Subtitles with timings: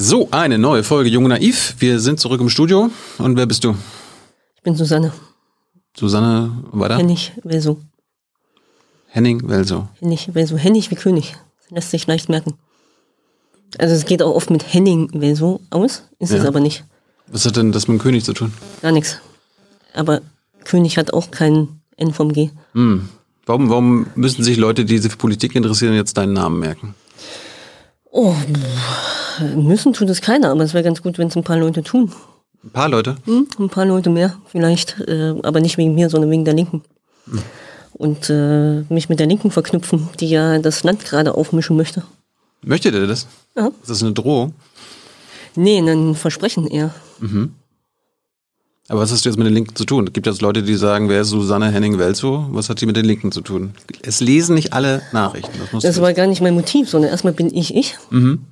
[0.00, 1.74] So, eine neue Folge Jung und Naiv.
[1.80, 2.88] Wir sind zurück im Studio.
[3.18, 3.74] Und wer bist du?
[4.54, 5.12] Ich bin Susanne.
[5.96, 6.98] Susanne, weiter?
[6.98, 7.80] Hennig Welso.
[9.08, 9.88] Henning Welso.
[9.98, 10.56] Hennig Welso.
[10.56, 11.34] Hennig wie König.
[11.64, 12.54] Das lässt sich leicht merken.
[13.78, 16.38] Also es geht auch oft mit Henning Welso aus, ist Ja.
[16.38, 16.84] es aber nicht.
[17.26, 18.52] Was hat denn das mit dem König zu tun?
[18.82, 19.18] Gar nichts.
[19.94, 20.20] Aber
[20.62, 22.50] König hat auch kein N vom G.
[22.74, 23.08] Hm.
[23.46, 26.94] Warum, warum müssen sich Leute, die sich für Politik interessieren, jetzt deinen Namen merken?
[28.20, 28.34] Oh,
[29.54, 32.10] müssen tut es keiner, aber es wäre ganz gut, wenn es ein paar Leute tun.
[32.64, 33.14] Ein paar Leute.
[33.26, 33.46] Hm?
[33.60, 36.82] Ein paar Leute mehr vielleicht, äh, aber nicht wegen mir, sondern wegen der Linken.
[37.92, 42.02] Und äh, mich mit der Linken verknüpfen, die ja das Land gerade aufmischen möchte.
[42.62, 43.28] Möchtet ihr das?
[43.56, 43.68] Ja.
[43.82, 44.52] Ist das eine Drohung?
[45.54, 46.92] Nee, ein Versprechen eher.
[48.90, 50.06] Aber was hast du jetzt mit den Linken zu tun?
[50.06, 52.46] Es gibt jetzt Leute, die sagen, wer ist Susanne Henning-Welzow?
[52.52, 53.74] Was hat die mit den Linken zu tun?
[54.02, 55.52] Es lesen nicht alle Nachrichten.
[55.72, 57.96] Das Das war gar nicht mein Motiv, sondern erstmal bin ich ich.
[58.10, 58.44] Mhm.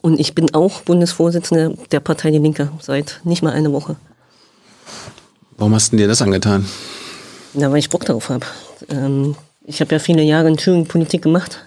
[0.00, 3.96] Und ich bin auch Bundesvorsitzende der Partei Die Linke seit nicht mal einer Woche.
[5.58, 6.66] Warum hast du dir das angetan?
[7.54, 8.46] Na, weil ich Bock darauf habe.
[8.88, 9.34] Ähm,
[9.64, 11.58] ich habe ja viele Jahre in Thüringen Politik gemacht.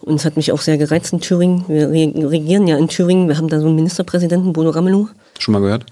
[0.00, 1.64] Und es hat mich auch sehr gereizt in Thüringen.
[1.66, 3.26] Wir re- regieren ja in Thüringen.
[3.28, 5.08] Wir haben da so einen Ministerpräsidenten, Bodo Ramelow.
[5.38, 5.86] Schon mal gehört?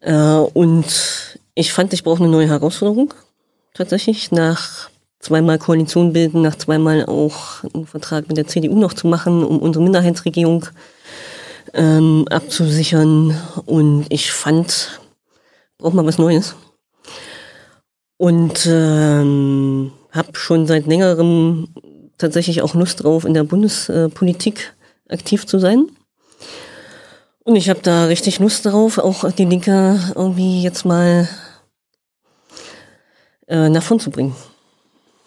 [0.00, 3.14] Äh, und ich fand, ich brauche eine neue Herausforderung.
[3.74, 4.32] Tatsächlich.
[4.32, 9.44] Nach zweimal Koalition bilden, nach zweimal auch einen Vertrag mit der CDU noch zu machen,
[9.44, 10.66] um unsere Minderheitsregierung
[11.74, 13.36] ähm, abzusichern.
[13.66, 15.00] Und ich fand,
[15.78, 16.54] braucht mal was Neues.
[18.16, 21.68] Und ähm, habe schon seit längerem
[22.18, 24.74] tatsächlich auch Lust drauf, in der Bundespolitik
[25.08, 25.86] aktiv zu sein.
[27.44, 31.28] Und ich habe da richtig Lust drauf, auch die Linke irgendwie jetzt mal
[33.48, 34.34] äh, nach vorn zu bringen.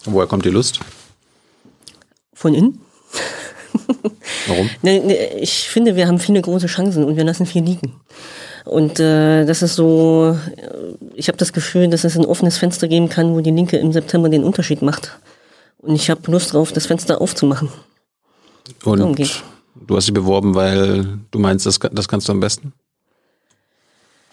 [0.05, 0.79] Woher kommt die Lust?
[2.33, 2.81] Von innen.
[4.47, 4.69] Warum?
[5.39, 7.99] Ich finde, wir haben viele große Chancen und wir lassen viel liegen.
[8.65, 12.87] Und äh, das ist so, äh, ich habe das Gefühl, dass es ein offenes Fenster
[12.87, 15.17] geben kann, wo die Linke im September den Unterschied macht.
[15.79, 17.69] Und ich habe Lust drauf, das Fenster aufzumachen.
[19.35, 19.52] Und.
[19.87, 22.73] Du hast dich beworben, weil du meinst, das, das kannst du am besten?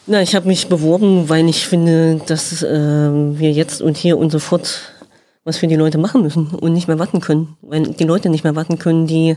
[0.07, 4.31] Na, ich habe mich beworben, weil ich finde, dass ähm, wir jetzt und hier und
[4.31, 4.95] sofort
[5.45, 7.57] was für die Leute machen müssen und nicht mehr warten können.
[7.63, 9.37] Weil die Leute nicht mehr warten können, die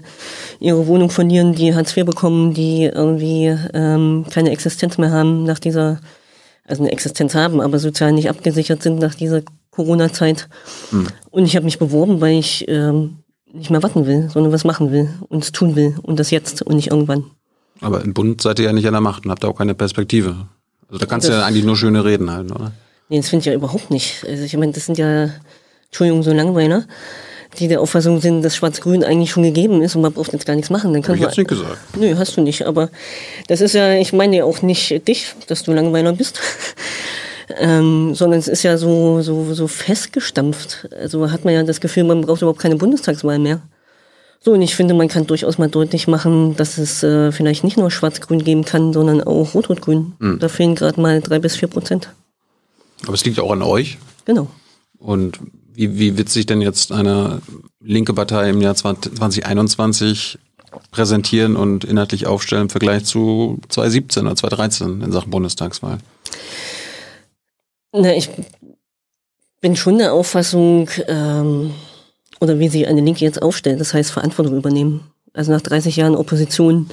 [0.59, 5.59] ihre Wohnung verlieren, die Hartz IV bekommen, die irgendwie ähm, keine Existenz mehr haben nach
[5.59, 5.99] dieser,
[6.65, 9.41] also eine Existenz haben, aber sozial nicht abgesichert sind nach dieser
[9.71, 10.49] Corona-Zeit.
[11.31, 13.22] Und ich habe mich beworben, weil ich ähm,
[13.53, 16.61] nicht mehr warten will, sondern was machen will und es tun will und das jetzt
[16.63, 17.25] und nicht irgendwann.
[17.81, 20.35] Aber im Bund seid ihr ja nicht an der Macht und habt auch keine Perspektive.
[20.89, 22.71] Also da kannst du Das- ja eigentlich nur schöne Reden halten, oder?
[23.09, 24.25] Nee, das finde ich ja überhaupt nicht.
[24.27, 25.29] Also ich meine, das sind ja,
[25.87, 26.85] Entschuldigung, so Langweiler,
[27.59, 30.55] die der Auffassung sind, dass Schwarz-Grün eigentlich schon gegeben ist und man braucht jetzt gar
[30.55, 30.91] nichts machen.
[30.93, 31.77] Dann Hab können ich jetzt nicht gesagt.
[31.95, 32.65] Nö, hast du nicht.
[32.65, 32.89] Aber
[33.47, 36.39] das ist ja, ich meine ja auch nicht dich, dass du Langweiler bist.
[37.57, 40.89] Ähm, sondern es ist ja so, so, so festgestampft.
[40.99, 43.61] Also hat man ja das Gefühl, man braucht überhaupt keine Bundestagswahl mehr.
[44.39, 47.77] So, und ich finde, man kann durchaus mal deutlich machen, dass es äh, vielleicht nicht
[47.77, 50.13] nur Schwarz-Grün geben kann, sondern auch Rot-Rot-Grün.
[50.39, 52.09] Da fehlen gerade mal drei bis vier Prozent.
[53.03, 53.97] Aber es liegt ja auch an euch.
[54.25, 54.47] Genau.
[54.99, 55.39] Und
[55.73, 57.41] wie, wie wird sich denn jetzt eine
[57.81, 60.39] linke Partei im Jahr 20 2021
[60.91, 65.99] präsentieren und inhaltlich aufstellen im Vergleich zu 2017 oder 2013 in Sachen Bundestagswahl?
[67.93, 68.29] Na, ich
[69.61, 71.71] bin schon der Auffassung, ähm,
[72.41, 75.11] oder wie sich eine Linke jetzt aufstellt, das heißt Verantwortung übernehmen.
[75.33, 76.89] Also nach 30 Jahren Opposition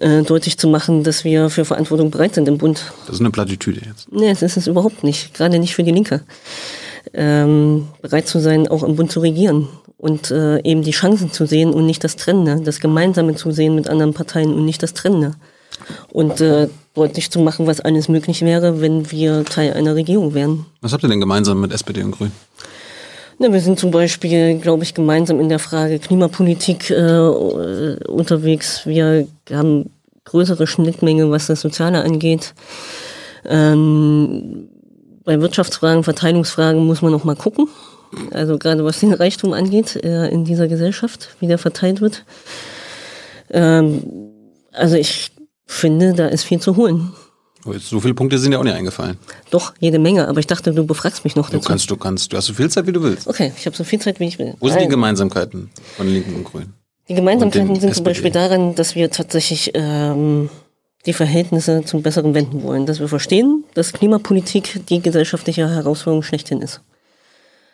[0.00, 2.92] äh, deutlich zu machen, dass wir für Verantwortung bereit sind im Bund.
[3.06, 4.10] Das ist eine Plattitüde jetzt.
[4.10, 5.34] Nee, das ist es überhaupt nicht.
[5.34, 6.22] Gerade nicht für die Linke.
[7.12, 11.46] Ähm, bereit zu sein, auch im Bund zu regieren und äh, eben die Chancen zu
[11.46, 14.94] sehen und nicht das Trennende, das Gemeinsame zu sehen mit anderen Parteien und nicht das
[14.94, 15.32] Trennende.
[16.12, 20.66] Und äh, deutlich zu machen, was alles möglich wäre, wenn wir Teil einer Regierung wären.
[20.80, 22.32] Was habt ihr denn gemeinsam mit SPD und Grün?
[23.38, 28.86] Na, wir sind zum Beispiel, glaube ich, gemeinsam in der Frage Klimapolitik äh, unterwegs.
[28.86, 29.90] Wir haben
[30.24, 32.54] größere Schnittmenge, was das Soziale angeht.
[33.46, 34.68] Ähm,
[35.24, 37.68] bei Wirtschaftsfragen, Verteilungsfragen muss man noch mal gucken.
[38.32, 42.24] Also gerade was den Reichtum angeht äh, in dieser Gesellschaft, wie der verteilt wird.
[43.50, 44.02] Ähm,
[44.72, 45.30] also ich
[45.72, 47.12] finde, da ist viel zu holen.
[47.78, 49.18] So viele Punkte sind ja auch nicht eingefallen.
[49.50, 51.68] Doch, jede Menge, aber ich dachte, du befragst mich noch Du dazu.
[51.68, 53.28] kannst, du kannst, du hast so viel Zeit, wie du willst.
[53.28, 54.54] Okay, ich habe so viel Zeit, wie ich will.
[54.60, 54.90] Wo sind die Nein.
[54.90, 56.72] Gemeinsamkeiten von Linken und Grünen?
[57.08, 58.04] Die Gemeinsamkeiten sind zum.
[58.04, 60.48] Beispiel daran, dass wir tatsächlich ähm,
[61.04, 62.86] die Verhältnisse zum Besseren wenden wollen.
[62.86, 66.80] Dass wir verstehen, dass Klimapolitik die gesellschaftliche Herausforderung schlechthin ist.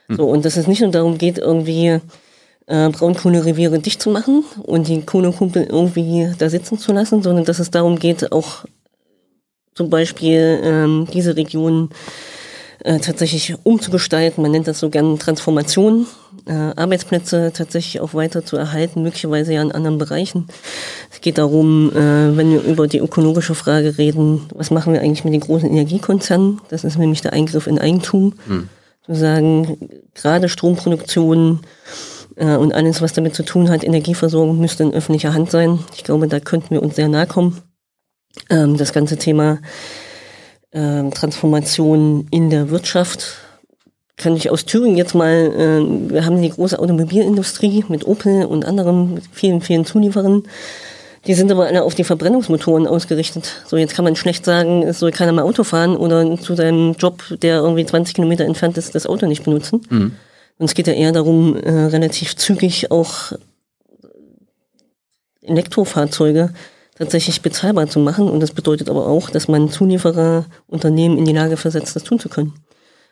[0.08, 2.00] So, und dass es nicht nur darum geht, irgendwie
[2.66, 7.58] äh, Braunkohlereviere dicht zu machen und die Kohlekumpel irgendwie da sitzen zu lassen, sondern dass
[7.58, 8.64] es darum geht, auch
[9.74, 11.90] zum Beispiel ähm, diese Region
[12.80, 14.42] äh, tatsächlich umzugestalten.
[14.42, 16.06] Man nennt das so gern Transformation,
[16.46, 20.46] äh, Arbeitsplätze tatsächlich auch weiter zu erhalten, möglicherweise ja in anderen Bereichen.
[21.10, 25.24] Es geht darum, äh, wenn wir über die ökologische Frage reden, was machen wir eigentlich
[25.24, 26.60] mit den großen Energiekonzernen?
[26.68, 28.34] Das ist nämlich der Eingriff in Eigentum.
[28.46, 28.68] Hm.
[29.04, 29.78] Zu sagen,
[30.14, 31.60] gerade Stromproduktion
[32.44, 35.78] und alles, was damit zu tun hat, Energieversorgung müsste in öffentlicher Hand sein.
[35.94, 37.62] Ich glaube, da könnten wir uns sehr nahe kommen.
[38.50, 39.58] Ähm, das ganze Thema
[40.70, 43.38] äh, Transformation in der Wirtschaft.
[44.16, 48.64] Kann ich aus Thüringen jetzt mal, äh, wir haben die große Automobilindustrie mit Opel und
[48.64, 50.44] anderen, mit vielen, vielen Zulieferern.
[51.26, 53.62] Die sind aber alle auf die Verbrennungsmotoren ausgerichtet.
[53.66, 56.92] So, jetzt kann man schlecht sagen, es soll keiner mehr Auto fahren oder zu seinem
[56.92, 59.80] Job, der irgendwie 20 Kilometer entfernt ist, das Auto nicht benutzen.
[59.90, 60.12] Mhm.
[60.58, 63.32] Und es geht ja eher darum, äh, relativ zügig auch
[65.42, 66.52] Elektrofahrzeuge
[66.96, 68.28] tatsächlich bezahlbar zu machen.
[68.28, 72.18] Und das bedeutet aber auch, dass man Zulieferer, Unternehmen in die Lage versetzt, das tun
[72.18, 72.54] zu können.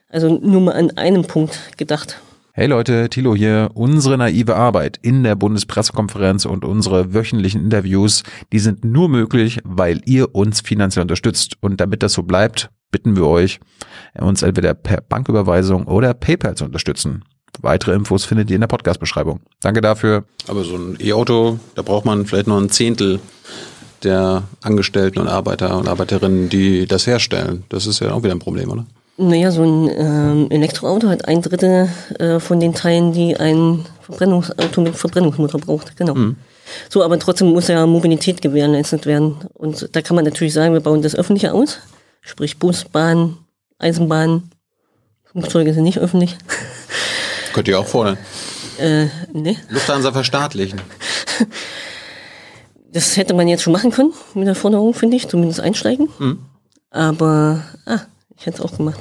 [0.09, 2.21] Also nur mal an einem Punkt gedacht.
[2.53, 3.71] Hey Leute, Thilo hier.
[3.75, 10.01] Unsere naive Arbeit in der Bundespressekonferenz und unsere wöchentlichen Interviews, die sind nur möglich, weil
[10.05, 11.57] ihr uns finanziell unterstützt.
[11.61, 13.59] Und damit das so bleibt, bitten wir euch,
[14.17, 17.25] uns entweder per Banküberweisung oder PayPal zu unterstützen.
[17.61, 19.41] Weitere Infos findet ihr in der Podcast-Beschreibung.
[19.61, 20.25] Danke dafür.
[20.49, 23.21] Aber so ein E-Auto, da braucht man vielleicht noch ein Zehntel
[24.03, 27.65] der Angestellten und Arbeiter und Arbeiterinnen, die das herstellen.
[27.69, 28.87] Das ist ja auch wieder ein Problem, oder?
[29.17, 34.81] Naja, so ein ähm, Elektroauto hat ein Drittel äh, von den Teilen, die ein Verbrennungsauto
[34.81, 35.97] mit Verbrennungsmotor braucht.
[35.97, 36.15] Genau.
[36.15, 36.37] Mhm.
[36.89, 39.37] So, aber trotzdem muss ja Mobilität gewährleistet werden.
[39.53, 41.79] Und da kann man natürlich sagen, wir bauen das Öffentliche aus.
[42.21, 43.37] Sprich Bus, Bahn,
[43.79, 44.51] Eisenbahn.
[45.25, 46.37] Flugzeuge sind nicht öffentlich.
[47.55, 48.19] Könnt ihr auch fordern.
[48.79, 49.57] Äh, ne?
[49.71, 50.81] Lufthansa verstaatlichen.
[52.93, 56.09] Das hätte man jetzt schon machen können mit der Forderung, finde ich, zumindest einsteigen.
[56.21, 56.39] Mhm.
[56.91, 58.03] Aber, ah,
[58.39, 59.01] ich hätte es auch gemacht.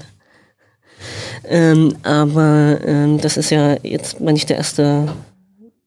[1.43, 5.13] Ähm, aber ähm, das ist ja jetzt mal nicht der erste,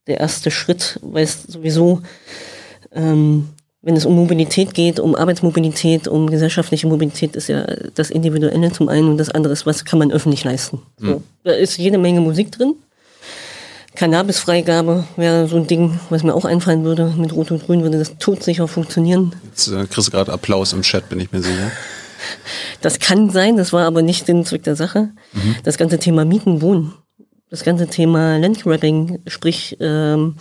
[0.07, 2.01] der erste Schritt, weil es sowieso,
[2.93, 3.49] ähm,
[3.87, 8.89] wenn es um Mobilität geht, um Arbeitsmobilität, um gesellschaftliche Mobilität, ist ja das Individuelle zum
[8.89, 10.83] einen und das andere ist, was kann man öffentlich leisten.
[10.99, 11.07] Mhm.
[11.07, 12.75] So, da ist jede Menge Musik drin.
[13.95, 17.15] Cannabisfreigabe wäre so ein Ding, was mir auch einfallen würde.
[17.17, 19.37] Mit Rot und Grün würde das todsicher funktionieren.
[19.45, 21.71] Jetzt äh, kriegst du gerade Applaus im Chat, bin ich mir sicher.
[22.81, 25.11] Das kann sein, das war aber nicht den Zweck der Sache.
[25.33, 25.55] Mhm.
[25.63, 26.93] Das ganze Thema Mieten, Wohnen,
[27.51, 30.35] das ganze Thema Landgrabbing, sprich ähm,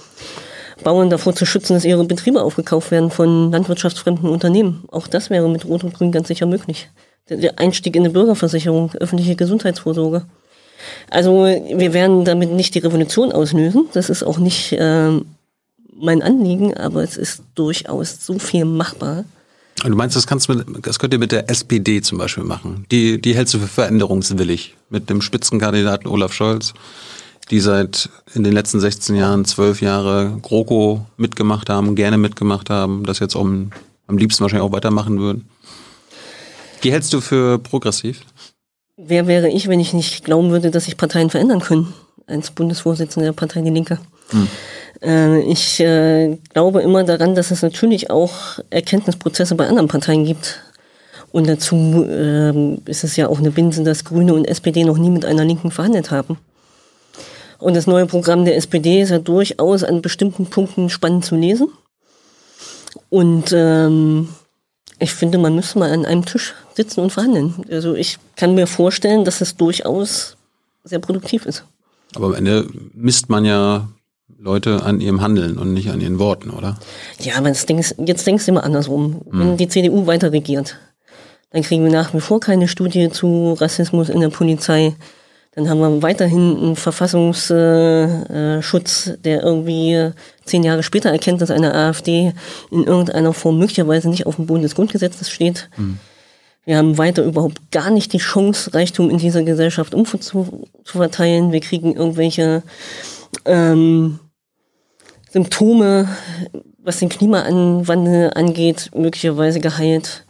[0.83, 4.83] Bauern davor zu schützen, dass ihre Betriebe aufgekauft werden von landwirtschaftsfremden Unternehmen.
[4.91, 6.89] Auch das wäre mit Rot und Grün ganz sicher möglich.
[7.29, 10.25] Der Einstieg in eine Bürgerversicherung, öffentliche Gesundheitsvorsorge.
[11.09, 13.87] Also wir werden damit nicht die Revolution auslösen.
[13.93, 15.11] Das ist auch nicht äh,
[15.95, 19.25] mein Anliegen, aber es ist durchaus so viel machbar.
[19.83, 22.85] Und du meinst, das kannst mit, das könnt ihr mit der SPD zum Beispiel machen?
[22.91, 26.73] Die, die hältst du für veränderungswillig mit dem Spitzenkandidaten Olaf Scholz,
[27.51, 33.03] die seit in den letzten 16 Jahren zwölf Jahre GroKo mitgemacht haben, gerne mitgemacht haben,
[33.05, 33.71] das jetzt um,
[34.07, 35.47] am liebsten wahrscheinlich auch weitermachen würden.
[36.83, 38.21] Die hältst du für progressiv?
[38.97, 41.93] Wer wäre ich, wenn ich nicht glauben würde, dass sich Parteien verändern können?
[42.27, 43.99] Als Bundesvorsitzender der Partei Die Linke.
[44.29, 44.47] Hm.
[45.01, 50.61] Äh, ich äh, glaube immer daran, dass es natürlich auch Erkenntnisprozesse bei anderen Parteien gibt.
[51.31, 55.09] Und dazu äh, ist es ja auch eine Binse, dass Grüne und SPD noch nie
[55.09, 56.37] mit einer Linken verhandelt haben.
[57.59, 61.69] Und das neue Programm der SPD ist ja durchaus an bestimmten Punkten spannend zu lesen.
[63.09, 64.29] Und ähm,
[64.99, 67.53] ich finde, man müsste mal an einem Tisch sitzen und verhandeln.
[67.69, 70.37] Also ich kann mir vorstellen, dass es durchaus
[70.83, 71.65] sehr produktiv ist.
[72.15, 73.87] Aber am Ende misst man ja
[74.37, 76.77] Leute an ihrem Handeln und nicht an ihren Worten, oder?
[77.19, 79.21] Ja, aber jetzt denkst, jetzt denkst du immer andersrum.
[79.29, 79.39] Hm.
[79.39, 80.77] Wenn die CDU weiter regiert,
[81.51, 84.95] dann kriegen wir nach wie vor keine Studie zu Rassismus in der Polizei.
[85.55, 90.11] Dann haben wir weiterhin einen Verfassungsschutz, der irgendwie
[90.43, 92.33] zehn Jahre später erkennt, dass eine AfD
[92.71, 95.69] in irgendeiner Form möglicherweise nicht auf dem Boden des Grundgesetzes steht.
[95.77, 95.97] Mhm.
[96.65, 100.65] Wir haben weiter überhaupt gar nicht die Chance, Reichtum in dieser Gesellschaft umzuverteilen.
[100.83, 101.53] zu verteilen.
[101.53, 102.63] Wir kriegen irgendwelche
[103.45, 104.19] ähm,
[105.31, 106.09] Symptome,
[106.79, 110.25] was den Klimawandel angeht, möglicherweise geheilt.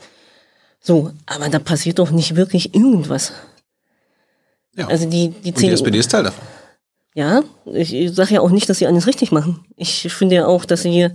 [0.81, 3.33] So, aber da passiert doch nicht wirklich irgendwas.
[4.75, 4.87] Ja.
[4.87, 6.43] Also die, die, CDU, die SPD ist Teil davon.
[7.17, 9.63] Ja, ich sage ja auch nicht, dass sie alles richtig machen.
[9.77, 11.07] Ich finde ja auch, dass sie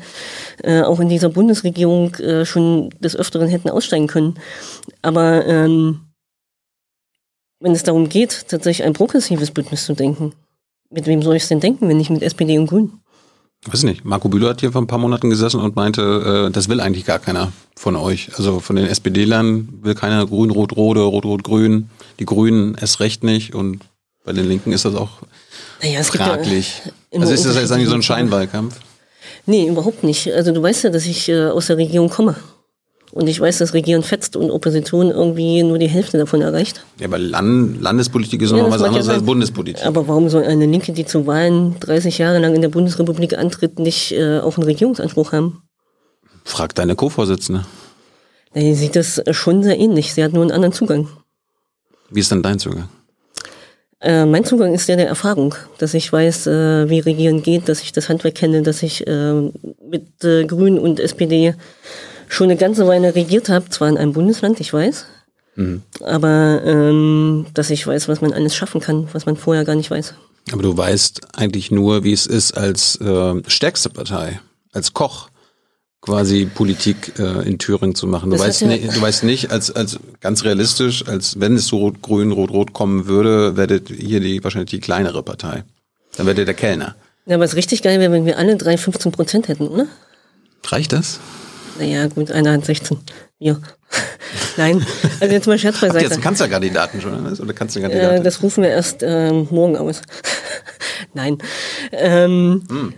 [0.62, 4.38] äh, auch in dieser Bundesregierung äh, schon des Öfteren hätten aussteigen können.
[5.02, 6.00] Aber ähm,
[7.61, 10.33] wenn es darum geht, tatsächlich ein progressives Bündnis zu denken,
[10.88, 13.02] mit wem soll ich es denn denken, wenn nicht mit SPD und Grünen?
[13.67, 14.07] Weiß nicht.
[14.07, 17.05] Marco Bühler hat hier vor ein paar Monaten gesessen und meinte, äh, das will eigentlich
[17.05, 18.31] gar keiner von euch.
[18.37, 21.90] Also von den SPD-Lern will keiner Grün-Rot-Rot Rot-Rot-Grün.
[22.19, 23.83] Die Grünen erst recht nicht und
[24.25, 25.11] bei den Linken ist das auch
[25.83, 26.83] Naja, fraglich.
[27.12, 28.76] ja also ist das jetzt eigentlich so ein Scheinwahlkampf?
[29.45, 30.33] Nee, überhaupt nicht.
[30.33, 32.37] Also du weißt ja, dass ich äh, aus der Regierung komme.
[33.12, 36.85] Und ich weiß, dass Regieren fetzt und Opposition irgendwie nur die Hälfte davon erreicht.
[37.00, 39.23] Ja, aber Land Landespolitik ist Ja, nochmal das was anderes als.
[39.25, 39.85] Bundespolitik.
[39.85, 43.81] Aber warum soll eine Linke, die zu Wahlen 30 Jahre lang in der Bundesrepublik antritt,
[43.81, 45.62] nicht äh, auch einen Regierungsanspruch haben?
[46.45, 47.67] Frag deine Co-Vorsitzende.
[48.55, 50.14] Die sieht das äh, schon sehr ähnlich.
[50.14, 51.09] Sie hat nur einen anderen Zugang.
[52.11, 52.88] Wie ist denn dein Zugang?
[54.00, 57.83] Äh, mein Zugang ist der der Erfahrung, dass ich weiß, äh, wie Regieren geht, dass
[57.83, 61.55] ich das Handwerk kenne, dass ich äh, mit äh, Grünen und SPD
[62.32, 65.04] schon eine ganze Weile regiert habe, zwar in einem Bundesland, ich weiß,
[66.00, 69.90] aber ähm, dass ich weiß, was man alles schaffen kann, was man vorher gar nicht
[69.90, 70.14] weiß.
[70.52, 74.40] Aber du weißt eigentlich nur, wie es ist als äh, stärkste Partei,
[74.72, 75.28] als Koch
[76.00, 78.30] quasi Politik äh, in Thüringen zu machen.
[78.30, 81.66] Du Das weißt, ja- ni- du weißt nicht, als, als ganz realistisch, als wenn es
[81.66, 85.64] so rot-grün, rot-rot kommen würde, werdet ihr die wahrscheinlich die kleinere Partei.
[86.16, 86.94] Dann werdet ihr der Kellner.
[87.26, 89.87] Ja, was richtig geil wäre, wenn wir alle drei 15 Prozent hätten, oder?
[90.64, 91.20] Reicht das?
[91.80, 92.99] Naja, gut, einer hat 16.
[93.38, 93.60] Wir.
[94.58, 94.84] Nein,
[95.18, 96.04] also jetzt mal Scherz Habt beiseite.
[96.04, 97.26] jetzt einen Kanzlerkandidaten schon?
[97.26, 97.52] oder?
[97.54, 98.20] Kanzlerkandidatin?
[98.20, 100.02] Äh, das rufen wir erst ähm, morgen aus.
[101.14, 101.38] Nein.
[101.92, 102.94] Ähm,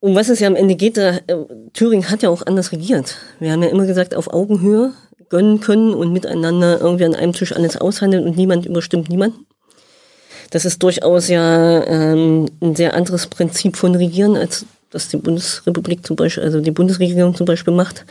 [0.00, 1.36] Um was es ja am Ende geht, da, äh,
[1.72, 3.16] Thüringen hat ja auch anders regiert.
[3.40, 4.92] Wir haben ja immer gesagt, auf Augenhöhe
[5.30, 9.46] gönnen können und miteinander irgendwie an einem Tisch alles aushandeln und niemand überstimmt niemanden.
[10.50, 16.06] Das ist durchaus ja ähm, ein sehr anderes Prinzip von Regieren, als das die Bundesrepublik
[16.06, 18.04] zum Beispiel, also die Bundesregierung zum Beispiel macht.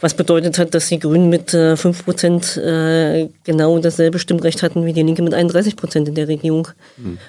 [0.00, 4.92] Was bedeutet hat, dass die Grünen mit äh, 5% äh, genau dasselbe Stimmrecht hatten wie
[4.92, 6.68] die Linke mit 31% in der Regierung.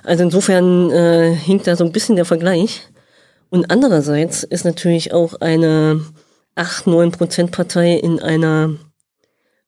[0.03, 2.81] Also insofern äh, hinkt da so ein bisschen der Vergleich.
[3.50, 6.01] Und andererseits ist natürlich auch eine
[6.57, 8.75] 8-9% Partei in einer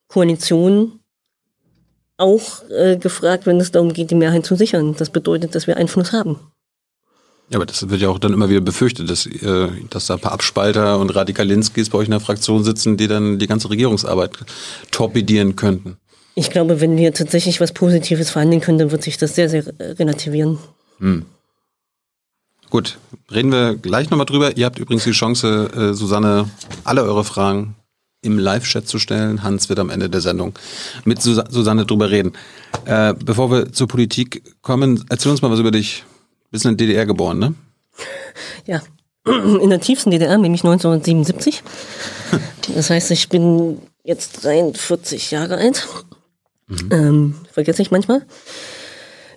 [0.10, 1.00] Koalition
[2.18, 4.96] auch äh, gefragt, wenn es darum geht, die Mehrheit zu sichern.
[4.98, 6.38] Das bedeutet, dass wir Einfluss haben.
[7.50, 10.20] Ja, aber das wird ja auch dann immer wieder befürchtet, dass, äh, dass da ein
[10.20, 14.32] paar Abspalter und Radikalinskis bei euch in der Fraktion sitzen, die dann die ganze Regierungsarbeit
[14.92, 15.98] torpedieren könnten.
[16.36, 19.66] Ich glaube, wenn wir tatsächlich was Positives verhandeln können, dann wird sich das sehr, sehr
[19.80, 20.60] relativieren.
[22.70, 23.00] Gut,
[23.32, 24.56] reden wir gleich nochmal drüber.
[24.56, 26.50] Ihr habt übrigens die Chance, äh, Susanne,
[26.84, 27.76] alle eure Fragen
[28.22, 29.42] im Live-Chat zu stellen.
[29.44, 30.54] Hans wird am Ende der Sendung
[31.04, 32.34] mit Susa Susanne drüber reden.
[32.86, 36.06] Äh, bevor wir zur Politik kommen, erzähl uns mal was über dich.
[36.50, 37.54] Du bist in der DDR geboren, ne?
[38.66, 38.82] Ja,
[39.62, 41.64] in der tiefsten DDR, nämlich 1977.
[42.76, 45.88] Das heißt, ich bin jetzt 43 Jahre alt.
[46.92, 48.22] Ähm, vergesse ich manchmal.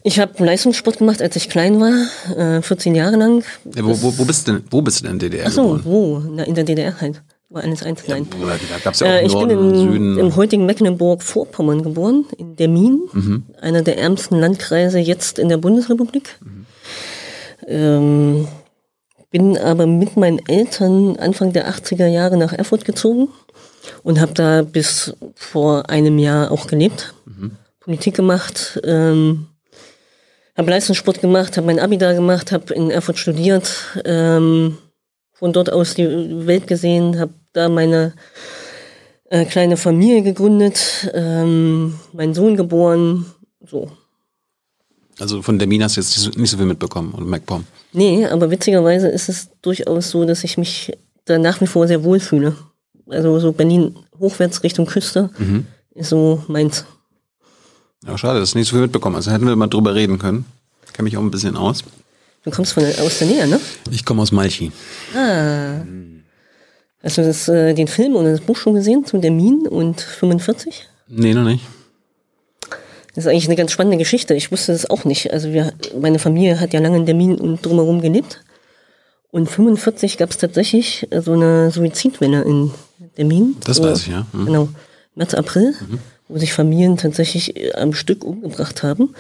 [0.02, 1.94] Ich habe Leistungssport gemacht, als ich klein war,
[2.36, 3.42] äh, 14 Jahre lang.
[3.74, 5.52] Ja, wo, wo, wo bist du denn, wo bist du denn in der DDR Ach
[5.52, 5.82] so, geboren?
[5.84, 6.18] wo?
[6.34, 7.22] Na, in der DDR halt.
[7.48, 8.26] War alles eins, nein.
[8.42, 10.18] Oder, da gab's ja auch Äh, ich bin Norden und in, Süden.
[10.18, 13.00] im heutigen Mecklenburg-Vorpommern geboren, in Dermin,
[13.62, 16.38] einer der ärmsten Landkreise jetzt in der Bundesrepublik.
[17.66, 18.48] Ähm,
[19.30, 23.28] bin aber mit meinen Eltern Anfang der 80er Jahre nach Erfurt gezogen
[24.02, 27.14] und habe da bis vor einem Jahr auch gelebt,
[27.80, 29.48] Politik gemacht, ähm,
[30.56, 33.72] habe Leistungssport gemacht, habe mein Abi da gemacht, habe in Erfurt studiert,
[34.04, 34.78] ähm,
[35.32, 38.12] von dort aus die Welt gesehen, habe da meine
[39.30, 43.26] äh, kleine Familie gegründet, ähm, meinen Sohn geboren,
[43.66, 43.90] so.
[45.18, 47.64] Also von der Mina hast du jetzt nicht so viel mitbekommen und MacPom.
[47.92, 50.92] Nee, aber witzigerweise ist es durchaus so, dass ich mich
[51.24, 52.56] da nach wie vor sehr wohl fühle.
[53.08, 55.30] Also so Berlin hochwärts Richtung Küste
[55.94, 56.84] ist so meins.
[58.06, 59.28] Ja, schade, dass du nicht so viel mitbekommen hast.
[59.28, 60.44] Hätten wir mal drüber reden können.
[60.92, 61.84] Kenn mich auch ein bisschen aus.
[62.44, 63.60] Du kommst von aus der Nähe, ne?
[63.90, 64.72] Ich komme aus Malchi.
[65.14, 65.82] Ah.
[67.02, 70.00] Hast du das, äh, den Film oder das Buch schon gesehen zu der Min und
[70.00, 70.88] 45?
[71.08, 71.64] Nee, noch nicht.
[73.14, 74.34] Das ist eigentlich eine ganz spannende Geschichte.
[74.34, 75.32] Ich wusste das auch nicht.
[75.32, 78.40] Also wir, meine Familie hat ja lange in Dermin und drumherum gelebt.
[79.30, 82.70] Und 45 gab es tatsächlich äh, so eine Suizidwelle in
[83.16, 83.56] Dermin.
[83.64, 84.26] Das So, weiß ich, ja.
[84.32, 84.46] Mhm.
[84.46, 84.68] Genau.
[85.14, 85.74] März, April,
[86.28, 89.14] wo sich Familien tatsächlich äh, am Stück umgebracht haben.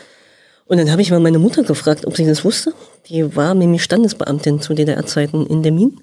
[0.66, 2.72] Und dann habe ich mal meine Mutter gefragt, ob sie das wusste.
[3.08, 5.98] Die war nämlich Standesbeamtin zu DDR-Zeiten in Dermin.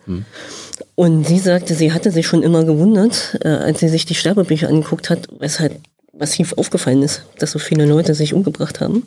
[0.95, 4.67] Und sie sagte, sie hatte sich schon immer gewundert, äh, als sie sich die Sterbebücher
[4.67, 5.79] angeguckt hat, weshalb
[6.19, 9.03] massiv aufgefallen ist, dass so viele Leute sich umgebracht haben.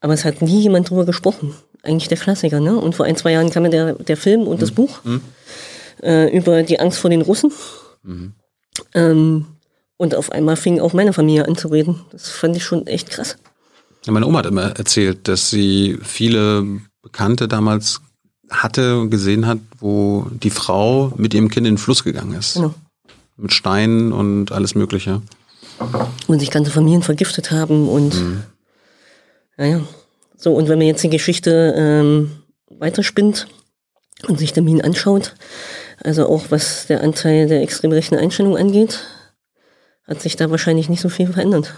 [0.00, 1.54] Aber es hat nie jemand drüber gesprochen.
[1.82, 2.76] Eigentlich der Klassiker, ne?
[2.76, 5.00] Und vor ein, zwei Jahren kam ja der, der Film und das Buch
[6.02, 7.52] äh, über die Angst vor den Russen.
[8.94, 9.46] Ähm,
[9.96, 12.00] und auf einmal fing auch meine Familie an zu reden.
[12.10, 13.36] Das fand ich schon echt krass.
[14.04, 16.66] Ja, meine Oma hat immer erzählt, dass sie viele
[17.02, 18.00] Bekannte damals
[18.50, 22.54] hatte und gesehen hat, wo die Frau mit ihrem Kind in den Fluss gegangen ist.
[22.54, 22.74] Genau.
[23.36, 25.22] Mit Steinen und alles Mögliche.
[26.26, 28.14] Und sich ganze Familien vergiftet haben und
[29.56, 29.80] naja.
[30.36, 32.32] So, und wenn man jetzt die Geschichte ähm,
[32.68, 33.46] weiterspinnt
[34.26, 35.34] und sich Minen anschaut,
[36.02, 39.00] also auch was der Anteil der extrem rechten Einstellung angeht,
[40.04, 41.74] hat sich da wahrscheinlich nicht so viel verändert.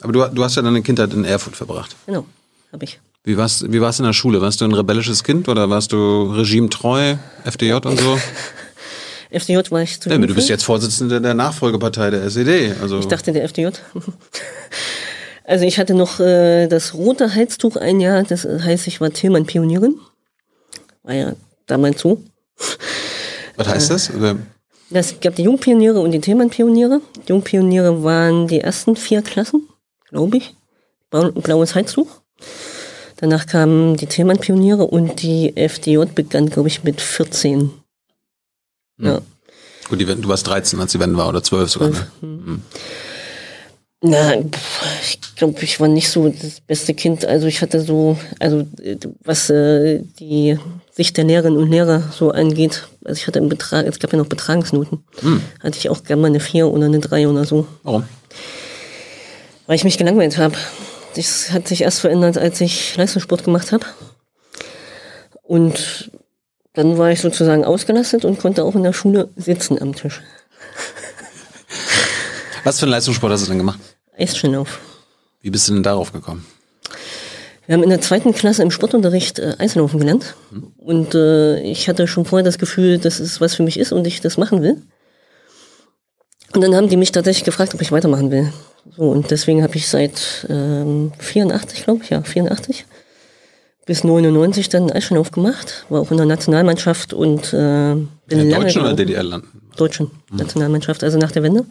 [0.00, 1.96] Aber du, du hast ja deine Kindheit in Erfurt verbracht.
[2.06, 2.24] Genau,
[2.72, 2.98] habe ich.
[3.24, 4.40] Wie war's, wie war's in der Schule?
[4.40, 8.18] Warst du ein rebellisches Kind oder warst du regimetreu, FDJ und so?
[9.30, 12.74] FDJ war ich zu Ja, du bist jetzt Vorsitzende der Nachfolgepartei der SED.
[12.80, 13.68] Also Ich dachte der FDJ.
[15.44, 19.98] Also ich hatte noch äh, das rote Halstuch ein Jahr, das heißt, ich war Tillmann-Pionierin.
[21.02, 21.32] War ja
[21.66, 22.22] damals so.
[23.56, 24.14] was heißt das?
[24.14, 24.36] Oder-
[24.90, 27.00] Es gab die Jungpioniere und die Tillmann-Pioniere.
[27.16, 29.66] Die Jungpioniere waren die ersten vier Klassen,
[30.10, 30.54] glaube ich.
[31.10, 32.08] Blau- Blaues Halstuch.
[33.16, 37.70] Danach kamen die Tillmann-Pioniere und die FDJ begann, glaube ich, mit 14.
[38.98, 39.20] Ja.
[39.88, 41.90] Gut, die, du warst 13, als die Wende war, oder 12 sogar.
[41.90, 42.60] Ne?
[44.00, 47.24] Na, pf, ich glaube, ich war nicht so das beste Kind.
[47.24, 50.56] Also ich hatte so, also äh, was äh, die
[50.92, 54.18] Sicht der Lehrerinnen und Lehrer so angeht, also ich hatte im Betrag, es gab ja
[54.18, 55.04] noch Betragensnoten,
[55.60, 58.04] hatte ich auch gerne mal eine 4 oder eine 3 oder so, Warum?
[59.66, 60.56] weil ich mich gelangweilt habe.
[61.16, 63.86] Das hat sich erst verändert, als ich Leistungssport gemacht habe.
[65.42, 66.10] Und
[66.78, 70.22] dann war ich sozusagen ausgelastet und konnte auch in der Schule sitzen am Tisch.
[72.64, 73.80] Was für einen Leistungssport hast du denn gemacht?
[74.16, 74.78] Eisschnelllauf.
[75.40, 76.46] Wie bist du denn darauf gekommen?
[77.66, 80.36] Wir haben in der zweiten Klasse im Sportunterricht äh, Eislaufen gelernt.
[80.76, 84.06] Und äh, ich hatte schon vorher das Gefühl, dass es was für mich ist und
[84.06, 84.80] ich das machen will.
[86.54, 88.52] Und dann haben die mich tatsächlich gefragt, ob ich weitermachen will.
[88.96, 92.86] So, und deswegen habe ich seit ähm, 84, glaube ich, ja, 84
[93.88, 95.86] bis 99 dann Eisschnelllauf gemacht.
[95.88, 98.94] War auch in der Nationalmannschaft und äh, In der deutschen oder.
[98.94, 99.48] DDR-Landen?
[99.76, 101.64] deutschen Nationalmannschaft, also nach der Wende.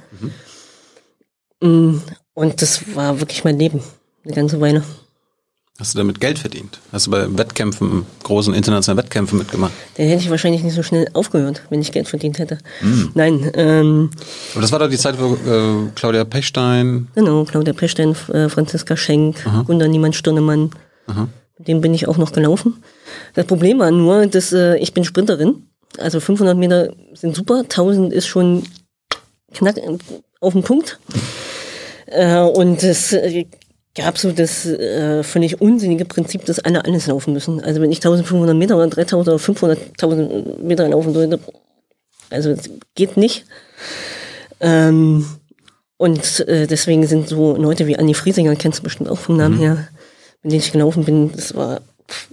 [1.62, 1.98] Mm,
[2.34, 3.82] Und das war wirklich mein Leben,
[4.26, 4.84] eine ganze Weile.
[5.80, 6.80] Hast du damit Geld verdient?
[6.92, 9.74] Hast du bei Wettkämpfen, großen internationalen Wettkämpfen mitgemacht?
[9.98, 12.58] Dann hätte ich wahrscheinlich nicht so schnell aufgehört, wenn ich Geld verdient hätte.
[13.14, 14.10] Nein, ähm,
[14.54, 18.98] Aber das war doch die Zeit, wo äh, Claudia Pechstein, genau, Claudia Pechstein, äh, Franziska
[18.98, 20.72] Schenk, Gunda Niemann-Stirnemann,
[21.08, 21.28] mit
[21.58, 22.84] dem bin ich auch noch gelaufen.
[23.34, 25.68] Das Problem war nur, dass äh, ich bin Sprinterin,
[25.98, 28.64] also 500 Meter sind super, 1000 ist schon
[29.54, 29.98] knack äh,
[30.40, 31.00] auf den Punkt.
[32.08, 33.46] Äh, und es äh,
[33.96, 37.62] gab so das äh, völlig unsinnige Prinzip, dass alle alles laufen müssen.
[37.64, 41.40] Also wenn ich 1500 Meter oder 3000 oder 500.000 Meter laufen sollte,
[42.30, 43.46] also es geht nicht.
[44.60, 45.26] Ähm,
[45.98, 49.58] und äh, deswegen sind so Leute wie Anni Friesinger, kennst du bestimmt auch vom Namen
[49.58, 49.88] her,
[50.48, 52.30] mit denen ich gelaufen bin, das war, pff,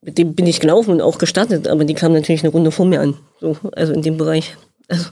[0.00, 2.86] mit dem bin ich gelaufen und auch gestartet, aber die kamen natürlich eine Runde vor
[2.86, 3.14] mir an.
[3.40, 4.56] So, also in dem Bereich.
[4.88, 5.10] Also,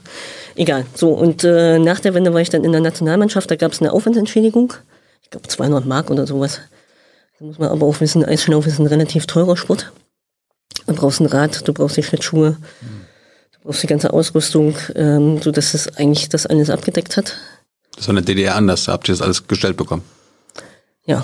[0.55, 0.85] egal.
[0.95, 3.79] So, und äh, nach der Wende war ich dann in der Nationalmannschaft, da gab es
[3.79, 4.73] eine Aufwandsentschädigung.
[5.21, 6.61] Ich glaube 200 Mark oder sowas.
[7.37, 9.91] Da muss man aber auch wissen, Eisschnaufen ist ein relativ teurer Sport.
[10.87, 12.57] Du brauchst ein Rad, du brauchst die Schlittschuhe,
[13.51, 17.37] du brauchst die ganze Ausrüstung, ähm, so dass es eigentlich das alles abgedeckt hat.
[17.95, 20.03] das war in der DDR anders, da habt ihr das alles gestellt bekommen.
[21.05, 21.23] Ja.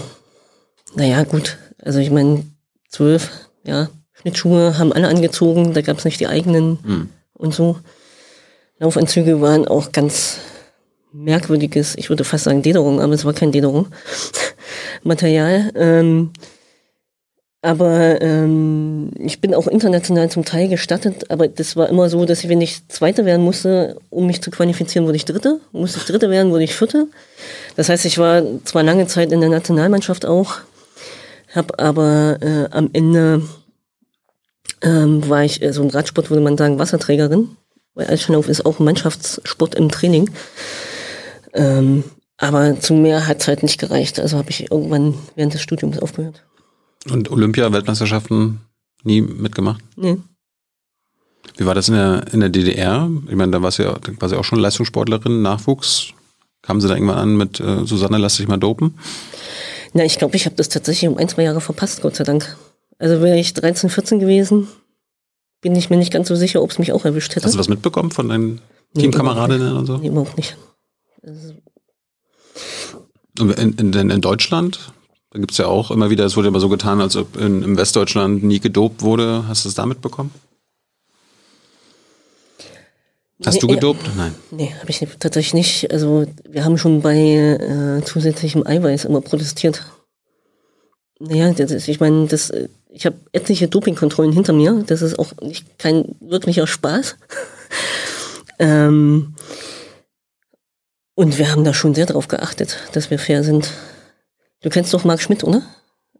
[0.95, 1.57] Naja, gut.
[1.83, 2.43] Also ich meine,
[2.89, 3.29] zwölf,
[3.63, 7.77] ja, Schlittschuhe haben alle angezogen, da gab es nicht die eigenen und so.
[8.79, 10.39] Laufanzüge waren auch ganz
[11.11, 13.87] merkwürdiges, ich würde fast sagen Dederung, aber es war kein Dederung.
[15.03, 15.71] Material.
[15.75, 16.31] Ähm,
[17.61, 22.43] aber ähm, ich bin auch international zum Teil gestattet, aber das war immer so, dass
[22.43, 25.59] ich, wenn ich Zweite werden musste, um mich zu qualifizieren, wurde ich Dritte.
[25.71, 27.07] Musste ich Dritte werden, wurde ich Vierte.
[27.75, 30.57] Das heißt, ich war zwar lange Zeit in der Nationalmannschaft auch,
[31.55, 33.41] habe aber äh, am Ende
[34.81, 37.49] ähm, war ich, äh, so im Radsport würde man sagen, Wasserträgerin,
[37.93, 40.29] weil Eisschnelllauf ist auch ein Mannschaftssport im Training.
[41.53, 42.03] Ähm,
[42.37, 44.19] aber zu mehr hat es halt nicht gereicht.
[44.19, 46.43] Also habe ich irgendwann während des Studiums aufgehört.
[47.09, 48.61] Und Olympia-Weltmeisterschaften
[49.03, 49.83] nie mitgemacht?
[49.95, 50.17] Nee.
[51.55, 53.09] Wie war das in der, in der DDR?
[53.27, 53.83] Ich meine, da da warst du
[54.35, 56.09] ja auch schon Leistungssportlerin, Nachwuchs.
[56.61, 58.95] Kamen sie da irgendwann an mit äh, Susanne, lass dich mal dopen?
[59.97, 62.55] Na, ich glaube, ich habe das tatsächlich um ein, zwei Jahre verpasst, Gott sei Dank.
[62.99, 64.67] Also wäre ich 13, 14 gewesen,
[65.59, 67.47] bin ich mir nicht ganz so sicher, ob es mich auch erwischt hätte.
[67.47, 68.61] Hast du was mitbekommen von deinen
[68.93, 69.97] Nee, Teamkameradinnen und so?
[69.97, 70.55] Nee, überhaupt nicht.
[71.23, 71.55] Also,
[73.39, 74.93] in, in, in in Deutschland,
[75.31, 77.75] da gibt's ja auch immer wieder, es wurde immer so getan, als ob in, im
[77.75, 79.47] Westdeutschland nie gedopt wurde.
[79.47, 80.29] Hast du es da mitbekommen?
[83.45, 83.73] Hast Nee, du ja.
[83.75, 84.09] gedopt?
[84.17, 84.33] Nein.
[84.51, 85.91] Nee, habe ich tatsächlich nicht.
[85.91, 89.85] Also wir haben schon bei äh, zusätzlichem Eiweiß immer protestiert.
[91.19, 92.51] Naja, das ist, ich meine, das,
[92.89, 94.83] ich habe etliche Dopingkontrollen hinter mir.
[94.87, 97.15] Das ist auch nicht kein wirklicher Spaß.
[98.59, 99.35] ähm,
[101.15, 103.71] und wir haben da schon sehr darauf geachtet, dass wir fair sind.
[104.61, 105.61] Du kennst doch Marc Schmidt, oder?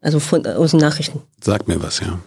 [0.01, 1.21] Also von, aus den Nachrichten.
[1.43, 2.19] Sag mir was, ja.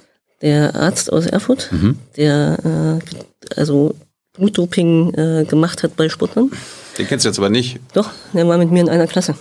[0.42, 1.98] Der Arzt aus Erfurt, Mhm.
[2.16, 3.94] der äh, also
[4.40, 6.50] Blutdoping äh, gemacht hat bei Sportlern.
[6.98, 7.78] Den kennst du jetzt aber nicht.
[7.92, 9.34] Doch, der war mit mir in einer Klasse.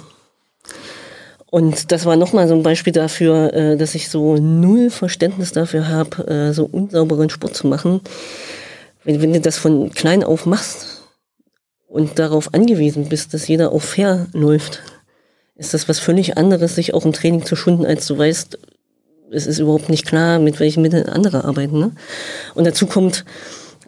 [1.51, 5.88] Und das war nochmal so ein Beispiel dafür, äh, dass ich so null Verständnis dafür
[5.88, 8.01] habe, äh, so unsauberen Sport zu machen.
[9.03, 11.03] Wenn, wenn du das von klein auf machst
[11.88, 14.83] und darauf angewiesen bist, dass jeder auch fair läuft,
[15.55, 18.59] ist das was völlig anderes, sich auch im Training zu schunden, als du weißt,
[19.31, 21.79] es ist überhaupt nicht klar, mit welchen Mitteln andere arbeiten.
[21.79, 21.91] Ne?
[22.55, 23.25] Und dazu kommt,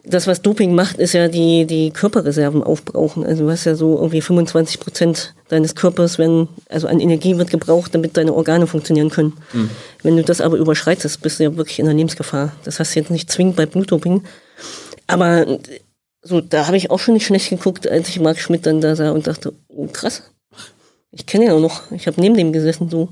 [0.04, 3.24] das, was Doping macht, ist ja die, die Körperreserven aufbrauchen.
[3.24, 7.50] Also du hast ja so irgendwie 25 Prozent deines Körpers, wenn, also an Energie wird
[7.50, 9.34] gebraucht, damit deine Organe funktionieren können.
[10.02, 12.52] Wenn du das aber überschreitest, bist du ja wirklich in der Lebensgefahr.
[12.64, 14.24] Das hast du jetzt nicht zwingend bei Blutdoping.
[15.06, 15.58] Aber
[16.22, 18.96] so, da habe ich auch schon nicht schlecht geguckt, als ich Marc Schmidt dann da
[18.96, 20.22] sah und dachte, oh krass.
[21.12, 21.92] Ich kenne ihn ja noch.
[21.92, 23.08] Ich habe neben dem gesessen, so.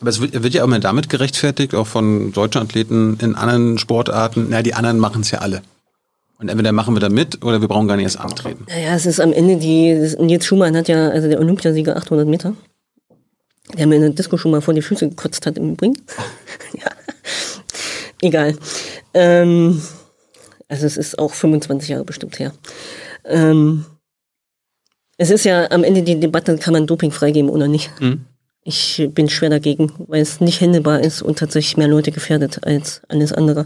[0.00, 3.78] Aber es wird, wird ja auch immer damit gerechtfertigt, auch von deutschen Athleten in anderen
[3.78, 5.62] Sportarten, na, die anderen machen es ja alle.
[6.44, 8.66] Und entweder machen wir da mit oder wir brauchen gar nicht erst antreten.
[8.68, 12.28] Naja, es ist am Ende die, das- Nils Schumann hat ja, also der Olympiasieger 800
[12.28, 12.54] Meter,
[13.78, 15.94] der mir in der Disco schon mal vor die Füße gekotzt hat im Übrigen.
[16.74, 16.90] ja.
[18.20, 18.58] Egal.
[19.14, 19.80] Ähm,
[20.68, 22.52] also es ist auch 25 Jahre bestimmt her.
[23.24, 23.86] Ähm,
[25.16, 27.90] es ist ja am Ende die Debatte, kann man Doping freigeben oder nicht.
[28.02, 28.26] Mhm.
[28.64, 33.00] Ich bin schwer dagegen, weil es nicht händelbar ist und tatsächlich mehr Leute gefährdet als
[33.08, 33.64] alles andere.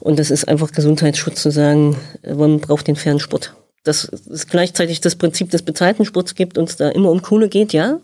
[0.00, 3.54] Und das ist einfach Gesundheitsschutz zu sagen, äh, man braucht den fairen Sport.
[3.84, 7.48] Dass es gleichzeitig das Prinzip des bezahlten Sports gibt und es da immer um Kohle
[7.48, 8.00] geht, ja.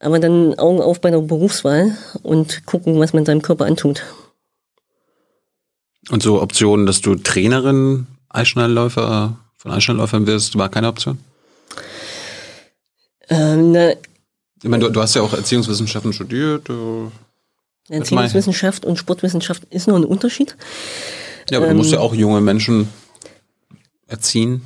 [0.00, 4.02] Aber dann Augen auf bei der Berufswahl und gucken, was man seinem Körper antut.
[6.10, 11.18] Und so Optionen, dass du Trainerin Eisschnellläufer von Eisschnellläufern wirst, war keine Option?
[13.28, 13.92] Ähm, na,
[14.62, 16.68] Ich meine, du, du hast ja auch Erziehungswissenschaften studiert.
[16.68, 17.10] Du,
[17.88, 20.56] Erziehungswissenschaft und Sportwissenschaft ist noch ein Unterschied.
[21.50, 22.88] ja, aber du musst ja auch junge Menschen
[24.06, 24.62] erziehen.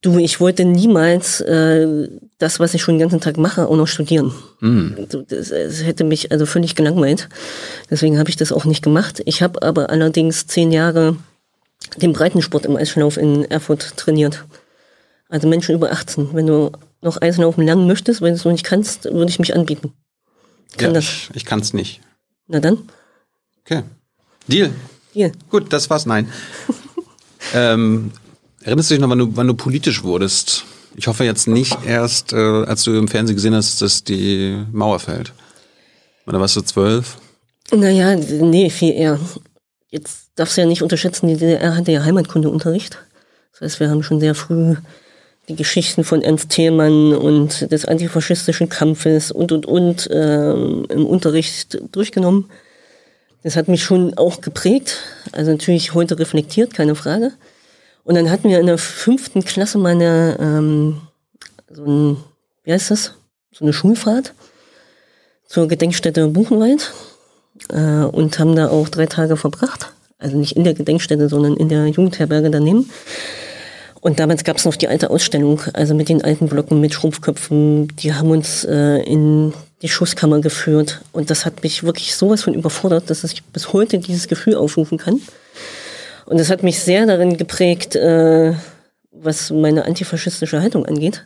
[0.00, 3.88] Du, ich wollte niemals äh, das, was ich schon den ganzen Tag mache, auch noch
[3.88, 4.32] studieren.
[5.10, 7.28] So, Das, das hätte mich also völlig gelangweilt.
[7.90, 9.20] Deswegen habe ich das auch nicht gemacht.
[9.24, 11.16] Ich habe aber allerdings zehn Jahre
[11.96, 14.44] den Breitensport im Eislauf in Erfurt trainiert.
[15.28, 16.32] Also Menschen über 18.
[16.32, 16.70] Wenn du
[17.02, 19.92] noch Eislaufen lernen möchtest, wenn du es noch nicht kannst, würde ich mich anbieten.
[20.76, 21.04] Kann ja, das.
[21.04, 22.00] ich, ich kann es nicht.
[22.46, 22.88] Na dann,
[23.64, 23.82] Okay.
[24.46, 24.70] Deal.
[25.12, 25.32] hier.
[25.50, 26.06] Gut, das war's.
[26.06, 26.32] Nein.
[27.54, 28.12] ähm,
[28.62, 30.64] erinnerst du dich noch, wann du, wann du politisch wurdest?
[30.96, 35.00] Ich hoffe jetzt nicht erst, äh, als du im Fernsehen gesehen hast, dass die Mauer
[35.00, 35.32] fällt.
[36.26, 37.18] Oder warst du zwölf?
[37.70, 39.20] Naja, nee, viel eher.
[39.90, 42.98] Jetzt darfst du ja nicht unterschätzen, die DDR hatte ja Heimatkundeunterricht.
[43.52, 44.76] Das heißt, wir haben schon sehr früh
[45.48, 51.80] die Geschichten von Ernst Thälmann und des antifaschistischen Kampfes und, und, und ähm, im Unterricht
[51.90, 52.50] durchgenommen.
[53.42, 54.98] Das hat mich schon auch geprägt.
[55.32, 57.32] Also natürlich heute reflektiert, keine Frage.
[58.04, 61.00] Und dann hatten wir in der fünften Klasse mal eine, ähm,
[61.70, 62.16] so ein,
[62.64, 63.14] wie heißt das?
[63.52, 64.34] So eine Schulfahrt
[65.46, 66.92] zur Gedenkstätte Buchenwald
[67.70, 69.92] äh, und haben da auch drei Tage verbracht.
[70.18, 72.90] Also nicht in der Gedenkstätte, sondern in der Jugendherberge daneben.
[74.00, 77.88] Und damals gab es noch die alte Ausstellung, also mit den alten Blöcken, mit Schrumpfköpfen.
[77.96, 81.00] Die haben uns äh, in die Schusskammer geführt.
[81.12, 84.98] Und das hat mich wirklich sowas von überfordert, dass ich bis heute dieses Gefühl aufrufen
[84.98, 85.20] kann.
[86.26, 88.54] Und das hat mich sehr darin geprägt, äh,
[89.10, 91.24] was meine antifaschistische Haltung angeht.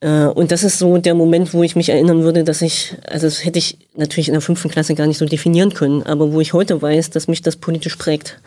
[0.00, 3.26] Äh, Und das ist so der Moment, wo ich mich erinnern würde, dass ich, also
[3.26, 6.40] das hätte ich natürlich in der fünften Klasse gar nicht so definieren können, aber wo
[6.40, 8.38] ich heute weiß, dass mich das politisch prägt.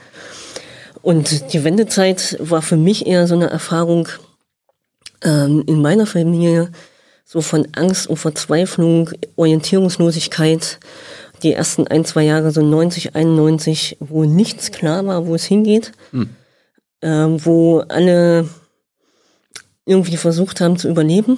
[1.08, 4.10] Und die Wendezeit war für mich eher so eine Erfahrung
[5.24, 6.70] ähm, in meiner Familie,
[7.24, 10.80] so von Angst und Verzweiflung, Orientierungslosigkeit.
[11.44, 15.94] Die ersten ein, zwei Jahre, so 90, 91, wo nichts klar war, wo es hingeht,
[17.02, 18.50] ähm, wo alle
[19.86, 21.38] irgendwie versucht haben zu überleben,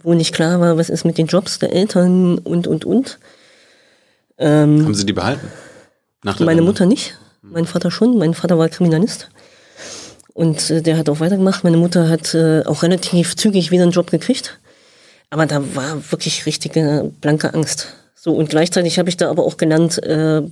[0.00, 3.18] wo nicht klar war, was ist mit den Jobs der Eltern und, und, und.
[4.38, 5.48] Ähm, Haben sie die behalten?
[6.44, 6.62] Meine?
[6.62, 8.18] Mutter nicht, mein Vater schon.
[8.18, 9.30] Mein Vater war Kriminalist.
[10.34, 11.64] Und äh, der hat auch weitergemacht.
[11.64, 14.58] Meine Mutter hat äh, auch relativ zügig wieder einen Job gekriegt.
[15.30, 17.94] Aber da war wirklich richtige blanke Angst.
[18.14, 20.42] So, und gleichzeitig habe ich da aber auch gelernt, äh,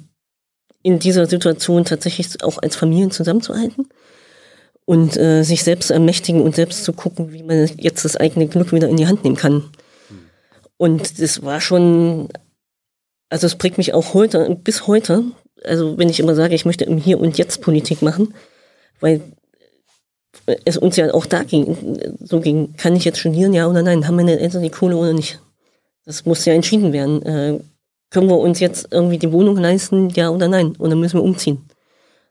[0.82, 3.88] in dieser Situation tatsächlich auch als Familien zusammenzuhalten
[4.84, 8.72] und äh, sich selbst ermächtigen und selbst zu gucken, wie man jetzt das eigene Glück
[8.72, 9.64] wieder in die Hand nehmen kann.
[10.76, 12.28] Und das war schon
[13.30, 15.24] also es prägt mich auch heute, bis heute,
[15.64, 18.34] also wenn ich immer sage, ich möchte im Hier und Jetzt Politik machen,
[19.00, 19.20] weil
[20.64, 24.06] es uns ja auch da ging, so ging, kann ich jetzt studieren, ja oder nein,
[24.06, 25.40] haben meine Eltern die Kohle oder nicht?
[26.04, 27.22] Das muss ja entschieden werden.
[27.22, 27.60] Äh,
[28.10, 30.74] können wir uns jetzt irgendwie die Wohnung leisten, ja oder nein?
[30.78, 31.68] Oder müssen wir umziehen?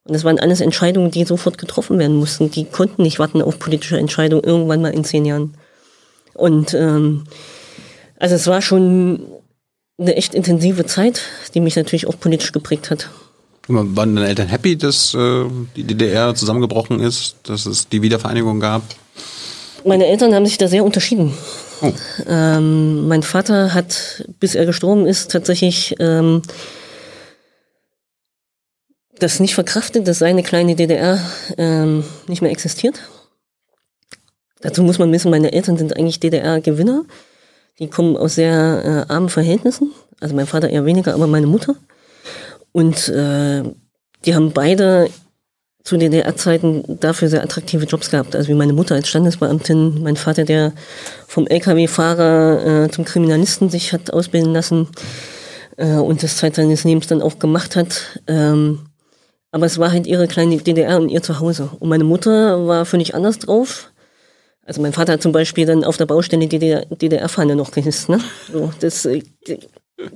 [0.03, 2.49] Und das waren alles Entscheidungen, die sofort getroffen werden mussten.
[2.49, 5.55] Die konnten nicht warten auf politische Entscheidungen irgendwann mal in zehn Jahren.
[6.33, 7.25] Und ähm,
[8.17, 9.19] also es war schon
[9.97, 11.21] eine echt intensive Zeit,
[11.53, 13.09] die mich natürlich auch politisch geprägt hat.
[13.67, 18.81] Waren deine Eltern happy, dass äh, die DDR zusammengebrochen ist, dass es die Wiedervereinigung gab?
[19.83, 21.33] Meine Eltern haben sich da sehr unterschieden.
[21.81, 21.91] Oh.
[22.27, 26.41] Ähm, mein Vater hat, bis er gestorben ist, tatsächlich ähm,
[29.19, 31.19] das nicht verkraftet, dass seine kleine DDR
[31.57, 33.01] ähm, nicht mehr existiert.
[34.61, 37.03] Dazu muss man wissen, meine Eltern sind eigentlich DDR-Gewinner.
[37.79, 39.91] Die kommen aus sehr äh, armen Verhältnissen.
[40.19, 41.75] Also mein Vater eher weniger, aber meine Mutter.
[42.71, 43.63] Und äh,
[44.25, 45.09] die haben beide
[45.83, 48.35] zu DDR-Zeiten dafür sehr attraktive Jobs gehabt.
[48.35, 50.73] Also wie meine Mutter als Standesbeamtin, mein Vater, der
[51.27, 54.89] vom LKW-Fahrer äh, zum Kriminalisten sich hat ausbilden lassen
[55.77, 58.19] äh, und das Zeit seines Lebens dann auch gemacht hat.
[58.27, 58.87] Ähm,
[59.51, 61.69] aber es war halt ihre kleine DDR und ihr Zuhause.
[61.79, 63.89] Und meine Mutter war völlig anders drauf.
[64.67, 68.09] Also mein Vater hat zum Beispiel dann auf der Baustelle die DDR-Fahne noch gehisst.
[68.09, 68.19] Ne?
[68.51, 69.21] So, das, äh,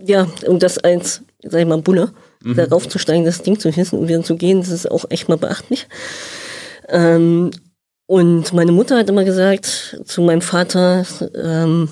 [0.06, 2.12] ja, und das als, sag ich mal, Bulle
[2.44, 2.58] mhm.
[2.58, 5.30] darauf zu steigen, das Ding zu hissen und wieder zu gehen, das ist auch echt
[5.30, 5.88] mal beachtlich.
[6.90, 7.52] Ähm,
[8.08, 11.88] und meine Mutter hat immer gesagt zu meinem Vater, ähm,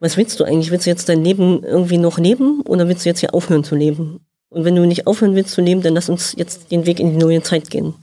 [0.00, 0.72] was willst du eigentlich?
[0.72, 3.76] Willst du jetzt dein Leben irgendwie noch leben oder willst du jetzt hier aufhören zu
[3.76, 4.26] leben?
[4.48, 7.12] Und wenn du nicht aufhören willst zu leben, dann lass uns jetzt den Weg in
[7.12, 7.94] die neue Zeit gehen.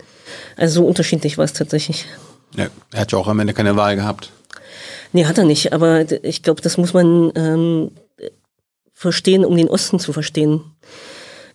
[0.56, 2.06] Also so unterschiedlich war es tatsächlich.
[2.58, 4.32] Ja, er hat ja auch am Ende keine Wahl gehabt.
[5.14, 5.74] Nee, hat er nicht.
[5.74, 7.92] Aber ich glaube, das muss man ähm,
[8.94, 10.62] verstehen, um den Osten zu verstehen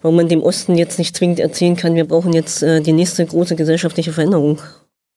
[0.02, 3.24] warum man dem Osten jetzt nicht zwingend erzählen kann, wir brauchen jetzt äh, die nächste
[3.24, 4.60] große gesellschaftliche Veränderung.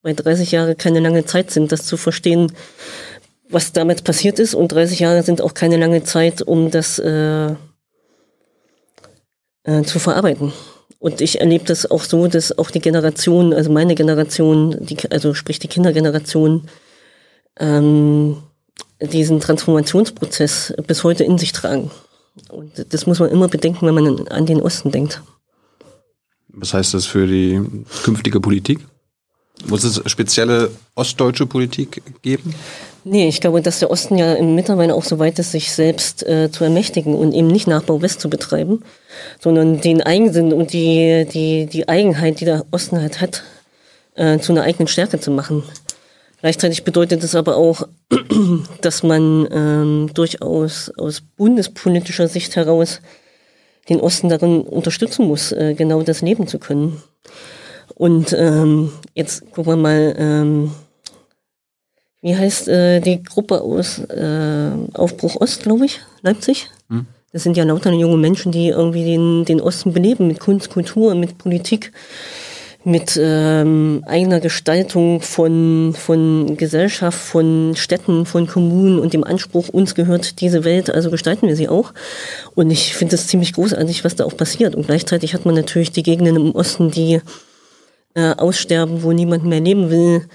[0.01, 2.51] Weil 30 Jahre keine lange Zeit sind, das zu verstehen,
[3.49, 4.53] was damit passiert ist.
[4.53, 7.51] Und 30 Jahre sind auch keine lange Zeit, um das äh,
[9.63, 10.51] äh, zu verarbeiten.
[11.03, 15.33] Und ich erlebe das auch so, dass auch die Generation, also meine Generation, die, also
[15.33, 16.69] sprich die Kindergeneration,
[17.59, 18.37] ähm,
[19.01, 21.91] diesen Transformationsprozess bis heute in sich tragen.
[22.47, 25.21] Und das muss man immer bedenken, wenn man an den Osten denkt.
[26.47, 27.61] Was heißt das für die
[28.05, 28.79] künftige Politik?
[29.67, 32.55] Muss es spezielle ostdeutsche Politik geben?
[33.05, 36.49] Nee, ich glaube, dass der Osten ja mittlerweile auch so weit ist, sich selbst äh,
[36.51, 38.81] zu ermächtigen und eben nicht Nachbau West zu betreiben,
[39.41, 43.43] sondern den Eigensinn und die, die, die Eigenheit, die der Osten halt hat,
[44.15, 45.63] äh, zu einer eigenen Stärke zu machen.
[46.39, 47.87] Gleichzeitig bedeutet es aber auch,
[48.81, 53.01] dass man ähm, durchaus aus bundespolitischer Sicht heraus
[53.89, 57.03] den Osten darin unterstützen muss, äh, genau das leben zu können.
[57.95, 60.71] Und ähm, jetzt gucken wir mal, ähm,
[62.23, 66.69] wie heißt äh, die Gruppe aus äh, Aufbruch Ost, glaube ich, Leipzig?
[66.89, 67.05] Hm.
[67.33, 71.13] Das sind ja lauter junge Menschen, die irgendwie den, den Osten beleben mit Kunst, Kultur,
[71.15, 71.91] mit Politik
[72.85, 79.95] mit ähm, eigener Gestaltung von, von Gesellschaft, von Städten, von Kommunen und dem Anspruch, uns
[79.95, 81.93] gehört diese Welt, also gestalten wir sie auch.
[82.55, 84.75] Und ich finde es ziemlich großartig, was da auch passiert.
[84.75, 87.21] Und gleichzeitig hat man natürlich die Gegenden im Osten, die
[88.15, 90.27] äh, aussterben, wo niemand mehr leben will,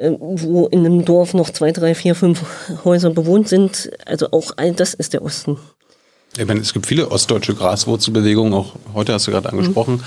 [0.00, 2.44] wo in einem Dorf noch zwei, drei, vier, fünf
[2.84, 3.90] Häuser bewohnt sind.
[4.06, 5.58] Also auch all das ist der Osten.
[6.36, 9.96] Ich meine, es gibt viele ostdeutsche Graswurzelbewegungen, auch heute hast du gerade angesprochen.
[9.96, 10.04] Mhm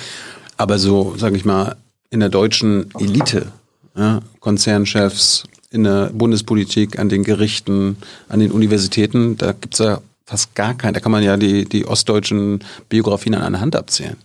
[0.62, 1.76] aber so, sage ich mal,
[2.12, 3.52] in der deutschen Elite,
[3.98, 7.98] ja, Konzernchefs, in der Bundespolitik, an den Gerichten,
[8.30, 10.94] an den Universitäten, da gibt's ja fast gar keinen.
[10.94, 14.16] Da kann man ja die, die ostdeutschen Biografien an einer Hand abzählen.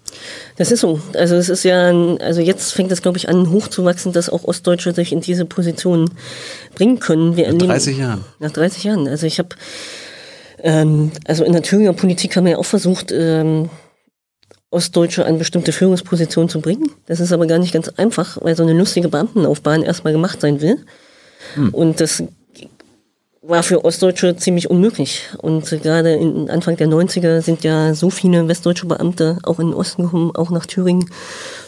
[0.57, 1.01] Das ist so.
[1.15, 1.91] Also es ist ja,
[2.21, 6.09] also jetzt fängt es, glaube ich, an hochzuwachsen, dass auch Ostdeutsche sich in diese Position
[6.77, 7.37] bringen können.
[7.37, 8.25] Wir nach 30 Jahren.
[8.39, 9.09] Nach 30 Jahren.
[9.09, 9.49] Also ich habe,
[10.63, 13.69] ähm, also in der Thüringer Politik haben wir ja auch versucht, ähm,
[14.71, 16.93] Ostdeutsche an bestimmte Führungspositionen zu bringen.
[17.07, 20.61] Das ist aber gar nicht ganz einfach, weil so eine lustige Beamtenlaufbahn erstmal gemacht sein
[20.61, 20.85] will.
[21.55, 21.71] Hm.
[21.71, 22.23] Und das
[23.49, 25.23] war für Ostdeutsche ziemlich unmöglich.
[25.39, 29.75] Und gerade in Anfang der 90er sind ja so viele westdeutsche Beamte auch in den
[29.75, 31.11] Osten gekommen, auch nach Thüringen,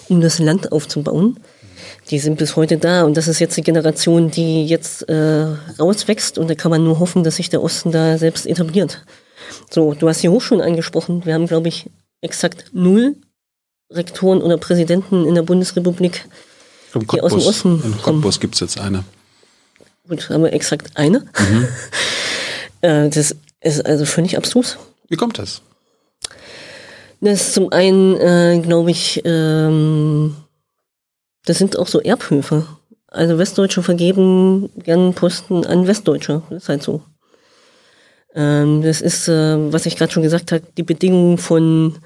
[0.09, 1.39] um das Land aufzubauen.
[2.11, 5.47] Die sind bis heute da und das ist jetzt die Generation, die jetzt äh,
[5.79, 9.05] rauswächst und da kann man nur hoffen, dass sich der Osten da selbst etabliert.
[9.71, 11.25] So, du hast die Hochschulen angesprochen.
[11.25, 13.17] Wir haben, glaube ich, exakt null
[13.91, 16.27] Rektoren oder Präsidenten in der Bundesrepublik,
[16.95, 17.95] Im die aus dem Osten kommen.
[17.95, 19.05] In Cottbus gibt es jetzt eine.
[20.09, 21.21] Gut, haben wir exakt eine.
[21.21, 21.69] Mhm.
[22.81, 24.79] äh, das ist also völlig abstrus.
[25.09, 25.63] Wie kommt das?
[27.21, 30.37] Das ist zum einen, äh, glaube ich, ähm,
[31.45, 32.67] das sind auch so Erbhöfe.
[33.09, 36.43] Also Westdeutsche vergeben gern Posten an Westdeutsche.
[36.51, 37.03] Das ist halt so.
[38.35, 41.99] Ähm, das ist, äh, was ich gerade schon gesagt habe, die Bedingungen von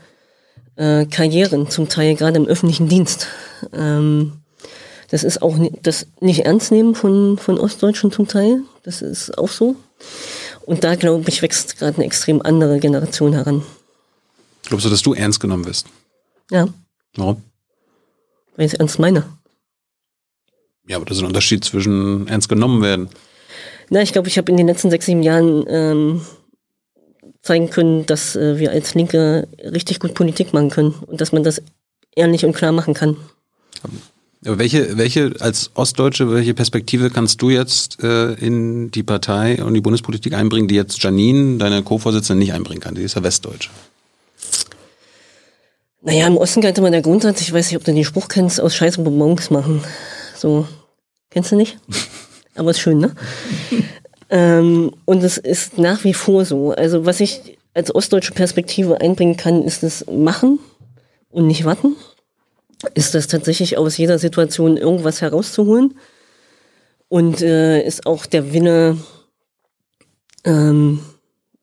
[0.76, 3.26] äh, Karrieren, zum Teil gerade im öffentlichen Dienst.
[3.72, 4.41] Ähm,
[5.12, 8.62] das ist auch das nicht ernst nehmen von, von Ostdeutschen zum Teil.
[8.82, 9.76] Das ist auch so.
[10.64, 13.62] Und da, glaube ich, wächst gerade eine extrem andere Generation heran.
[14.62, 15.86] Glaubst du, dass du ernst genommen wirst?
[16.50, 16.66] Ja,
[17.14, 17.42] Warum?
[18.56, 19.24] weil ich es ernst meine.
[20.88, 23.10] Ja, aber das ist ein Unterschied zwischen ernst genommen werden.
[23.90, 26.22] Na, ich glaube, ich habe in den letzten sechs, sieben Jahren ähm,
[27.42, 31.44] zeigen können, dass äh, wir als Linke richtig gut Politik machen können und dass man
[31.44, 31.60] das
[32.16, 33.18] ehrlich und klar machen kann.
[34.44, 39.80] Welche, welche, als Ostdeutsche, welche Perspektive kannst du jetzt äh, in die Partei und die
[39.80, 42.96] Bundespolitik einbringen, die jetzt Janine, deine Co-Vorsitzende, nicht einbringen kann?
[42.96, 43.70] Die ist ja Westdeutsche.
[46.00, 48.60] Naja, im Osten galt immer der Grundsatz, ich weiß nicht, ob du den Spruch kennst,
[48.60, 49.84] aus Scheiß und Bonbons machen.
[50.36, 50.66] So,
[51.30, 51.78] kennst du nicht?
[52.56, 53.14] Aber ist schön, ne?
[54.28, 56.72] ähm, und es ist nach wie vor so.
[56.72, 60.58] Also was ich als ostdeutsche Perspektive einbringen kann, ist das Machen
[61.30, 61.94] und nicht warten.
[62.94, 65.94] Ist das tatsächlich aus jeder Situation irgendwas herauszuholen.
[67.08, 68.96] Und äh, ist auch der Wille,
[70.44, 71.00] ähm,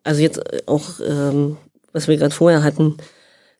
[0.03, 1.57] also jetzt auch, ähm,
[1.91, 2.97] was wir gerade vorher hatten,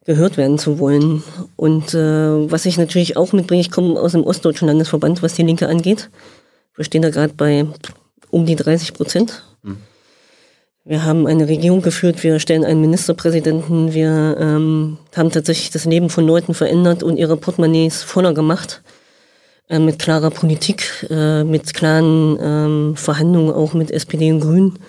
[0.05, 1.23] gehört werden zu wollen.
[1.55, 5.43] Und äh, was ich natürlich auch mitbringe, ich komme aus dem Ostdeutschen Landesverband, was die
[5.43, 6.09] Linke angeht.
[6.75, 7.65] Wir stehen da gerade bei
[8.29, 9.43] um die 30 Prozent.
[10.85, 16.09] Wir haben eine Regierung geführt, wir stellen einen Ministerpräsidenten, wir ähm, haben tatsächlich das Leben
[16.09, 18.81] von Leuten verändert und ihre Portemonnaies voller gemacht.
[19.69, 24.79] Äh, mit klarer Politik, äh, mit klaren ähm, Verhandlungen auch mit SPD und Grünen.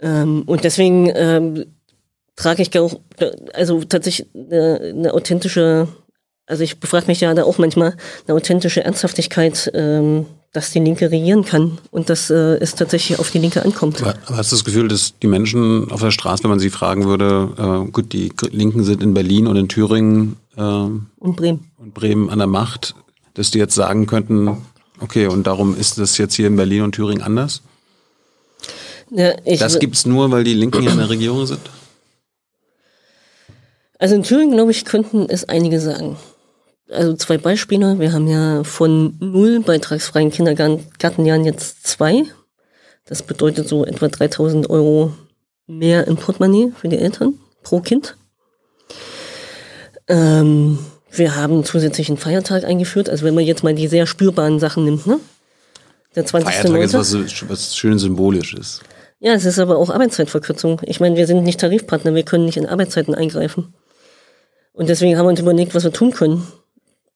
[0.00, 1.64] Ähm, und deswegen ähm,
[2.36, 3.00] trage ich auch,
[3.52, 5.88] also tatsächlich eine, eine authentische,
[6.46, 7.96] also ich befrage mich ja da auch manchmal,
[8.28, 13.30] eine authentische Ernsthaftigkeit, ähm, dass die Linke regieren kann und dass äh, es tatsächlich auf
[13.32, 14.00] die Linke ankommt.
[14.00, 16.70] Aber, aber hast du das Gefühl, dass die Menschen auf der Straße, wenn man sie
[16.70, 21.36] fragen würde, äh, gut, die Linken sind in Berlin und in Thüringen äh, und Und
[21.36, 21.70] Bremen.
[21.92, 22.94] Bremen an der Macht,
[23.34, 24.58] dass die jetzt sagen könnten,
[25.00, 27.62] okay, und darum ist das jetzt hier in Berlin und Thüringen anders?
[29.10, 31.60] Ja, Das gibt's nur, weil die Linken hier in der Regierung sind?
[33.98, 36.16] Also in Thüringen, glaube ich, könnten es einige sagen.
[36.90, 37.98] Also zwei Beispiele.
[37.98, 42.24] Wir haben ja von null beitragsfreien Kindergartenjahren jetzt zwei.
[43.06, 45.12] Das bedeutet so etwa 3000 Euro
[45.66, 48.16] mehr im Portemonnaie für die Eltern pro Kind.
[50.08, 50.78] Ähm,
[51.10, 53.08] wir haben zusätzlich einen Feiertag eingeführt.
[53.08, 55.20] Also wenn man jetzt mal die sehr spürbaren Sachen nimmt, ne?
[56.14, 56.54] Der 20.
[56.54, 58.80] Feiertag ist was, was schön symbolisches.
[59.20, 60.80] Ja, es ist aber auch Arbeitszeitverkürzung.
[60.84, 63.74] Ich meine, wir sind nicht Tarifpartner, wir können nicht in Arbeitszeiten eingreifen.
[64.72, 66.46] Und deswegen haben wir uns überlegt, was wir tun können.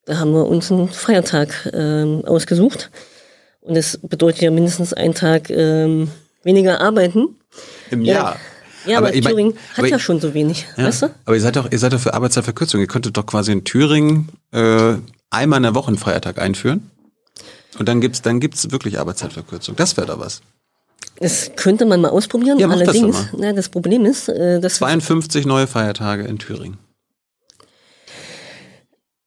[0.08, 2.90] Da haben wir uns einen Feiertag ähm, ausgesucht.
[3.60, 6.10] Und das bedeutet ja mindestens einen Tag ähm,
[6.42, 7.36] weniger arbeiten.
[7.90, 8.14] Im Ja.
[8.14, 8.36] Jahr.
[8.86, 11.06] Ja, aber, ich mein- Thüringen hat aber ja schon so wenig, Ja, weißt du?
[11.26, 12.80] Aber ihr seid doch, ihr seid doch für Arbeitszeitverkürzung.
[12.80, 14.94] Ihr könntet doch quasi in Thüringen äh,
[15.28, 16.90] einmal in der Woche einen Feiertag einführen.
[17.78, 19.76] Und dann gibt's, dann gibt's wirklich Arbeitszeitverkürzung.
[19.76, 20.40] Das wäre doch was.
[21.20, 22.58] Das könnte man mal ausprobieren.
[22.58, 26.38] Ja, mach das Allerdings, doch na, das Problem ist, äh, dass 52 neue Feiertage in
[26.38, 26.78] Thüringen.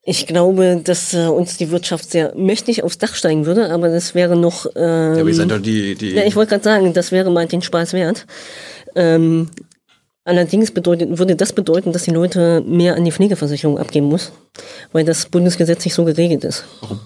[0.03, 4.15] Ich glaube, dass äh, uns die Wirtschaft sehr mächtig aufs Dach steigen würde, aber das
[4.15, 4.65] wäre noch.
[4.75, 6.11] Ähm, Ja, aber ihr seid doch die, die.
[6.11, 8.25] Ja, ich wollte gerade sagen, das wäre mal den Spaß wert.
[8.95, 9.49] Ähm,
[10.25, 14.31] allerdings bedeutet, würde das bedeuten, dass die Leute mehr an die Pflegeversicherung abgeben muss,
[14.91, 16.65] weil das bundesgesetzlich so geregelt ist.
[16.81, 16.99] Warum?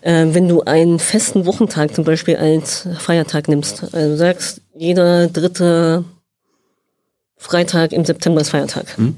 [0.00, 6.04] Äh, wenn du einen festen Wochentag zum Beispiel als Feiertag nimmst, also sagst, jeder dritte
[7.36, 9.14] Freitag im September ist Feiertag, Hm?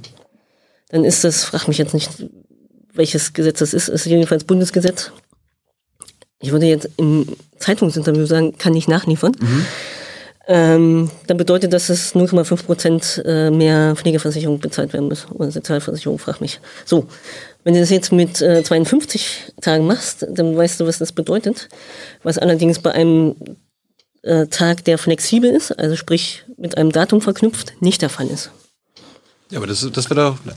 [0.95, 2.09] Dann ist das, frag mich jetzt nicht,
[2.93, 5.11] welches Gesetz das ist, ist jedenfalls Bundesgesetz.
[6.39, 7.27] Ich würde jetzt im
[7.59, 9.33] Zeitungsinterview sagen, kann ich nachliefern.
[10.47, 15.27] Ähm, dann bedeutet das, dass 0,5 Prozent äh, mehr Pflegeversicherung bezahlt werden muss.
[15.33, 16.61] Oder Sozialversicherung, frag mich.
[16.85, 17.09] So,
[17.65, 21.69] wenn du das jetzt mit äh, 52 Tagen machst, dann weißt du, was das bedeutet.
[22.23, 23.35] Was allerdings bei einem
[24.23, 28.53] äh, Tag, der flexibel ist, also sprich mit einem Datum verknüpft, nicht der Fall ist.
[29.51, 30.55] Ja, aber das, das wäre doch.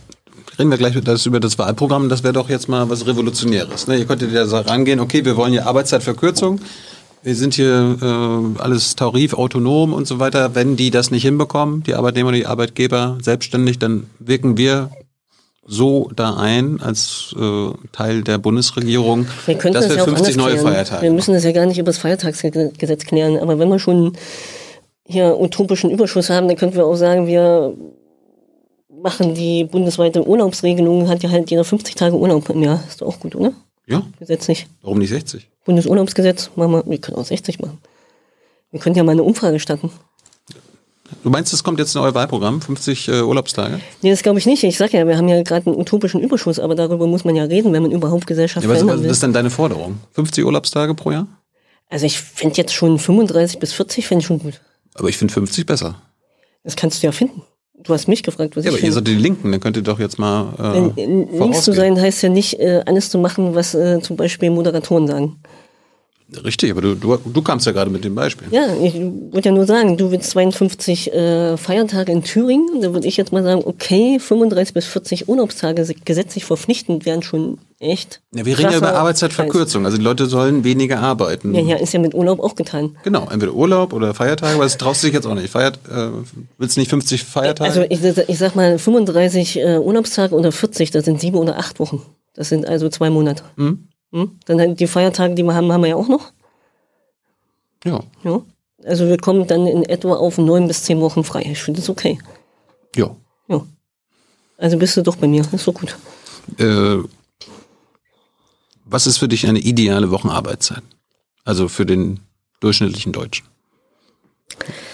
[0.60, 3.88] Reden wir gleich das über das Wahlprogramm, das wäre doch jetzt mal was Revolutionäres.
[3.88, 3.98] Ne?
[3.98, 6.60] Ihr könntet ja rangehen, okay, wir wollen hier Arbeitszeitverkürzung,
[7.22, 10.56] wir sind hier äh, alles tarifautonom und so weiter.
[10.56, 14.90] Wenn die das nicht hinbekommen, die Arbeitnehmer, die Arbeitgeber selbstständig, dann wirken wir
[15.68, 20.40] so da ein als äh, Teil der Bundesregierung, Wir dass das wir ja auch 50
[20.40, 20.58] anders neue.
[20.58, 24.14] Feiertage Wir müssen das ja gar nicht über das Feiertagsgesetz klären, aber wenn wir schon
[25.04, 27.76] hier utopischen Überschuss haben, dann könnten wir auch sagen, wir
[29.02, 32.84] machen die bundesweite Urlaubsregelung, hat ja halt jeder 50 Tage Urlaub im Jahr.
[32.88, 33.54] Ist doch auch gut, oder?
[33.86, 34.68] Ja, Gesetzlich.
[34.82, 35.48] warum nicht 60?
[35.66, 37.78] Bundesurlaubsgesetz, machen wir, wir können auch 60 machen.
[38.72, 39.92] Wir können ja mal eine Umfrage starten.
[41.24, 43.80] Du meinst, es kommt jetzt in euer Wahlprogramm, 50 äh, Urlaubstage?
[44.02, 44.64] Nee, das glaube ich nicht.
[44.66, 47.46] Ich sag ja, wir haben ja gerade einen utopischen Überschuss, aber darüber muss man ja
[47.46, 49.12] reden, wenn man überhaupt Gesellschaft Ja, was, verändern was will.
[49.12, 50.00] ist denn deine Forderung?
[50.12, 51.28] 50 Urlaubstage pro Jahr?
[51.90, 54.60] Also ich finde jetzt schon 35 bis 40 fände ich schon gut.
[54.96, 56.02] Aber ich finde 50 besser.
[56.66, 57.42] Das kannst du ja finden.
[57.84, 59.84] Du hast mich gefragt, was Ja, ich aber ihr seid die Linken, dann könnt ihr
[59.84, 61.04] doch jetzt mal äh,
[61.38, 65.08] links zu sein heißt ja nicht, äh, alles zu machen, was äh, zum Beispiel Moderatoren
[65.08, 65.36] sagen.
[66.44, 68.50] Richtig, aber du, du, du kamst ja gerade mit dem Beispiel.
[68.52, 72.82] Ja, ich würde ja nur sagen, du willst 52 äh, Feiertage in Thüringen.
[72.82, 77.24] Da würde ich jetzt mal sagen, okay, 35 bis 40 Urlaubstage se- gesetzlich verpflichtend wären
[77.24, 78.20] schon echt.
[78.36, 79.86] Ja, wir reden ja über Arbeitszeitverkürzung.
[79.86, 81.56] Also die Leute sollen weniger arbeiten.
[81.56, 82.98] Ja, ja, ist ja mit Urlaub auch getan.
[83.04, 85.50] Genau, entweder Urlaub oder Feiertage, aber das traust du dich jetzt auch nicht.
[85.50, 86.10] Feiert, äh,
[86.58, 87.70] willst du nicht 50 Feiertage?
[87.70, 91.80] Also ich, ich sag mal 35 äh, Urlaubstage oder 40, das sind sieben oder acht
[91.80, 92.02] Wochen.
[92.34, 93.44] Das sind also zwei Monate.
[93.56, 93.88] Hm?
[94.12, 94.40] Hm?
[94.46, 96.32] Dann halt die Feiertage, die wir haben, haben wir ja auch noch.
[97.86, 98.00] ja.
[98.24, 98.42] Ja.
[98.86, 101.42] Also wir kommen dann in etwa auf neun bis zehn Wochen frei.
[101.52, 102.20] Ich finde das okay.
[102.96, 103.16] ja.
[103.48, 103.66] Ja.
[104.58, 105.42] Also bist du doch bei mir.
[105.52, 105.98] Ist so gut.
[106.58, 106.98] Äh,
[108.86, 110.84] was ist für dich eine ideale Wochenarbeitszeit?
[111.44, 112.20] Also für den
[112.60, 113.48] durchschnittlichen Deutschen.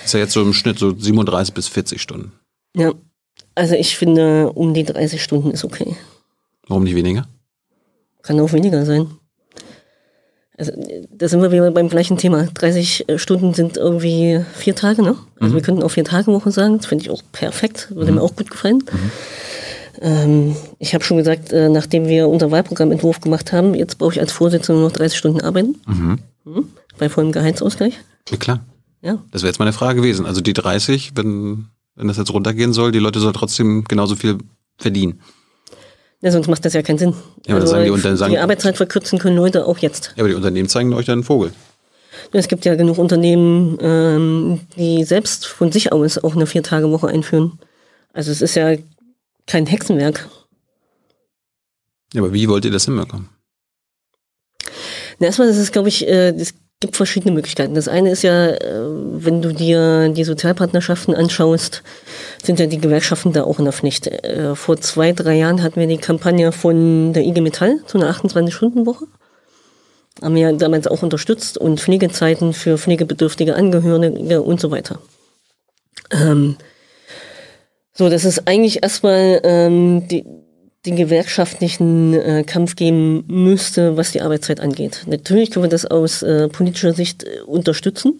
[0.04, 2.32] Ist ja jetzt so im Schnitt so 37 bis 40 Stunden.
[2.76, 2.94] Ja.
[3.56, 5.96] Also ich finde, um die 30 Stunden ist okay.
[6.68, 7.28] Warum nicht weniger?
[8.24, 9.08] Kann auch weniger sein.
[10.58, 10.72] Also,
[11.12, 12.48] da sind wir wieder beim gleichen Thema.
[12.54, 15.16] 30 Stunden sind irgendwie vier Tage, ne?
[15.40, 16.78] Also wir könnten auch vier Tage Woche sagen.
[16.78, 17.90] Das finde ich auch perfekt.
[17.94, 18.84] Würde mir auch gut gefallen.
[20.02, 24.20] Ähm, ich habe schon gesagt, äh, nachdem wir unser Wahlprogrammentwurf gemacht haben, jetzt brauche ich
[24.20, 25.76] als Vorsitzender nur noch 30 Stunden arbeiten.
[25.86, 26.20] Mhm.
[26.98, 28.00] Bei vollem Gehaltsausgleich.
[28.30, 28.66] Ja, klar.
[29.02, 29.24] Ja.
[29.32, 30.26] Das wäre jetzt meine Frage gewesen.
[30.26, 34.38] Also die 30, wenn, wenn das jetzt runtergehen soll, die Leute sollen trotzdem genauso viel
[34.78, 35.20] verdienen.
[36.24, 36.32] Ja.
[36.32, 37.10] Sonst macht das ja keinen Sinn.
[37.14, 39.78] Also, Ja, aber das sagen die und dann sagen- die Arbeitszeit verkürzen können Leute auch
[39.78, 40.14] jetzt.
[40.16, 41.52] Ja, aber die Unternehmen zeigen euch dann einen Vogel.
[42.32, 47.60] Es gibt ja genug Unternehmen, ähm, die selbst von sich aus auch eine Vier-Tage-Woche einführen.
[48.14, 48.76] Also es ist ja
[49.46, 50.28] kein Hexenwerk.
[52.14, 53.30] Ja, aber wie wollt ihr das hinbekommen?
[55.20, 56.54] Na, erstmal, das ist, glaube ich, äh, es
[56.84, 57.76] gibt verschiedene Möglichkeiten.
[57.76, 61.82] Das eine ist ja, äh, wenn du dir die Sozialpartnerschaften anschaust,
[62.44, 64.08] sind ja die Gewerkschaften da auch in der Pflicht.
[64.08, 68.12] Äh, vor zwei, drei Jahren hatten wir die Kampagne von der IG Metall zu einer
[68.12, 69.06] 28-Stunden-Woche.
[70.22, 75.00] Haben wir damals auch unterstützt und Pflegezeiten für pflegebedürftige Angehörige und so weiter.
[76.12, 76.58] Ähm,
[77.94, 80.26] so, dass es eigentlich erstmal ähm, die,
[80.86, 85.04] den gewerkschaftlichen äh, Kampf geben müsste, was die Arbeitszeit angeht.
[85.08, 88.20] Natürlich können wir das aus äh, politischer Sicht äh, unterstützen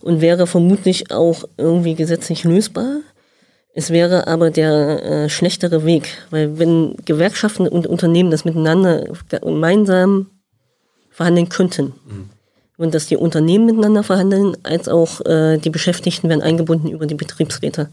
[0.00, 3.00] und wäre vermutlich auch irgendwie gesetzlich lösbar.
[3.74, 10.30] Es wäre aber der äh, schlechtere Weg, weil wenn Gewerkschaften und Unternehmen das miteinander gemeinsam
[11.10, 11.92] verhandeln könnten,
[12.78, 17.14] und dass die Unternehmen miteinander verhandeln, als auch äh, die Beschäftigten werden eingebunden über die
[17.14, 17.88] Betriebsräte.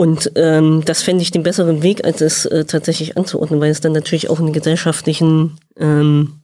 [0.00, 3.82] Und ähm, das fände ich den besseren Weg, als es äh, tatsächlich anzuordnen, weil es
[3.82, 6.40] dann natürlich auch einen gesellschaftlichen ähm,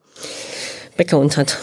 [0.98, 1.56] Background hat.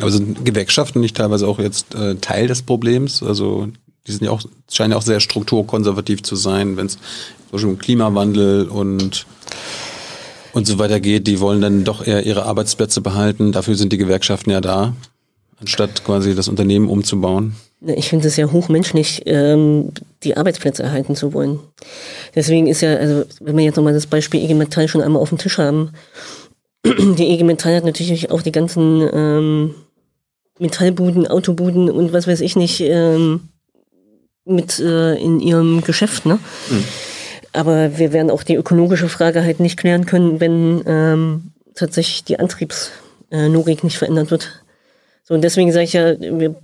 [0.00, 3.22] Aber sind Gewerkschaften nicht teilweise auch jetzt äh, Teil des Problems?
[3.22, 3.68] Also
[4.06, 4.40] die sind ja auch,
[4.70, 6.96] scheinen ja auch sehr strukturkonservativ zu sein, wenn es
[7.52, 9.26] um Klimawandel und
[10.54, 11.26] und so weiter geht.
[11.26, 13.52] Die wollen dann doch eher ihre Arbeitsplätze behalten.
[13.52, 14.94] Dafür sind die Gewerkschaften ja da,
[15.60, 17.54] anstatt quasi das Unternehmen umzubauen.
[17.82, 21.60] Ich finde es ja hochmenschlich, ähm, die Arbeitsplätze erhalten zu wollen.
[22.34, 25.30] Deswegen ist ja, also wenn wir jetzt nochmal das Beispiel IG Metall schon einmal auf
[25.30, 25.92] dem Tisch haben,
[26.84, 29.74] die IG Metall hat natürlich auch die ganzen ähm,
[30.58, 33.48] Metallbuden, Autobuden und was weiß ich nicht ähm,
[34.44, 36.38] mit äh, in ihrem Geschäft, ne?
[37.52, 42.38] Aber wir werden auch die ökologische Frage halt nicht klären können, wenn ähm, tatsächlich die
[42.38, 44.62] Antriebslogik nicht verändert wird.
[45.24, 46.54] So, und deswegen sage ich ja, wir,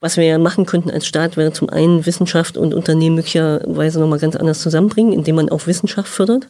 [0.00, 4.18] was wir ja machen könnten als Staat, wäre zum einen Wissenschaft und Unternehmen möglicherweise nochmal
[4.18, 6.48] ganz anders zusammenbringen, indem man auch Wissenschaft fördert.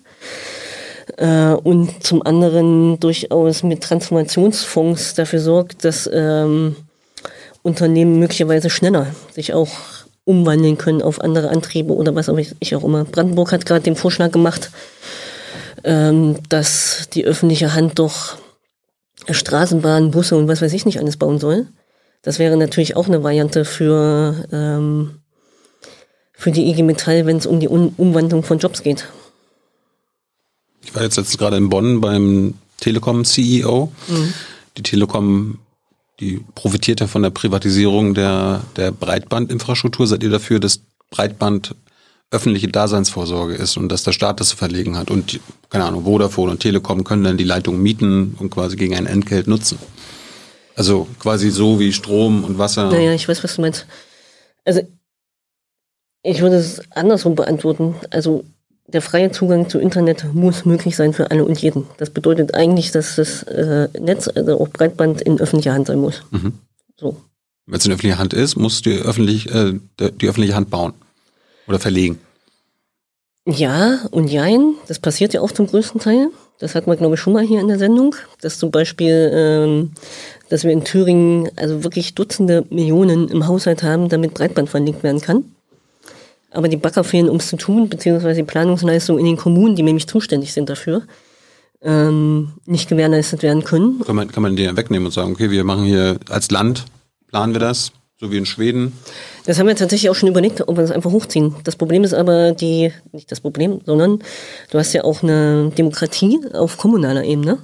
[1.17, 6.77] Äh, und zum anderen durchaus mit Transformationsfonds dafür sorgt, dass ähm,
[7.63, 9.71] Unternehmen möglicherweise schneller sich auch
[10.25, 13.05] umwandeln können auf andere Antriebe oder was auch ich auch immer.
[13.05, 14.71] Brandenburg hat gerade den Vorschlag gemacht,
[15.83, 18.37] ähm, dass die öffentliche Hand doch
[19.29, 21.67] Straßenbahnen, Busse und was weiß ich nicht alles bauen soll.
[22.23, 25.21] Das wäre natürlich auch eine Variante für, ähm,
[26.33, 29.09] für die IG Metall, wenn es um die um Umwandlung von Jobs geht.
[30.83, 33.93] Ich war jetzt, jetzt gerade in Bonn beim Telekom-CEO.
[34.77, 35.59] Die Telekom,
[36.21, 40.07] die profitiert ja von der Privatisierung der, der Breitbandinfrastruktur.
[40.07, 41.75] Seid ihr dafür, dass Breitband
[42.31, 45.11] öffentliche Daseinsvorsorge ist und dass der Staat das zu verlegen hat.
[45.11, 49.07] Und, keine Ahnung, Vodafone und Telekom können dann die Leitung mieten und quasi gegen ein
[49.07, 49.79] Entgelt nutzen.
[50.81, 52.89] Also quasi so wie Strom und Wasser.
[52.89, 53.85] Naja, ich weiß, was du meinst.
[54.65, 54.81] Also,
[56.23, 57.97] ich würde es andersrum beantworten.
[58.09, 58.45] Also,
[58.87, 61.87] der freie Zugang zu Internet muss möglich sein für alle und jeden.
[61.99, 66.23] Das bedeutet eigentlich, dass das äh, Netz, also auch Breitband, in öffentlicher Hand sein muss.
[66.31, 66.55] Mhm.
[66.97, 67.21] So.
[67.67, 70.95] Wenn es in öffentlicher Hand ist, muss die, öffentlich, äh, die öffentliche Hand bauen
[71.69, 72.19] oder verlegen.
[73.47, 76.31] Ja und jein, das passiert ja auch zum größten Teil.
[76.61, 79.93] Das hatten wir, glaube ich, schon mal hier in der Sendung, dass zum Beispiel, ähm,
[80.51, 85.21] dass wir in Thüringen also wirklich Dutzende Millionen im Haushalt haben, damit Breitband verlegt werden
[85.21, 85.45] kann.
[86.51, 89.85] Aber die Bagger fehlen, um es zu tun, beziehungsweise die Planungsleistungen in den Kommunen, die
[89.85, 91.03] nämlich zuständig sind dafür,
[91.83, 94.01] ähm, nicht gewährleistet werden können.
[94.05, 96.85] Kann man, kann man den ja wegnehmen und sagen, okay, wir machen hier als Land,
[97.29, 98.93] planen wir das, so wie in Schweden.
[99.47, 101.55] Das haben wir tatsächlich auch schon überlegt, ob wir das einfach hochziehen.
[101.63, 104.19] Das Problem ist aber die, nicht das Problem, sondern
[104.73, 107.59] du hast ja auch eine Demokratie auf kommunaler Ebene.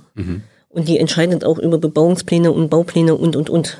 [0.76, 3.78] Und die entscheidet auch über Bebauungspläne und Baupläne und, und, und.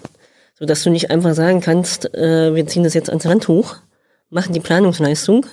[0.59, 3.76] Sodass du nicht einfach sagen kannst, äh, wir ziehen das jetzt ans Land hoch,
[4.30, 5.44] machen die Planungsleistung.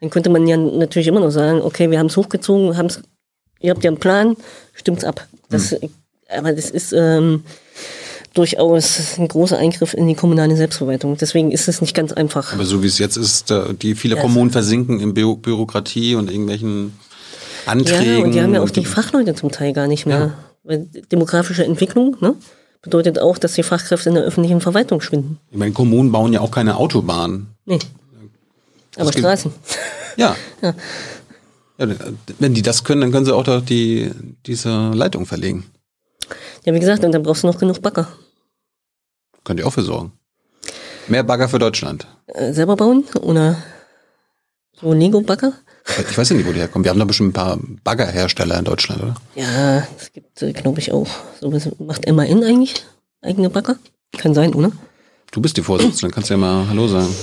[0.00, 3.02] Dann könnte man ja natürlich immer noch sagen, okay, wir haben es hochgezogen, haben's,
[3.60, 4.38] ihr habt ja einen Plan,
[4.72, 5.28] stimmt's ab.
[5.50, 5.76] Das,
[6.30, 7.44] Aber das ist ähm,
[8.32, 11.18] durchaus ein großer Eingriff in die kommunale Selbstverwaltung.
[11.18, 12.54] Deswegen ist es nicht ganz einfach.
[12.54, 13.52] Aber so wie es jetzt ist,
[13.82, 14.22] die viele Ja.
[14.22, 16.98] Kommunen versinken in Bü Bürokratie und irgendwelchen
[17.66, 18.18] Anträgen.
[18.18, 20.18] Ja, und die haben ja auch die Fachleute zum Teil gar nicht mehr.
[20.18, 20.49] Ja.
[20.62, 22.34] Weil demografische Entwicklung ne,
[22.82, 25.38] bedeutet auch, dass die Fachkräfte in der öffentlichen Verwaltung schwinden.
[25.50, 27.48] Ich meine, Kommunen bauen ja auch keine Autobahnen.
[27.64, 27.78] Nee.
[28.96, 29.52] Aber gibt- Straßen.
[30.16, 30.36] Ja.
[30.62, 30.74] ja.
[32.38, 34.10] Wenn die das können, dann können sie auch doch die,
[34.44, 35.64] diese Leitung verlegen.
[36.64, 38.06] Ja, wie gesagt, und dann brauchst du noch genug Bagger.
[39.44, 40.12] Könnt ihr auch für sorgen.
[41.08, 42.06] Mehr Bagger für Deutschland.
[42.26, 43.56] Äh, selber bauen oder
[44.78, 45.54] so Lego-Bagger.
[45.98, 46.84] Ich weiß ja nicht, wo die herkommen.
[46.84, 49.16] Wir haben da bestimmt ein paar Baggerhersteller in Deutschland, oder?
[49.34, 51.08] Ja, es gibt, äh, glaube ich, auch.
[51.40, 52.84] Sowas macht MAN eigentlich
[53.22, 53.76] eigene Bagger?
[54.16, 54.72] Kann sein, oder?
[55.30, 57.14] Du bist die Vorsitzende, kannst ja mal Hallo sagen.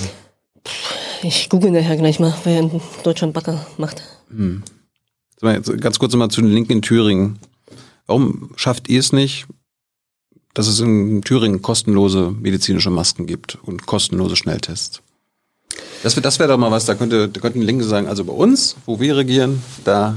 [1.21, 4.03] Ich google nachher gleich mal, wer in Deutschland Bagger macht.
[5.41, 7.39] Jetzt Ganz kurz mal zu den Linken in Thüringen.
[8.05, 9.47] Warum schafft ihr es nicht,
[10.53, 15.01] dass es in Thüringen kostenlose medizinische Masken gibt und kostenlose Schnelltests?
[16.03, 18.33] Das wäre das wär doch mal was, da, könnte, da könnten Linke sagen, also bei
[18.33, 20.15] uns, wo wir regieren, da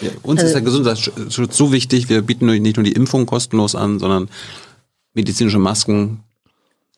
[0.00, 3.74] ja, uns ist Also- der Gesundheitsschutz so wichtig, wir bieten nicht nur die Impfung kostenlos
[3.74, 4.28] an, sondern
[5.14, 6.20] medizinische Masken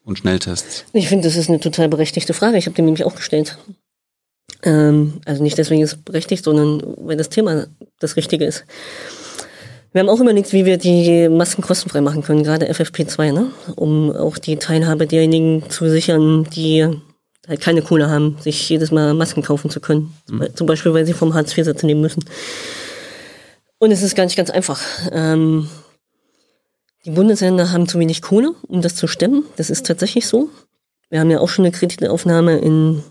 [0.05, 0.85] und Schnelltests.
[0.93, 2.59] Ich finde, das ist eine total berechtigte Frage.
[2.59, 3.59] Ich habe die nämlich auch gestellt.
[4.63, 7.67] Ähm, also nicht deswegen ist es berechtigt, sondern weil das Thema
[8.01, 8.65] das Richtige ist.
[9.93, 13.51] Wir haben auch überlegt, wie wir die Masken kostenfrei machen können, gerade FFP2, ne?
[13.77, 16.89] um auch die Teilhabe derjenigen zu sichern, die
[17.49, 20.15] halt keine Kohle haben, sich jedes Mal Masken kaufen zu können.
[20.55, 22.25] Zum Beispiel, weil sie vom Hartz-IV-Satz nehmen müssen.
[23.79, 24.81] Und es ist gar nicht ganz einfach.
[25.11, 25.69] Ähm,
[27.05, 29.45] die Bundesländer haben zu wenig Kohle, um das zu stemmen.
[29.57, 30.51] Das ist tatsächlich so.
[31.11, 33.03] Wir haben ja auch schon eine Kreditaufnahme in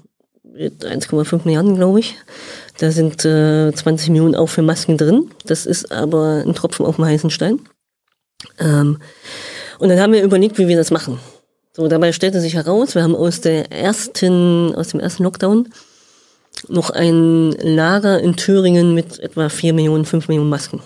[0.54, 2.16] mit 1,5 Milliarden, glaube ich.
[2.78, 5.32] Da sind äh, 20 Millionen auch für Masken drin.
[5.46, 7.60] Das ist aber ein Tropfen auf dem heißen Stein.
[8.60, 9.00] Ähm,
[9.80, 11.20] und dann haben wir überlegt, wie wir das machen.
[11.74, 15.70] So, dabei stellte sich heraus, wir haben aus der ersten, aus dem ersten Lockdown
[16.68, 20.82] noch ein Lager in Thüringen mit etwa 4 Millionen, 5 Millionen Masken.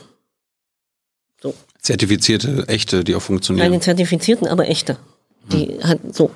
[1.82, 3.66] Zertifizierte, echte, die auch funktionieren.
[3.66, 4.98] Keine zertifizierten, aber echte.
[5.52, 6.32] Die hat so.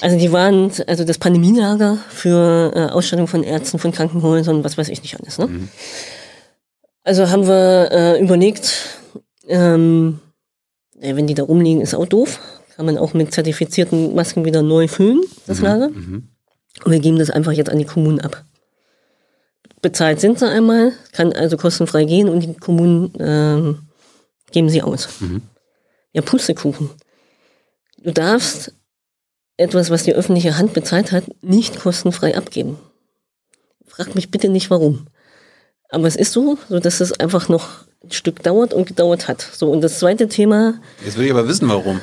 [0.00, 4.88] Also die waren, also das Pandemielager für äh, Ausstattung von Ärzten, von Krankenhäusern, was weiß
[4.88, 5.38] ich nicht alles.
[5.38, 5.68] Ne?
[7.04, 9.00] Also haben wir äh, überlegt,
[9.48, 10.20] ähm,
[10.94, 12.38] wenn die da rumliegen, ist auch doof.
[12.76, 15.90] Kann man auch mit zertifizierten Masken wieder neu füllen, das Lager.
[15.90, 16.28] Mhm.
[16.84, 18.44] Und wir geben das einfach jetzt an die Kommunen ab.
[19.82, 23.78] Bezahlt sind sie einmal, kann also kostenfrei gehen und die Kommunen ähm,
[24.52, 25.08] geben sie aus.
[26.12, 26.88] Ja, Pustekuchen.
[27.98, 28.74] Du darfst
[29.56, 32.78] etwas, was die öffentliche Hand bezahlt hat, nicht kostenfrei abgeben.
[33.86, 35.06] Frag mich bitte nicht warum.
[35.90, 39.42] Aber es ist so, so dass es einfach noch ein Stück dauert und gedauert hat.
[39.42, 42.00] So, und das zweite Thema, Jetzt will ich aber wissen, warum.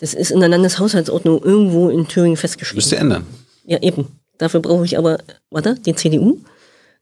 [0.00, 2.78] Das ist in der Landeshaushaltsordnung irgendwo in Thüringen festgeschrieben.
[2.78, 3.26] Müsst ihr ändern.
[3.64, 4.08] Ja, eben.
[4.38, 5.18] Dafür brauche ich aber,
[5.50, 6.38] warte, die CDU,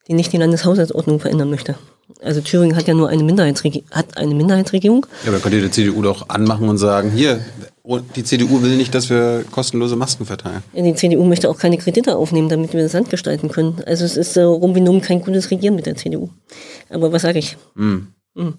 [0.07, 1.77] die nicht die Landeshaushaltsordnung verändern möchte.
[2.23, 5.07] Also Thüringen hat ja nur eine Minderheitsregierung, hat eine Minderheitsregierung.
[5.25, 7.41] Ja, aber könnt ihr die CDU doch anmachen und sagen, hier,
[8.15, 10.63] die CDU will nicht, dass wir kostenlose Masken verteilen.
[10.75, 13.83] Ja, die CDU möchte auch keine Kredite aufnehmen, damit wir das Land gestalten können.
[13.87, 16.29] Also es ist äh, rum wie numm kein gutes Regieren mit der CDU.
[16.91, 17.57] Aber was sage ich?
[17.75, 18.09] Hm.
[18.35, 18.59] Mhm.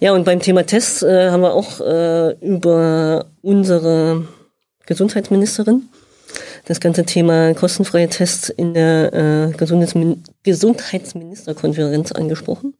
[0.00, 4.26] Ja, und beim Thema Tests äh, haben wir auch äh, über unsere
[4.86, 5.88] Gesundheitsministerin
[6.64, 12.74] das ganze Thema kostenfreie Tests in der äh, Gesundheitsmin Gesundheitsministerkonferenz angesprochen.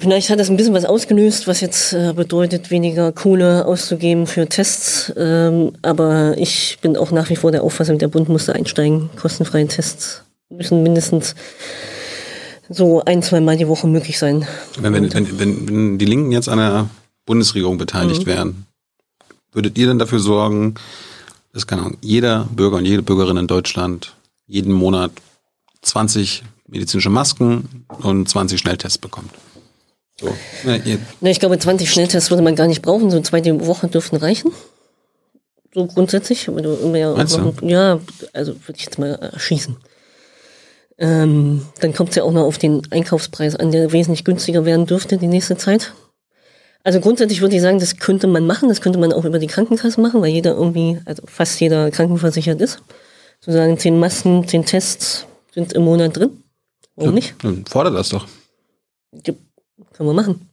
[0.00, 4.46] Vielleicht hat das ein bisschen was ausgelöst, was jetzt äh, bedeutet, weniger Kohle auszugeben für
[4.46, 5.12] Tests.
[5.16, 9.10] Ähm, aber ich bin auch nach wie vor der Auffassung, der Bund musste einsteigen.
[9.20, 11.34] Kostenfreie Tests müssen mindestens
[12.68, 14.46] so ein, zwei Mal die Woche möglich sein.
[14.78, 16.90] Wenn, wenn, wenn, wenn die Linken jetzt an der
[17.26, 18.26] Bundesregierung beteiligt mhm.
[18.26, 18.66] wären,
[19.52, 20.74] würdet ihr denn dafür sorgen,
[21.52, 24.14] dass keine Ahnung, jeder Bürger und jede Bürgerin in Deutschland
[24.46, 25.10] jeden Monat
[25.82, 29.30] 20 medizinische Masken und 20 Schnelltests bekommt?
[30.20, 30.34] So.
[30.64, 33.10] Ja, ich glaube, 20 Schnelltests würde man gar nicht brauchen.
[33.10, 34.52] So zwei die Woche dürften reichen.
[35.72, 36.46] So grundsätzlich.
[36.46, 38.00] Du ja, noch, ja,
[38.32, 39.76] also würde ich jetzt mal schießen.
[40.98, 44.86] Ähm, dann kommt es ja auch noch auf den Einkaufspreis an, der wesentlich günstiger werden
[44.86, 45.92] dürfte die nächste Zeit.
[46.82, 49.46] Also grundsätzlich würde ich sagen, das könnte man machen, das könnte man auch über die
[49.46, 52.82] Krankenkasse machen, weil jeder irgendwie, also fast jeder krankenversichert ist.
[53.40, 56.42] Sozusagen zehn Masken, zehn Tests sind im Monat drin.
[56.96, 57.34] Warum ja, nicht?
[57.42, 58.26] Dann fordert das doch.
[59.12, 59.34] Ja,
[59.92, 60.48] können wir machen.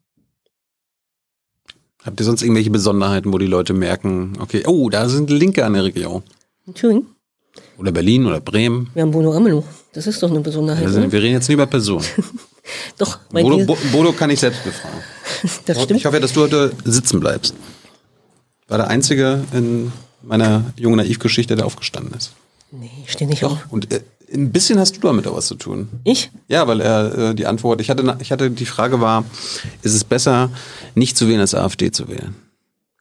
[2.04, 5.74] Habt ihr sonst irgendwelche Besonderheiten, wo die Leute merken, okay, oh, da sind Linke an
[5.74, 6.22] der Regierung?
[6.68, 7.08] In Thüringen.
[7.78, 8.92] Oder Berlin oder Bremen.
[8.94, 9.64] Wir haben Bodo Ramelow.
[9.96, 10.86] Das ist doch eine Besonderheit.
[10.86, 12.06] Also, wir reden jetzt nicht über Personen.
[12.98, 13.18] doch.
[13.32, 15.00] Bodo, Bo Bodo kann ich selbst befragen.
[15.66, 16.02] das stimmt.
[16.02, 17.56] Ich hoffe, dass du heute sitzen bleibst.
[18.68, 22.32] War der Einzige in meiner jungen Naivgeschichte, der aufgestanden ist.
[22.72, 23.54] Nee, ich stehe nicht doch.
[23.54, 23.60] auf.
[23.70, 24.02] Und äh,
[24.34, 25.88] ein bisschen hast du damit auch was zu tun.
[26.04, 26.30] Ich?
[26.50, 29.24] Ja, weil er äh, die Antwort, ich hatte, ich hatte die Frage war,
[29.82, 30.50] ist es besser,
[30.94, 32.36] nicht zu wählen als AfD zu wählen?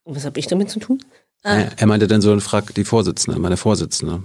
[0.04, 1.02] Und was habe ich damit zu tun?
[1.42, 1.56] Ah.
[1.56, 4.22] Er, er meinte dann so, frag die Vorsitzende, meine Vorsitzende.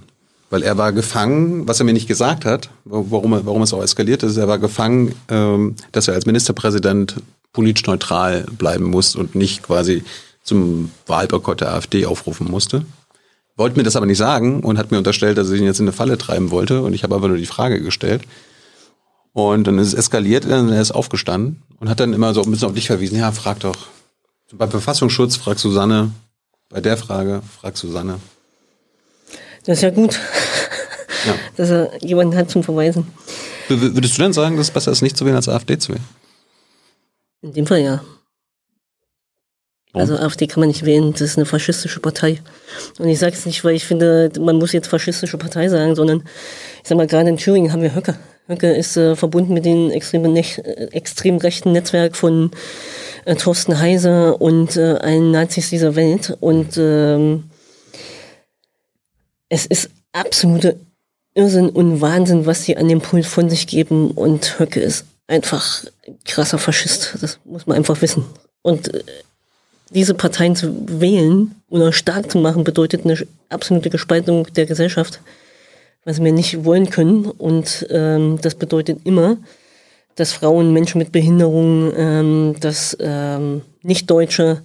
[0.50, 3.84] Weil er war gefangen, was er mir nicht gesagt hat, warum, er, warum es auch
[3.84, 7.16] eskaliert ist, er war gefangen, ähm, dass er als Ministerpräsident
[7.54, 10.04] politisch neutral bleiben muss und nicht quasi
[10.44, 12.84] zum Wahlboykott der AfD aufrufen musste
[13.60, 15.86] wollte mir das aber nicht sagen und hat mir unterstellt, dass ich ihn jetzt in
[15.86, 16.82] eine Falle treiben wollte.
[16.82, 18.24] Und ich habe aber nur die Frage gestellt.
[19.34, 22.70] Und dann ist es eskaliert, dann ist aufgestanden und hat dann immer so ein bisschen
[22.70, 23.20] auf dich verwiesen.
[23.20, 23.76] Ja, frag doch.
[24.52, 26.12] Beim Verfassungsschutz frag Susanne.
[26.70, 28.16] Bei der Frage frag Susanne.
[29.66, 30.20] Das ist ja gut,
[31.26, 31.36] ja.
[31.58, 33.08] dass er jemanden hat zum Verweisen.
[33.68, 36.04] Würdest du denn sagen, dass es besser ist, nicht zu wählen, als AfD zu wählen?
[37.42, 38.02] In dem Fall ja.
[39.94, 42.42] Also AfD kann man nicht wählen, das ist eine faschistische Partei.
[43.00, 46.24] Und ich sage es nicht, weil ich finde, man muss jetzt faschistische Partei sagen, sondern
[46.82, 48.16] ich sag mal, gerade in Thüringen haben wir Höcke.
[48.48, 50.42] Höcke ist äh, verbunden mit dem extremen, äh,
[50.92, 52.52] extrem rechten Netzwerk von
[53.26, 56.38] äh, Thorsten Heise und äh, allen Nazis dieser Welt.
[56.40, 57.49] Und ähm,
[59.50, 60.80] es ist absolute
[61.34, 64.12] Irrsinn und Wahnsinn, was sie an dem Pult von sich geben.
[64.12, 65.86] Und Höcke ist einfach
[66.26, 67.18] krasser Faschist.
[67.22, 68.26] Das muss man einfach wissen.
[68.62, 69.04] Und äh,
[69.92, 73.18] diese Parteien zu wählen oder stark zu machen, bedeutet eine
[73.50, 75.22] absolute Gespaltung der Gesellschaft,
[76.06, 77.26] was wir nicht wollen können.
[77.26, 79.38] Und ähm, das bedeutet immer,
[80.16, 84.62] dass Frauen, Menschen mit Behinderungen, ähm, dass ähm, Nicht-Deutsche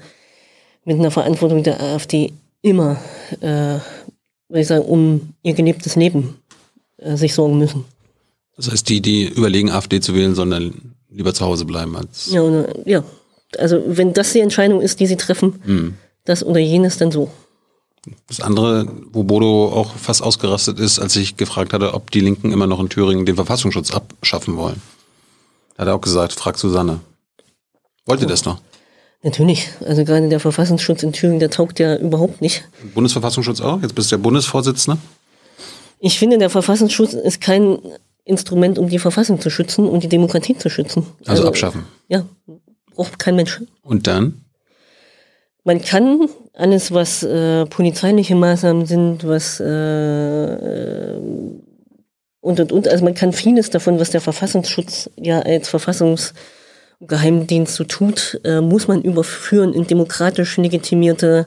[0.84, 2.96] mit einer Verantwortung der AfD immer,
[3.40, 3.78] äh,
[4.54, 6.36] würde ich sagen, um ihr gelebtes Leben
[6.98, 7.84] äh, sich sorgen müssen.
[8.56, 12.30] Das heißt, die, die überlegen, AfD zu wählen, sondern lieber zu Hause bleiben als.
[12.30, 13.02] Ja, oder, ja
[13.58, 15.94] also wenn das die Entscheidung ist, die sie treffen, mhm.
[16.24, 17.32] das oder jenes, dann so.
[18.28, 22.52] Das andere, wo Bodo auch fast ausgerastet ist, als ich gefragt hatte, ob die Linken
[22.52, 24.80] immer noch in Thüringen den Verfassungsschutz abschaffen wollen.
[25.74, 27.00] Da hat er auch gesagt, frag Susanne.
[28.06, 28.30] Wollt ihr oh.
[28.30, 28.60] das noch?
[29.24, 29.70] Natürlich.
[29.86, 32.68] Also gerade der Verfassungsschutz in Thüringen, der taugt ja überhaupt nicht.
[32.94, 33.80] Bundesverfassungsschutz auch?
[33.80, 35.00] Jetzt bist du der Bundesvorsitzende?
[35.98, 37.78] Ich finde, der Verfassungsschutz ist kein
[38.24, 41.06] Instrument, um die Verfassung zu schützen und die Demokratie zu schützen.
[41.20, 41.84] Also, also abschaffen.
[42.08, 42.26] Ja,
[42.94, 43.62] braucht kein Mensch.
[43.82, 44.44] Und dann?
[45.64, 51.16] Man kann alles, was äh, polizeiliche Maßnahmen sind, was äh,
[52.42, 55.70] und und und, also man kann vieles davon, was der Verfassungsschutz ja als
[57.00, 61.46] Verfassungsgeheimdienst so tut, äh, muss man überführen in demokratisch legitimierte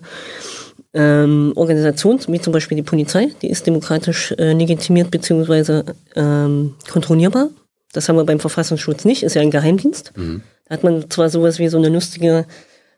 [0.93, 5.83] ähm, Organisationen, wie zum Beispiel die Polizei, die ist demokratisch äh, legitimiert bzw.
[6.15, 7.49] Ähm, kontrollierbar.
[7.93, 10.13] Das haben wir beim Verfassungsschutz nicht, ist ja ein Geheimdienst.
[10.15, 10.41] Mhm.
[10.65, 12.45] Da hat man zwar sowas wie so eine lustige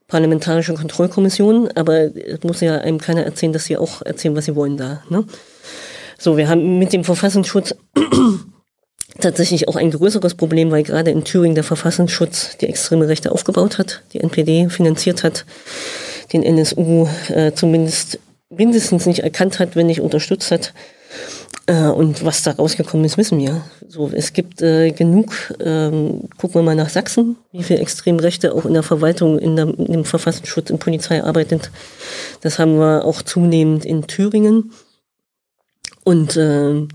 [0.07, 4.55] parlamentarische Kontrollkommission, aber es muss ja einem keiner erzählen, dass sie auch erzählen, was sie
[4.55, 5.03] wollen da.
[5.09, 5.23] Ne?
[6.17, 7.75] So, wir haben mit dem Verfassungsschutz
[9.21, 13.77] tatsächlich auch ein größeres Problem, weil gerade in Thüringen der Verfassungsschutz die extreme Rechte aufgebaut
[13.77, 15.45] hat, die NPD finanziert hat,
[16.33, 20.73] den NSU äh, zumindest mindestens nicht erkannt hat, wenn nicht unterstützt hat.
[21.67, 23.61] Äh, und was da rausgekommen ist, wissen wir.
[23.87, 28.65] So, es gibt äh, genug, ähm, gucken wir mal nach Sachsen, wie viel Extremrechte auch
[28.65, 31.69] in der Verwaltung, in, der, in dem Verfassungsschutz, in Polizei arbeitet.
[32.41, 34.71] Das haben wir auch zunehmend in Thüringen.
[36.03, 36.87] Und äh,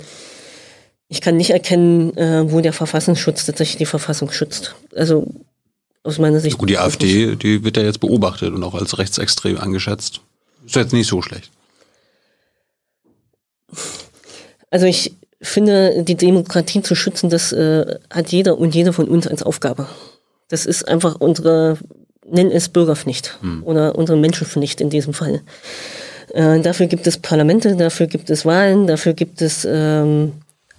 [1.14, 4.74] ich kann nicht erkennen, äh, wo der Verfassungsschutz tatsächlich die Verfassung schützt.
[4.96, 5.28] Also
[6.02, 6.58] aus meiner Sicht.
[6.58, 10.20] Gut, die AfD, die wird ja jetzt beobachtet und auch als rechtsextrem angeschätzt.
[10.66, 11.52] Ist jetzt nicht so schlecht.
[14.70, 19.28] Also ich finde, die Demokratie zu schützen, das äh, hat jeder und jede von uns
[19.28, 19.86] als Aufgabe.
[20.48, 21.78] Das ist einfach unsere,
[22.28, 23.62] nenn es Bürgerpflicht hm.
[23.62, 25.42] oder unsere Menschenpflicht in diesem Fall.
[26.32, 30.32] Äh, dafür gibt es Parlamente, dafür gibt es Wahlen, dafür gibt es ähm,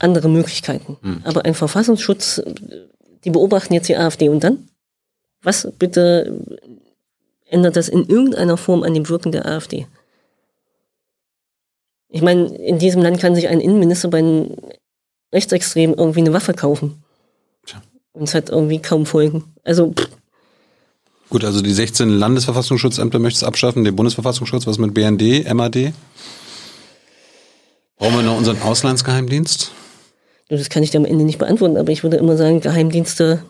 [0.06, 0.97] andere Möglichkeiten.
[1.01, 1.22] Hm.
[1.26, 2.41] Aber ein Verfassungsschutz,
[3.26, 4.70] die beobachten jetzt die AfD und dann?
[5.41, 6.39] Was bitte
[7.49, 9.88] ändert das in irgendeiner Form an dem Wirken der AfD?
[12.10, 14.56] Ich meine, in diesem Land kann sich ein Innenminister bei einem
[15.34, 17.03] Rechtsextremen irgendwie eine Waffe kaufen.
[17.66, 17.82] Tja.
[18.14, 19.43] Und es hat irgendwie kaum Folgen.
[19.64, 19.91] Also.
[19.91, 20.10] Pff.
[21.30, 25.91] Gut, also die 16 Landesverfassungsschutzämter möchtest du abschaffen, den Bundesverfassungsschutz, was mit BND, MAD?
[27.97, 29.72] Brauchen wir noch unseren Auslandsgeheimdienst?
[30.50, 33.41] Das kann ich dir am Ende nicht beantworten, aber ich würde immer sagen, Geheimdienste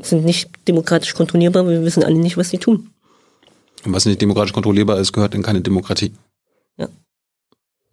[0.00, 2.90] sind nicht demokratisch kontrollierbar, wir wissen alle nicht, was sie tun.
[3.84, 6.12] Und was nicht demokratisch kontrollierbar ist, gehört in keine Demokratie.
[6.76, 6.88] Ja.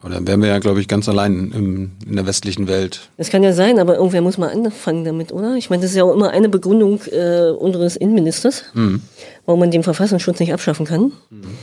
[0.03, 3.09] Oder dann wären wir ja, glaube ich, ganz allein im, in der westlichen Welt.
[3.17, 5.55] Das kann ja sein, aber irgendwer muss mal anfangen damit, oder?
[5.55, 9.01] Ich meine, das ist ja auch immer eine Begründung äh, unseres Innenministers, mhm.
[9.45, 11.13] warum man den Verfassungsschutz nicht abschaffen kann.
[11.29, 11.57] Mhm.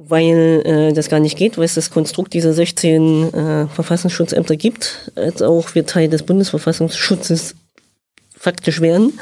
[0.00, 5.10] Weil äh, das gar nicht geht, weil es das Konstrukt dieser 16 äh, Verfassungsschutzämter gibt,
[5.16, 7.56] als auch wir Teil des Bundesverfassungsschutzes
[8.38, 9.18] faktisch wären.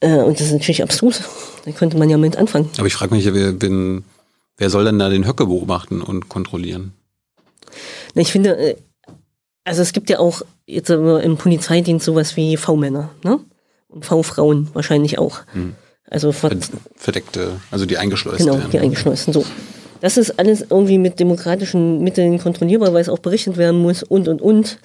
[0.00, 1.22] Äh, und das ist natürlich abstrus.
[1.64, 2.70] Da könnte man ja mit anfangen.
[2.78, 4.04] Aber ich frage mich, wer, wen,
[4.56, 6.92] wer soll denn da den Höcke beobachten und kontrollieren?
[8.14, 8.76] Ich finde, äh,
[9.64, 13.40] also es gibt ja auch jetzt im Polizeidienst sowas wie V-Männer, ne?
[13.88, 15.40] Und V-Frauen wahrscheinlich auch.
[15.52, 15.74] Hm.
[16.08, 18.46] Also verdeckte, also die eingeschleusten.
[18.46, 19.44] Genau, die eingeschleusten, so.
[20.02, 24.26] Das ist alles irgendwie mit demokratischen Mitteln kontrollierbar, weil es auch berichtet werden muss und
[24.26, 24.78] und und.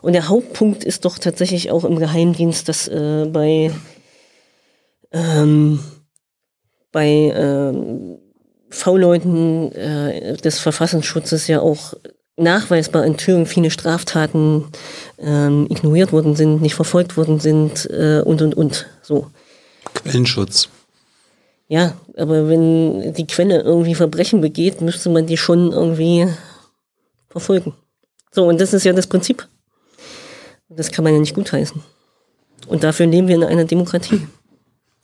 [0.00, 3.72] Und der Hauptpunkt ist doch tatsächlich auch im Geheimdienst, dass äh, bei
[5.10, 5.80] ähm,
[6.92, 8.18] bei ähm,
[8.70, 11.94] V-Leuten äh, des Verfassungsschutzes ja auch
[12.36, 14.66] nachweisbar in Thüringen viele Straftaten
[15.18, 19.26] ähm, ignoriert worden sind, nicht verfolgt worden sind äh, und und und so.
[19.94, 20.68] Quellenschutz.
[21.68, 26.26] Ja, aber wenn die Quelle irgendwie Verbrechen begeht, müsste man die schon irgendwie
[27.28, 27.74] verfolgen.
[28.32, 29.46] So, und das ist ja das Prinzip.
[30.68, 31.82] Das kann man ja nicht gutheißen.
[32.66, 34.26] Und dafür leben wir in einer Demokratie.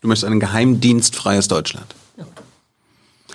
[0.01, 1.95] Du möchtest ein geheimdienstfreies Deutschland.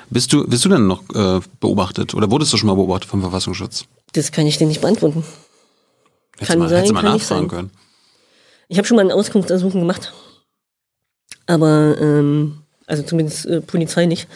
[0.09, 3.21] Bist du, bist du denn noch äh, beobachtet oder wurdest du schon mal beobachtet vom
[3.21, 3.85] Verfassungsschutz?
[4.11, 5.23] Das kann ich dir nicht beantworten.
[6.33, 7.71] Hättest kann mal, sein, hättest mal kann nachfragen können.
[8.67, 10.13] Ich habe schon mal ein Auskunftsersuchen gemacht.
[11.51, 14.29] Aber, ähm, also zumindest äh, Polizei nicht.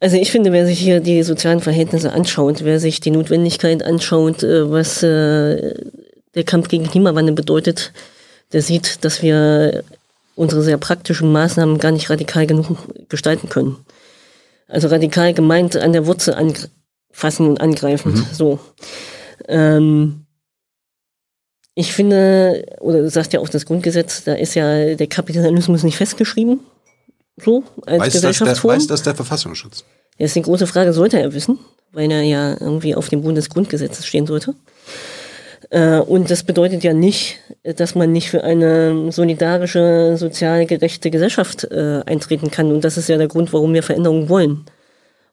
[0.00, 4.42] Also ich finde, wer sich hier die sozialen Verhältnisse anschaut, wer sich die Notwendigkeit anschaut,
[4.42, 5.74] äh, was äh,
[6.34, 7.92] der Kampf gegen Klimawandel bedeutet,
[8.52, 9.82] der sieht, dass wir
[10.36, 12.76] unsere sehr praktischen Maßnahmen gar nicht radikal genug
[13.08, 13.76] gestalten können.
[14.68, 18.12] Also radikal gemeint an der Wurzel anfassen und angreifen.
[18.14, 18.26] Mhm.
[18.32, 18.60] So.
[19.48, 20.26] Ähm,
[21.74, 25.96] ich finde, oder du sagst ja auch das Grundgesetz, da ist ja der Kapitalismus nicht
[25.96, 26.60] festgeschrieben.
[27.36, 28.48] So, als weiß Gesellschaftsform.
[28.48, 29.84] Das der, weiß das der Verfassungsschutz?
[30.18, 31.58] Ja, ist die große Frage, sollte er wissen,
[31.92, 34.54] weil er ja irgendwie auf dem Bundesgrundgesetz stehen sollte.
[35.70, 41.64] Äh, und das bedeutet ja nicht, dass man nicht für eine solidarische, sozial gerechte Gesellschaft
[41.64, 42.72] äh, eintreten kann.
[42.72, 44.64] Und das ist ja der Grund, warum wir Veränderungen wollen.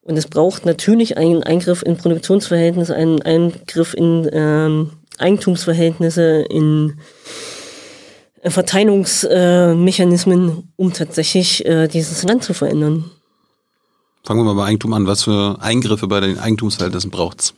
[0.01, 6.99] Und es braucht natürlich einen Eingriff in Produktionsverhältnisse, einen Eingriff in ähm, Eigentumsverhältnisse, in
[8.43, 13.09] Verteilungsmechanismen, um tatsächlich äh, dieses Land zu verändern.
[14.23, 15.07] Fangen wir mal bei Eigentum an.
[15.07, 17.55] Was für Eingriffe bei den Eigentumsverhältnissen braucht's?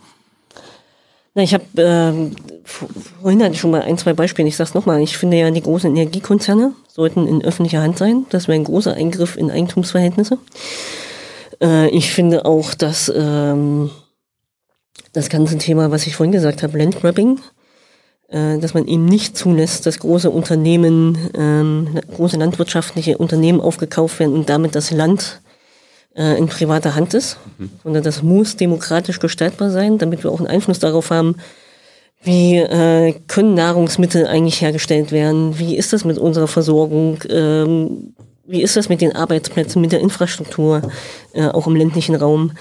[1.43, 2.31] Ich habe äh,
[3.21, 4.47] vorhin hatte ich schon mal ein, zwei Beispiele.
[4.47, 5.01] Ich sage es nochmal.
[5.01, 8.25] Ich finde ja, die großen Energiekonzerne sollten in öffentlicher Hand sein.
[8.31, 10.39] Das wäre ein großer Eingriff in Eigentumsverhältnisse.
[11.61, 13.91] Äh, ich finde auch, dass ähm,
[15.13, 17.39] das ganze Thema, was ich vorhin gesagt habe, Landgrabbing,
[18.29, 24.33] äh, dass man eben nicht zulässt, dass große Unternehmen, ähm, große landwirtschaftliche Unternehmen aufgekauft werden
[24.33, 25.41] und damit das Land
[26.18, 27.70] äh, in privater Hand ist, mhm.
[27.84, 31.36] sondern das muss demokratisch gestaltbar sein, damit wir auch einen Einfluss darauf haben,
[32.24, 38.13] wie äh, können Nahrungsmittel eigentlich hergestellt werden, wie ist das mit unserer Versorgung, ähm,
[38.45, 40.82] wie ist das mit den Arbeitsplätzen, mit der Infrastruktur,
[41.34, 42.53] äh, auch im ländlichen Raum.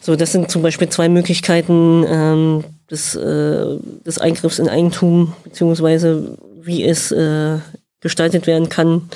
[0.00, 3.76] So, das sind zum Beispiel zwei Möglichkeiten ähm, des, äh,
[4.06, 7.58] des Eingriffs in Eigentum, beziehungsweise wie es äh,
[8.00, 9.10] gestaltet werden kann,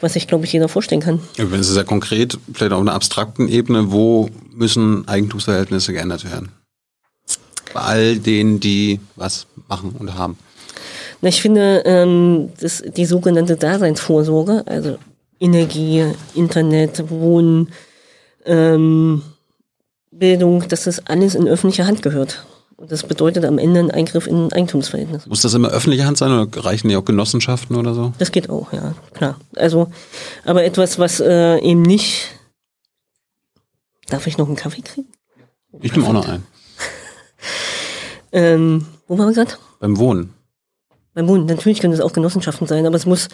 [0.00, 1.20] was sich, glaube ich, jeder vorstellen kann.
[1.36, 6.52] Ja, wenn es sehr konkret, vielleicht auf einer abstrakten Ebene, wo müssen Eigentumsverhältnisse geändert werden?
[7.74, 10.38] Bei all denen, die was machen und haben.
[11.20, 14.98] Na, ich finde, ähm, das, die sogenannte Daseinsvorsorge, also
[15.40, 17.72] Energie, Internet, Wohnen,
[18.44, 19.22] ähm,
[20.10, 22.44] Bildung, dass das alles in öffentliche Hand gehört.
[22.78, 25.26] Und das bedeutet am Ende ein Eingriff in ein Eigentumsverhältnis.
[25.26, 28.12] Muss das immer öffentliche Hand sein oder reichen ja auch Genossenschaften oder so?
[28.18, 29.36] Das geht auch, ja, klar.
[29.56, 29.90] Also,
[30.44, 32.28] aber etwas, was äh, eben nicht.
[34.06, 35.08] Darf ich noch einen Kaffee kriegen?
[35.80, 36.46] Ich nehme auch noch einen.
[38.32, 39.56] ähm, wo waren wir gerade?
[39.80, 40.32] Beim Wohnen.
[41.14, 43.26] Beim Wohnen, natürlich können es auch Genossenschaften sein, aber es muss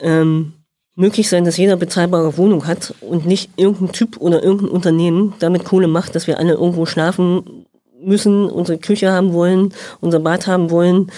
[0.00, 0.54] ähm,
[0.94, 5.64] möglich sein, dass jeder bezahlbare Wohnung hat und nicht irgendein Typ oder irgendein Unternehmen damit
[5.64, 7.66] Kohle macht, dass wir alle irgendwo schlafen
[8.04, 11.10] müssen, unsere Küche haben wollen, unser Bad haben wollen,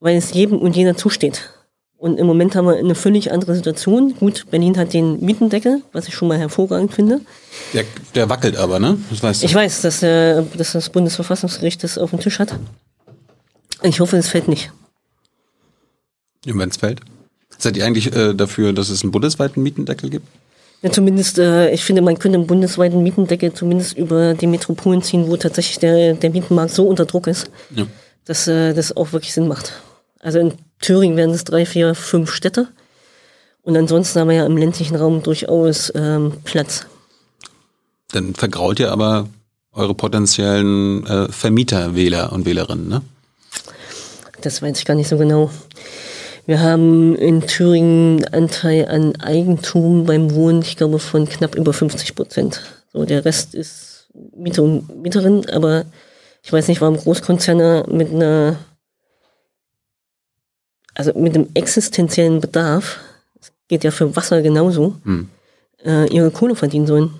[0.00, 1.50] weil es jedem und jeder zusteht.
[1.98, 4.14] Und im Moment haben wir eine völlig andere Situation.
[4.16, 7.22] Gut, Berlin hat den Mietendeckel, was ich schon mal hervorragend finde.
[7.72, 7.84] Der,
[8.14, 8.98] der wackelt aber, ne?
[9.10, 9.46] Das weißt du.
[9.46, 12.54] Ich weiß, dass, der, dass das Bundesverfassungsgericht das auf dem Tisch hat.
[13.82, 14.70] Ich hoffe, es fällt nicht.
[16.44, 17.00] Wenn es fällt?
[17.58, 20.28] Seid ihr eigentlich äh, dafür, dass es einen bundesweiten Mietendeckel gibt?
[20.86, 25.26] Ja, zumindest, äh, ich finde, man könnte einen bundesweiten Mietendeckel zumindest über die Metropolen ziehen,
[25.26, 27.88] wo tatsächlich der, der Mietenmarkt so unter Druck ist, ja.
[28.24, 29.72] dass äh, das auch wirklich Sinn macht.
[30.20, 32.68] Also in Thüringen wären es drei, vier, fünf Städte.
[33.62, 36.86] Und ansonsten haben wir ja im ländlichen Raum durchaus ähm, Platz.
[38.12, 39.28] Dann vergrault ihr aber
[39.72, 43.02] eure potenziellen äh, Vermieter, Wähler und Wählerinnen, ne?
[44.40, 45.50] Das weiß ich gar nicht so genau.
[46.46, 51.72] Wir haben in Thüringen einen Anteil an Eigentum beim Wohnen, ich glaube, von knapp über
[51.72, 52.62] 50 Prozent.
[52.92, 55.84] So, der Rest ist Mieter und Mieterin, aber
[56.44, 58.56] ich weiß nicht, warum Großkonzerne mit einer,
[60.94, 63.00] also mit einem existenziellen Bedarf,
[63.40, 65.28] es geht ja für Wasser genauso, hm.
[65.84, 67.10] äh, ihre Kohle verdienen sollen.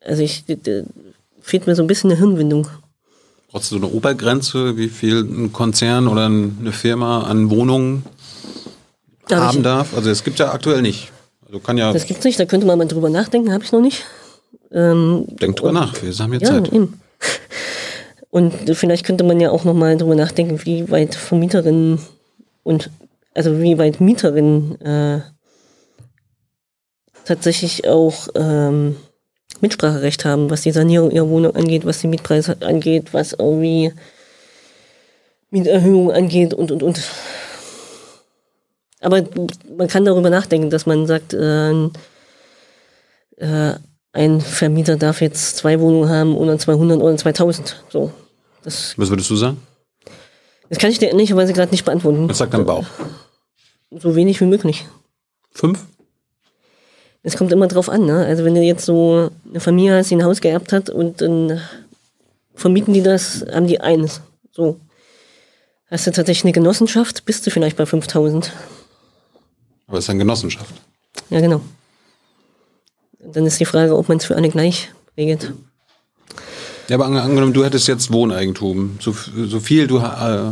[0.00, 0.44] Also ich,
[1.42, 2.66] fehlt mir so ein bisschen eine Hirnwindung.
[3.50, 8.04] Brauchst du eine Obergrenze, wie viel ein Konzern oder eine Firma an Wohnungen
[9.28, 9.96] Darf haben darf?
[9.96, 11.10] Also es gibt ja aktuell nicht.
[11.46, 11.92] Also kann ja.
[11.92, 14.04] Das gibt's nicht, da könnte man mal drüber nachdenken, habe ich noch nicht.
[14.72, 16.72] Ähm, Denk drüber nach, wir haben jetzt ja, Zeit.
[16.72, 17.00] Eben.
[18.30, 22.00] Und vielleicht könnte man ja auch noch mal drüber nachdenken, wie weit Vermieterinnen
[22.64, 22.90] und
[23.32, 25.20] also wie weit Mieterinnen äh,
[27.24, 28.96] tatsächlich auch ähm,
[29.60, 33.92] Mitspracherecht haben, was die Sanierung ihrer Wohnung angeht, was die Mietpreise angeht, was irgendwie
[35.50, 37.00] Mieterhöhung angeht und und und.
[39.04, 39.22] Aber
[39.76, 41.72] man kann darüber nachdenken, dass man sagt, äh,
[43.36, 43.74] äh,
[44.12, 47.84] ein Vermieter darf jetzt zwei Wohnungen haben oder 200 oder 2000.
[47.90, 48.12] So.
[48.62, 49.58] Das, Was würdest du sagen?
[50.70, 52.28] Das kann ich dir ehrlicherweise gerade nicht beantworten.
[52.28, 52.86] Was sagt dein Bauch?
[53.90, 54.86] So wenig wie möglich.
[55.52, 55.84] Fünf?
[57.22, 58.24] Es kommt immer drauf an, ne?
[58.24, 61.60] Also wenn du jetzt so eine Familie hast, die ein Haus geerbt hat und dann
[62.54, 64.22] vermieten die das, haben die eins.
[64.50, 64.80] So.
[65.90, 68.52] Hast du tatsächlich eine Genossenschaft, bist du vielleicht bei 5000.
[69.94, 70.74] Aber es ist eine Genossenschaft.
[71.30, 71.60] Ja, genau.
[73.20, 75.52] Dann ist die Frage, ob man es für alle gleich regelt.
[76.88, 79.14] Ja, aber angenommen, du hättest jetzt Wohneigentum, so,
[79.46, 80.50] so viel du äh,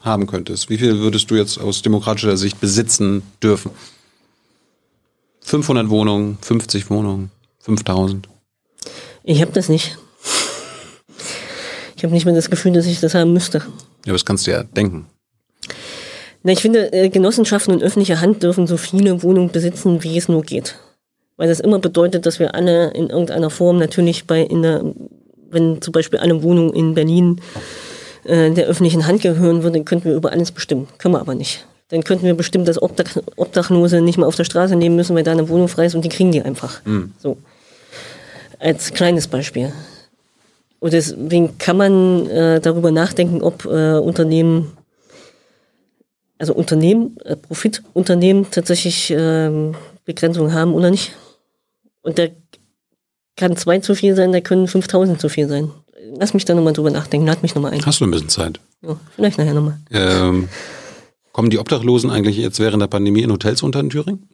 [0.00, 0.70] haben könntest.
[0.70, 3.70] Wie viel würdest du jetzt aus demokratischer Sicht besitzen dürfen?
[5.42, 8.30] 500 Wohnungen, 50 Wohnungen, 5000?
[9.24, 9.98] Ich habe das nicht.
[11.96, 13.58] Ich habe nicht mehr das Gefühl, dass ich das haben müsste.
[14.06, 15.04] Ja, das kannst du ja denken.
[16.48, 20.28] Na, ich finde, äh, Genossenschaften in öffentlicher Hand dürfen so viele Wohnungen besitzen, wie es
[20.28, 20.76] nur geht.
[21.36, 24.82] Weil das immer bedeutet, dass wir alle in irgendeiner Form natürlich bei in der,
[25.50, 27.42] wenn zum Beispiel eine Wohnung in Berlin
[28.24, 30.88] äh, der öffentlichen Hand gehören würde, könnten wir über alles bestimmen.
[30.96, 31.66] Können wir aber nicht.
[31.90, 35.24] Dann könnten wir bestimmen, dass Obdach Obdachlose nicht mehr auf der Straße leben müssen, weil
[35.24, 36.82] da eine Wohnung frei ist und die kriegen die einfach.
[36.86, 37.12] Mhm.
[37.18, 37.36] So.
[38.58, 39.70] Als kleines Beispiel.
[40.80, 44.77] Und deswegen kann man äh, darüber nachdenken, ob äh, Unternehmen
[46.38, 49.74] also Unternehmen, äh, Profitunternehmen tatsächlich ähm,
[50.04, 51.12] Begrenzungen haben oder nicht.
[52.02, 52.26] Und da
[53.36, 55.70] kann zwei zu viel sein, da können 5000 zu viel sein.
[56.18, 57.84] lass mich da nochmal drüber nachdenken, lad mich nochmal ein.
[57.84, 58.60] Hast du ein bisschen Zeit?
[58.82, 59.78] Ja, vielleicht nachher nochmal.
[59.90, 60.48] Ähm,
[61.32, 64.28] kommen die Obdachlosen eigentlich jetzt während der Pandemie in Hotels unter in Thüringen?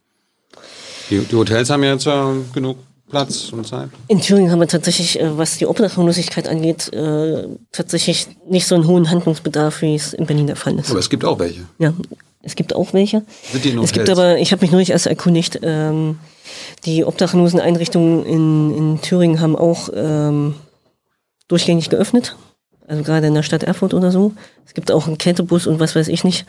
[1.11, 2.79] Die, die Hotels haben ja jetzt ja genug
[3.15, 3.91] Platz und Zeit.
[4.09, 8.89] In Thüringen haben wir tatsächlich, äh, was die Obdachlosigkeit angeht, äh, tatsächlich nicht so einen
[8.89, 10.91] hohen Handlungsbedarf, wie es in Berlin der Fall ist.
[10.91, 11.61] Aber es gibt auch welche.
[11.79, 11.95] Ja,
[12.43, 13.23] es gibt auch welche.
[13.53, 16.19] Sind die in Es gibt aber, ich habe mich neulich erst erkundigt, ähm,
[16.87, 20.57] die Obdachloseneinrichtungen in, in Thüringen haben auch ähm,
[21.47, 22.35] durchgängig geöffnet.
[22.89, 24.33] Also gerade in der Stadt Erfurt oder so.
[24.67, 26.47] Es gibt auch einen Kältebus und was weiß ich nicht.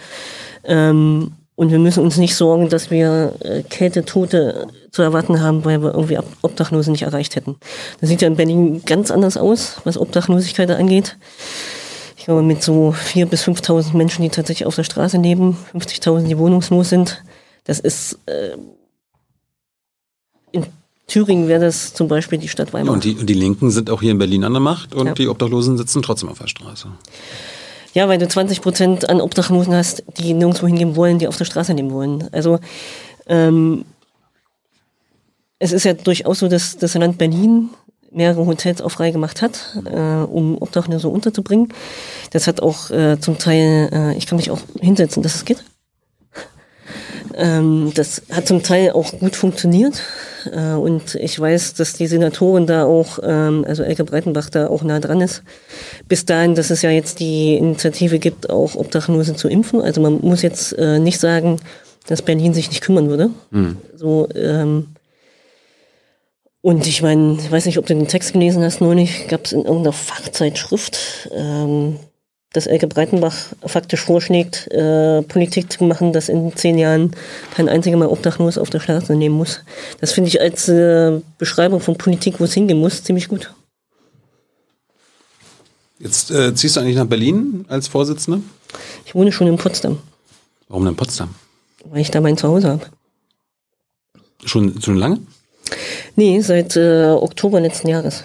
[0.63, 5.81] Ähm, und wir müssen uns nicht sorgen, dass wir äh, Kältetote zu erwarten haben, weil
[5.81, 7.55] wir irgendwie Ob- Obdachlose nicht erreicht hätten.
[8.01, 11.17] Das sieht ja in Berlin ganz anders aus, was Obdachlosigkeit angeht.
[12.17, 16.23] Ich glaube, mit so 4.000 bis 5.000 Menschen, die tatsächlich auf der Straße leben, 50.000,
[16.27, 17.23] die wohnungslos sind,
[17.65, 18.57] das ist, äh,
[20.51, 20.65] in
[21.07, 22.93] Thüringen wäre das zum Beispiel die Stadt Ja, Weimar.
[22.93, 25.13] und, die, und die Linken sind auch hier in Berlin an der Macht und Ja.
[25.13, 26.87] die Obdachlosen sitzen trotzdem auf der Straße.
[27.95, 31.45] Ja, weil du 20 Prozent an Obdachlosen hast, die nirgendwo hingehen wollen, die auf der
[31.45, 32.27] Straße leben wollen.
[32.33, 32.59] Also
[33.25, 33.85] ähm,
[35.59, 37.69] es ist ja durchaus so, dass das Land Berlin
[38.11, 41.69] mehrere Hotels auch frei gemacht hat, äh, um Obdachlose unterzubringen.
[42.31, 45.63] Das hat auch äh, zum Teil, äh, ich kann mich auch hinsetzen, dass es geht.
[47.35, 50.01] Ähm, das hat zum Teil auch gut funktioniert.
[50.51, 54.83] Äh, und ich weiß, dass die Senatorin da auch, ähm, also Elke Breitenbach da auch
[54.83, 55.43] nah dran ist.
[56.07, 59.81] Bis dahin, dass es ja jetzt die Initiative gibt, auch Obdachlose zu impfen.
[59.81, 61.59] Also man muss jetzt äh, nicht sagen,
[62.07, 63.31] dass Berlin sich nicht kümmern würde.
[63.95, 64.87] So, ähm,
[66.61, 69.51] und ich meine, ich weiß nicht, ob du den Text gelesen hast, neulich gab es
[69.51, 71.99] in irgendeiner Fachzeitschrift, ähm,
[72.55, 73.35] dass Elke Breitenbach
[73.65, 77.11] faktisch vorschlägt, äh, Politik zu machen, dass in zehn Jahren
[77.53, 79.59] kein einziger mehr obdachlos auf der Straße nehmen muss.
[79.99, 83.53] Das finde ich als äh, Beschreibung von Politik, wo es hingehen muss, ziemlich gut.
[85.99, 88.41] Jetzt äh, ziehst du eigentlich nach Berlin als Vorsitzende?
[89.05, 89.99] Ich wohne schon in Potsdam,
[90.67, 91.35] Warum denn Potsdam?
[91.89, 92.85] weil ich da mein Zuhause habe.
[94.43, 95.19] Schon, schon lange?
[96.15, 98.23] Nee, seit äh, Oktober letzten Jahres.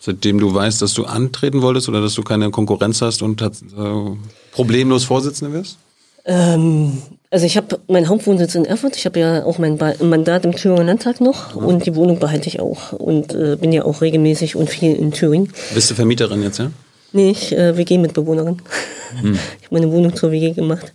[0.00, 3.54] Seitdem du weißt, dass du antreten wolltest oder dass du keine Konkurrenz hast und hat,
[3.76, 4.16] äh,
[4.52, 5.76] problemlos Vorsitzende wirst?
[6.24, 8.96] Ähm, also ich habe meinen Hauptwohnsitz in Erfurt.
[8.96, 12.48] Ich habe ja auch mein ba Mandat im Thüringer Landtag noch und die Wohnung behalte
[12.48, 15.52] ich auch und äh, bin ja auch regelmäßig und viel in Thüringen.
[15.74, 16.70] Bist du Vermieterin jetzt, ja?
[17.12, 18.62] Nee, ich äh, WG-Mitbewohnerin.
[19.12, 19.38] Ich habe
[19.70, 20.92] meine Wohnung zur WG gemacht.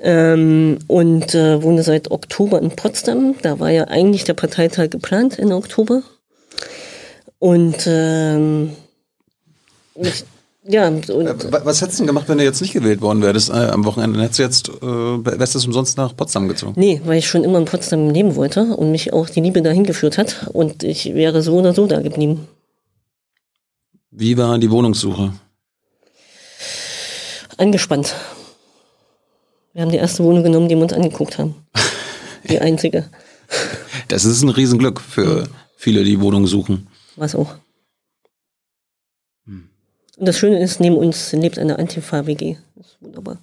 [0.00, 3.34] Ähm, und äh, wohne seit Oktober in Potsdam.
[3.42, 6.04] Da war ja eigentlich der Parteitag geplant in Oktober.
[7.38, 8.70] Und ähm,
[9.96, 10.24] ich,
[10.66, 13.20] ja, und, Äh, wa- Was hättest du denn gemacht, wenn du jetzt nicht gewählt worden
[13.22, 14.14] wärst äh, am Wochenende?
[14.18, 16.72] Dann hättest du jetzt, äh, wärst du umsonst nach Potsdam gezogen?
[16.76, 19.84] Nee, weil ich schon immer in Potsdam leben wollte und mich auch die Liebe dahin
[19.84, 20.48] geführt hat.
[20.52, 22.48] Und ich wäre so oder so da geblieben.
[24.10, 25.32] Wie war die Wohnungssuche?
[27.56, 28.14] Angespannt.
[29.72, 31.54] Wir haben die erste Wohnung genommen, die wir uns angeguckt haben.
[32.48, 33.08] Die einzige.
[34.08, 36.88] Das ist ein Riesenglück für viele, die Wohnungen suchen.
[37.16, 37.56] Was auch.
[39.46, 42.56] Und das Schöne ist, neben uns lebt eine Antifa-WG.
[42.76, 43.38] Das ist wunderbar.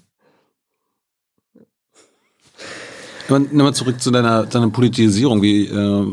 [3.27, 5.41] Nochmal nochmal zurück zu deiner, deiner Politisierung.
[5.41, 6.05] Wie, äh,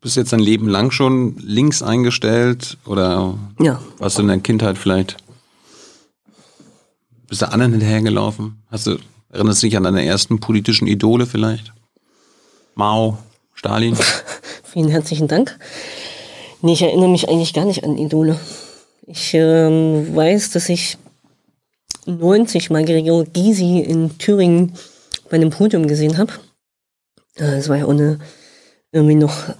[0.00, 3.80] bist du jetzt dein Leben lang schon links eingestellt oder Ja.
[3.98, 5.16] warst du in der Kindheit vielleicht?
[7.28, 8.62] Bist du anderen hinterhergelaufen?
[8.68, 8.98] Hast du,
[9.30, 11.72] erinnerst du dich an deine ersten politischen Idole vielleicht?
[12.76, 13.18] Mao,
[13.54, 13.96] Stalin?
[14.64, 15.58] Vielen herzlichen Dank.
[16.62, 18.38] Nee, ich erinnere mich eigentlich gar nicht an Idole.
[19.06, 20.96] Ich ähm, weiß, dass ich
[22.06, 24.72] 90 mal Gregor Gysi in Thüringen
[25.30, 26.32] bei einem Podium gesehen habe.
[27.36, 28.18] Äh, Es war ja eine,
[28.92, 29.54] irgendwie noch, äh,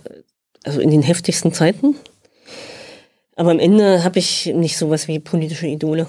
[0.65, 1.97] also in den heftigsten Zeiten.
[3.37, 6.07] Aber am Ende habe ich nicht sowas wie politische Idole.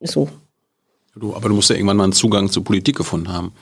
[0.00, 0.28] So.
[1.14, 3.52] Du, aber du musst ja irgendwann mal einen Zugang zur Politik gefunden haben.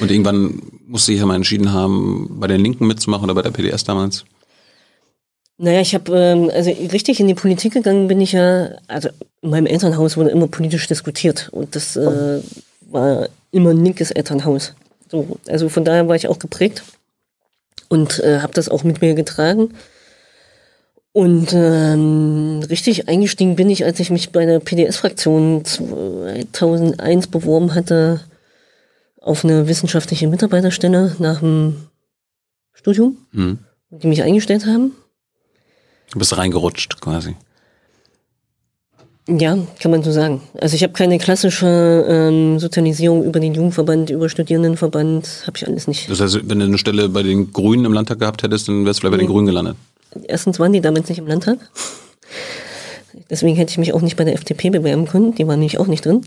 [0.00, 3.42] Und irgendwann musst du dich ja mal entschieden haben, bei den Linken mitzumachen oder bei
[3.42, 4.24] der PDS damals.
[5.58, 9.10] Naja, ich habe, ähm, also richtig in die Politik gegangen bin ich ja, also
[9.42, 12.40] in meinem Elternhaus wurde immer politisch diskutiert und das äh,
[12.90, 14.74] war immer ein linkes Elternhaus.
[15.10, 16.82] So, also von daher war ich auch geprägt
[17.88, 19.74] und äh, habe das auch mit mir getragen.
[21.12, 28.20] Und ähm, richtig eingestiegen bin ich, als ich mich bei der PDS-Fraktion 2001 beworben hatte
[29.20, 31.76] auf eine wissenschaftliche Mitarbeiterstelle nach dem
[32.72, 33.58] Studium, Hm.
[33.90, 34.92] die mich eingestellt haben.
[36.12, 37.36] Du bist reingerutscht quasi.
[39.28, 40.40] Ja, kann man so sagen.
[40.60, 45.86] Also ich habe keine klassische ähm, Sozialisierung über den Jugendverband, über Studierendenverband, habe ich alles
[45.86, 46.10] nicht.
[46.10, 48.98] Das heißt, wenn du eine Stelle bei den Grünen im Landtag gehabt hättest, dann wärst
[48.98, 49.76] du vielleicht bei den Grünen gelandet.
[50.26, 51.58] Erstens waren die damals nicht im Landtag.
[53.28, 55.34] Deswegen hätte ich mich auch nicht bei der FDP bewerben können.
[55.36, 56.22] Die waren nämlich auch nicht drin.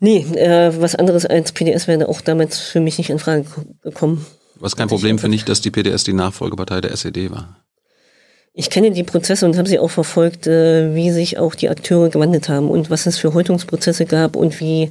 [0.00, 3.44] Nee, äh, was anderes als PDS wäre auch damals für mich nicht in Frage
[3.82, 4.26] gekommen.
[4.56, 7.56] Was kein Problem finde ich, dass die PDS die Nachfolgepartei der SED war.
[8.56, 12.08] Ich kenne die Prozesse und habe sie auch verfolgt, äh, wie sich auch die Akteure
[12.08, 14.90] gewandelt haben und was es für Häutungsprozesse gab und wie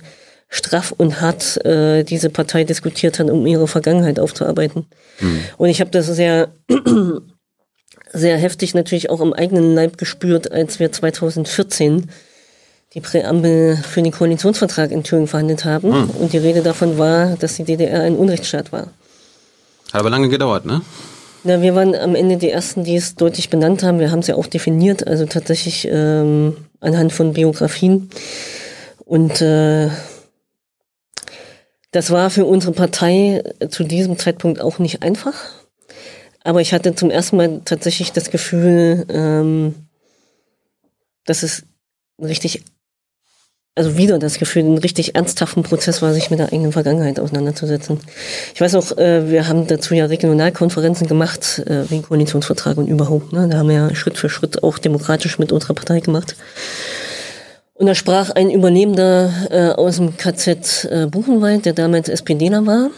[0.49, 4.85] straff und hart äh, diese Partei diskutiert hat, um ihre Vergangenheit aufzuarbeiten.
[5.19, 5.39] Mhm.
[5.57, 6.51] Und ich habe das sehr,
[8.11, 12.11] sehr heftig natürlich auch am eigenen Leib gespürt, als wir 2014
[12.93, 15.89] die Präambel für den Koalitionsvertrag in Thüringen verhandelt haben.
[15.89, 16.09] Mhm.
[16.11, 18.87] Und die Rede davon war, dass die DDR ein Unrechtsstaat war.
[19.91, 20.81] Hat aber lange gedauert, ne?
[21.43, 23.99] Na, wir waren am Ende die Ersten, die es deutlich benannt haben.
[23.99, 28.09] Wir haben es ja auch definiert, also tatsächlich ähm, anhand von Biografien.
[29.03, 29.89] Und äh,
[31.91, 35.33] das war für unsere Partei zu diesem Zeitpunkt auch nicht einfach.
[36.43, 39.75] Aber ich hatte zum ersten Mal tatsächlich das Gefühl, ähm,
[41.25, 41.63] dass es
[42.21, 42.63] richtig
[43.75, 47.99] also wieder das Gefühl, einen richtig ernsthaften Prozess war, sich mit der eigenen Vergangenheit auseinanderzusetzen.
[48.53, 53.33] Ich weiß auch, äh, wir haben dazu ja Regionalkonferenzen gemacht, äh, wegen Koalitionsvertrag und überhaupt.
[53.33, 53.47] Ne?
[53.49, 56.35] Da haben wir ja Schritt für Schritt auch demokratisch mit unserer Partei gemacht.
[57.73, 62.91] Und da sprach ein Übernehmender äh, aus dem KZ Buchenwald, der damals SPDler war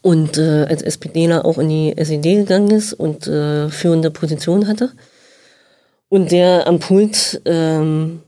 [0.00, 4.92] und als SPDler auch in die SED gegangen ist und führende Position hatte.
[6.08, 8.22] Und der am Pult ähm,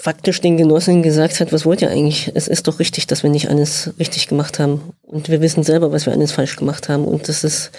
[0.00, 2.30] faktisch den Genossen gesagt hat, was wollt ihr eigentlich?
[2.34, 4.80] Es ist doch richtig, dass wir nicht alles richtig gemacht haben.
[5.02, 7.04] Und wir wissen selber, was wir alles falsch gemacht haben.
[7.04, 7.72] Und das ist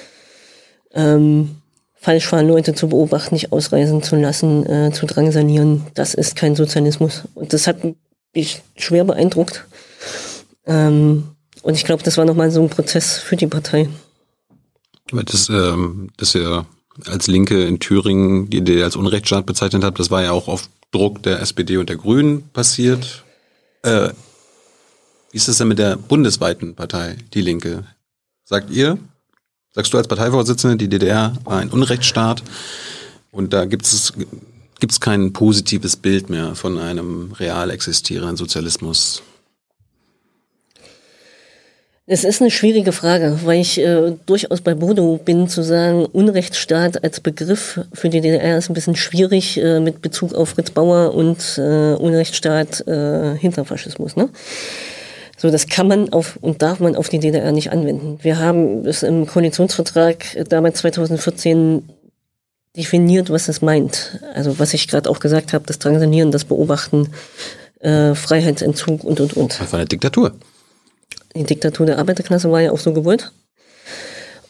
[0.94, 1.56] ähm,
[1.96, 5.86] falsch war, Leute zu beobachten, nicht ausreisen zu lassen, äh, zu drangsalieren.
[5.94, 7.24] Das ist kein Sozialismus.
[7.36, 7.78] Und das hat
[8.36, 9.66] mich schwer beeindruckt.
[10.66, 11.24] Ähm,
[11.62, 13.88] und ich glaube, das war nochmal so ein Prozess für die Partei.
[15.12, 16.66] Das, ähm, dass ihr
[17.06, 20.70] als Linke in Thüringen die Idee als Unrechtsstaat bezeichnet habt, das war ja auch auf
[20.92, 23.24] Druck der SPD und der Grünen passiert.
[23.84, 24.10] Äh,
[25.32, 27.86] wie ist das denn mit der bundesweiten Partei, die Linke?
[28.44, 28.98] Sagt ihr,
[29.72, 32.44] sagst du als Parteivorsitzende, die DDR war ein Unrechtsstaat
[33.32, 34.14] und da gibt es
[34.80, 39.22] gibt's kein positives Bild mehr von einem real existierenden Sozialismus?
[42.12, 47.04] Es ist eine schwierige Frage, weil ich äh, durchaus bei Bodo bin zu sagen, Unrechtsstaat
[47.04, 51.14] als Begriff für die DDR ist ein bisschen schwierig äh, mit Bezug auf Fritz Bauer
[51.14, 54.16] und äh, Unrechtsstaat äh, hinter Faschismus.
[54.16, 54.30] Ne?
[55.38, 58.18] So, das kann man auf und darf man auf die DDR nicht anwenden.
[58.24, 61.90] Wir haben es im Koalitionsvertrag damals 2014
[62.76, 64.20] definiert, was es meint.
[64.34, 67.10] Also was ich gerade auch gesagt habe, das Drangsanieren, das Beobachten,
[67.82, 69.60] äh, Freiheitsentzug und und und.
[69.60, 70.34] Das war eine Diktatur
[71.40, 73.32] die Diktatur der Arbeiterklasse war ja auch so gewollt.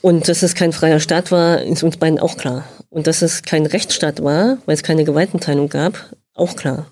[0.02, 2.68] Und dass es kein freier Staat war, ist uns beiden auch klar.
[2.90, 6.90] Und dass es kein Rechtsstaat war, weil es keine Gewaltenteilung gab, auch klar.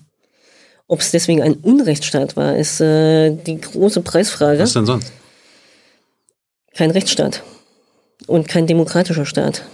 [0.86, 4.60] Ob es deswegen ein Unrechtsstaat war, ist äh, die große Preisfrage.
[4.60, 5.10] Was denn sonst?
[6.74, 7.42] Kein Rechtsstaat
[8.26, 9.64] und kein demokratischer Staat.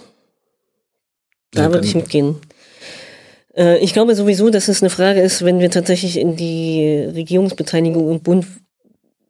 [1.53, 2.37] Da ja, würde ich mitgehen.
[3.57, 8.11] Äh, ich glaube sowieso, dass es eine Frage ist, wenn wir tatsächlich in die Regierungsbeteiligung
[8.11, 8.47] im Bund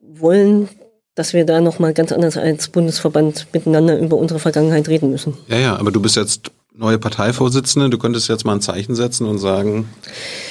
[0.01, 0.68] wollen,
[1.15, 5.35] dass wir da nochmal ganz anders als Bundesverband miteinander über unsere Vergangenheit reden müssen.
[5.49, 9.27] Ja, ja, aber du bist jetzt neue Parteivorsitzende, du könntest jetzt mal ein Zeichen setzen
[9.27, 9.89] und sagen,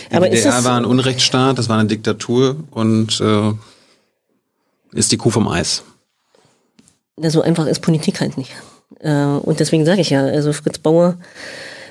[0.09, 3.51] die aber DDR war ein Unrechtsstaat, das war eine Diktatur und äh,
[4.93, 5.83] ist die Kuh vom Eis.
[7.19, 8.51] Ja, so einfach ist Politik halt nicht.
[8.99, 11.17] Äh, und deswegen sage ich ja, also Fritz Bauer,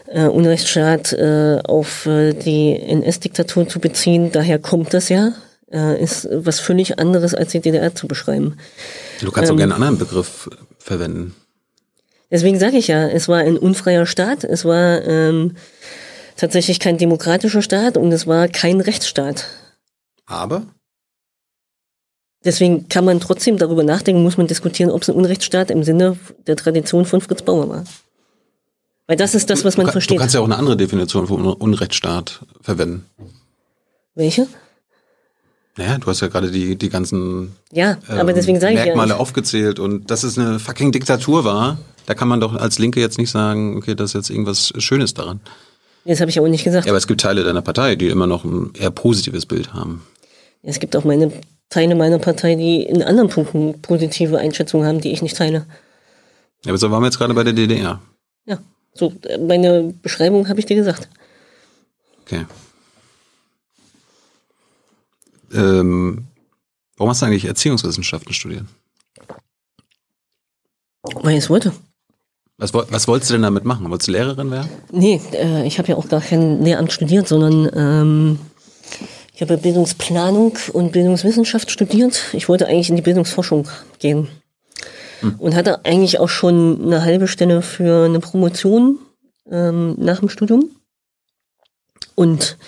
[0.06, 5.32] äh, Unrechtsstaat äh, auf äh, die NS-Diktatur zu beziehen, daher kommt das ja
[5.72, 8.56] ist was völlig anderes als die DDR zu beschreiben.
[9.20, 11.34] Du kannst ähm, auch gerne einen anderen Begriff verwenden.
[12.30, 15.56] Deswegen sage ich ja, es war ein unfreier Staat, es war ähm,
[16.36, 19.48] tatsächlich kein demokratischer Staat und es war kein Rechtsstaat.
[20.26, 20.62] Aber?
[22.44, 26.16] Deswegen kann man trotzdem darüber nachdenken, muss man diskutieren, ob es ein Unrechtsstaat im Sinne
[26.46, 27.84] der Tradition von Fritz Bauer war.
[29.06, 30.16] Weil das ist das, was man du, versteht.
[30.16, 33.06] Du kannst ja auch eine andere Definition von Unrechtsstaat verwenden.
[34.14, 34.46] Welche?
[35.76, 39.16] Naja, du hast ja gerade die, die ganzen ja, aber deswegen sage ich Merkmale ja
[39.16, 43.16] aufgezählt und dass es eine fucking Diktatur war, da kann man doch als Linke jetzt
[43.16, 45.40] nicht sagen, okay, das ist jetzt irgendwas Schönes daran.
[46.04, 46.84] Das habe ich auch nicht gesagt.
[46.84, 50.02] Ja, aber es gibt Teile deiner Partei, die immer noch ein eher positives Bild haben.
[50.62, 51.32] Ja, es gibt auch meine
[51.70, 55.64] Teile meiner Partei, die in anderen Punkten positive Einschätzungen haben, die ich nicht teile.
[56.64, 58.00] Ja, aber so waren wir jetzt gerade bei der DDR.
[58.44, 58.58] Ja,
[58.92, 61.08] so meine Beschreibung habe ich dir gesagt.
[62.26, 62.44] Okay.
[65.52, 66.26] Ähm,
[66.96, 68.64] warum hast du eigentlich Erziehungswissenschaften studiert?
[71.02, 71.72] Weil ich es wollte.
[72.58, 73.90] Was, was wolltest du denn damit machen?
[73.90, 74.68] Wolltest du Lehrerin werden?
[74.92, 78.38] Nee, äh, ich habe ja auch gar kein Lehramt studiert, sondern ähm,
[79.34, 82.22] ich habe Bildungsplanung und Bildungswissenschaft studiert.
[82.32, 83.68] Ich wollte eigentlich in die Bildungsforschung
[83.98, 84.28] gehen.
[85.20, 85.34] Hm.
[85.38, 88.98] Und hatte eigentlich auch schon eine halbe Stelle für eine Promotion
[89.50, 90.70] ähm, nach dem Studium.
[92.14, 92.58] Und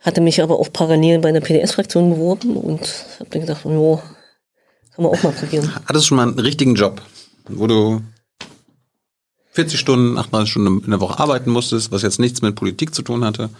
[0.00, 2.80] hatte mich aber auch parallel bei der PDS-Fraktion beworben und
[3.18, 4.00] habe dann gedacht, jo,
[4.94, 5.72] kann man auch mal probieren.
[5.86, 7.02] Hattest du schon mal einen richtigen Job,
[7.48, 8.00] wo du
[9.52, 13.02] 40 Stunden, 38 Stunden in der Woche arbeiten musstest, was jetzt nichts mit Politik zu
[13.02, 13.50] tun hatte,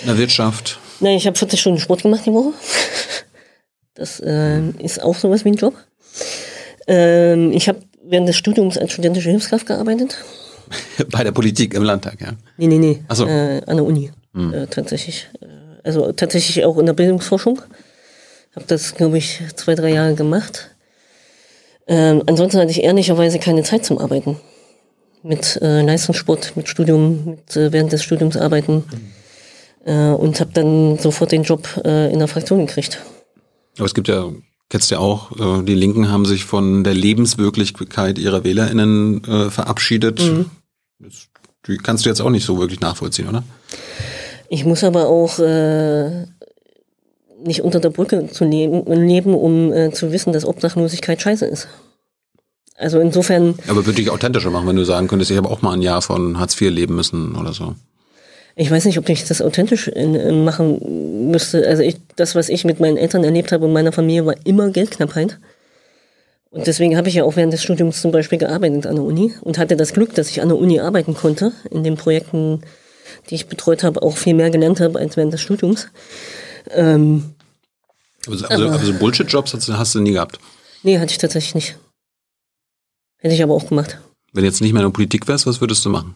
[0.00, 0.78] in der Wirtschaft?
[1.00, 2.52] Nein, ich habe 40 Stunden Sport gemacht die Woche.
[3.94, 5.74] Das äh, ist auch sowas wie ein Job.
[6.86, 10.16] Ähm, ich habe während des Studiums als studentische Hilfskraft gearbeitet.
[11.10, 12.32] Bei der Politik im Landtag, ja?
[12.56, 13.04] Nee, nee, nee.
[13.08, 13.26] Ach so.
[13.26, 14.10] Äh, an der Uni.
[14.34, 14.54] Hm.
[14.54, 15.28] Äh, tatsächlich.
[15.84, 17.60] Also tatsächlich auch in der Bildungsforschung.
[18.54, 20.70] Habe das, glaube ich, zwei, drei Jahre gemacht.
[21.86, 24.36] Ähm, ansonsten hatte ich ehrlicherweise keine Zeit zum Arbeiten.
[25.22, 28.84] Mit äh, Leistungssport, mit Studium, mit äh, während des Studiums arbeiten.
[29.84, 33.00] Äh, und habe dann sofort den Job äh, in der Fraktion gekriegt.
[33.76, 34.30] Aber es gibt ja,
[34.68, 40.20] kennst ja auch, äh, die Linken haben sich von der Lebenswirklichkeit ihrer WählerInnen äh, verabschiedet.
[40.20, 40.50] Mhm.
[40.98, 41.28] Das,
[41.66, 43.42] die kannst du jetzt auch nicht so wirklich nachvollziehen, oder?
[44.54, 46.26] Ich muss aber auch äh,
[47.42, 51.68] nicht unter der Brücke zu leben, leben um äh, zu wissen, dass Obdachlosigkeit scheiße ist.
[52.76, 53.54] Also insofern.
[53.66, 56.02] Aber würde ich authentischer machen, wenn du sagen könntest, ich habe auch mal ein Jahr
[56.02, 57.76] von Hartz IV leben müssen oder so.
[58.54, 61.66] Ich weiß nicht, ob ich das authentisch in, machen müsste.
[61.66, 64.68] Also ich, das, was ich mit meinen Eltern erlebt habe und meiner Familie, war immer
[64.68, 65.38] Geldknappheit.
[66.50, 69.32] Und deswegen habe ich ja auch während des Studiums zum Beispiel gearbeitet an der Uni
[69.40, 72.60] und hatte das Glück, dass ich an der Uni arbeiten konnte, in den Projekten,
[73.30, 75.88] die ich betreut habe, auch viel mehr gelernt habe als während des Studiums.
[76.70, 77.34] Ähm,
[78.26, 80.38] also, also, also Bullshit-Jobs hast, hast, du nie gehabt?
[80.82, 81.76] Nee, hatte ich tatsächlich nicht.
[83.18, 83.98] Hätte ich aber auch gemacht.
[84.32, 86.14] Wenn jetzt nicht mehr in der Politik wärst, was würdest du machen?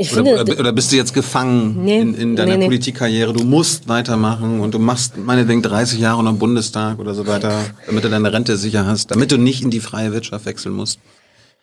[0.00, 2.64] Ich oder, finde, oder, oder, bist du jetzt gefangen nee, in, in, deiner nee, nee.
[2.66, 3.32] Politikkarriere?
[3.32, 7.64] Du musst weitermachen und du machst meinetwegen 30 Jahre noch im Bundestag oder so weiter,
[7.86, 11.00] damit du deine Rente sicher hast, damit du nicht in die freie Wirtschaft wechseln musst.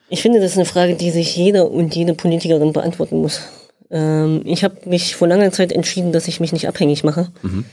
[0.09, 3.41] Ich finde, das ist eine Frage, die sich jeder und jede Politikerin beantworten muss.
[3.89, 7.65] Ähm, ich habe mich vor langer Zeit entschieden, dass ich mich nicht abhängig mache, mhm.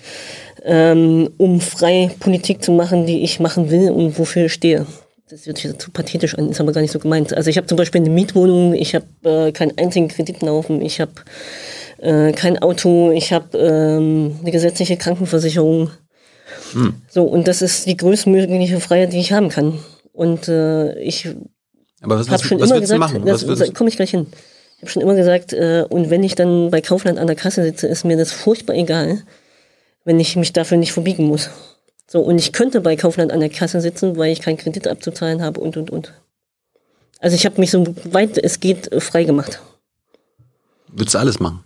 [0.65, 4.87] ähm, um frei Politik zu machen, die ich machen will und wofür ich stehe.
[5.29, 7.35] Das wird sich zu pathetisch an, ist aber gar nicht so gemeint.
[7.35, 11.01] Also ich habe zum Beispiel eine Mietwohnung, ich habe äh, keinen einzigen Kredit laufen, ich
[11.01, 11.13] habe
[11.99, 15.91] äh, kein Auto, ich habe ähm, eine gesetzliche Krankenversicherung.
[16.73, 16.95] Hm.
[17.09, 19.79] So, und das ist die größtmögliche Freiheit, die ich haben kann.
[20.13, 21.29] Und äh, ich
[22.03, 24.27] habe schon was immer gesagt, das komme ich gleich hin
[24.83, 27.87] habe schon immer gesagt, äh, und wenn ich dann bei Kaufland an der Kasse sitze,
[27.87, 29.23] ist mir das furchtbar egal,
[30.05, 31.51] wenn ich mich dafür nicht verbiegen muss.
[32.09, 35.41] So, und ich könnte bei Kaufland an der Kasse sitzen, weil ich keinen Kredit abzuzahlen
[35.41, 36.13] habe und, und, und.
[37.21, 39.61] Also ich habe mich so weit es geht äh, frei gemacht.
[40.89, 41.61] Würdest du alles machen?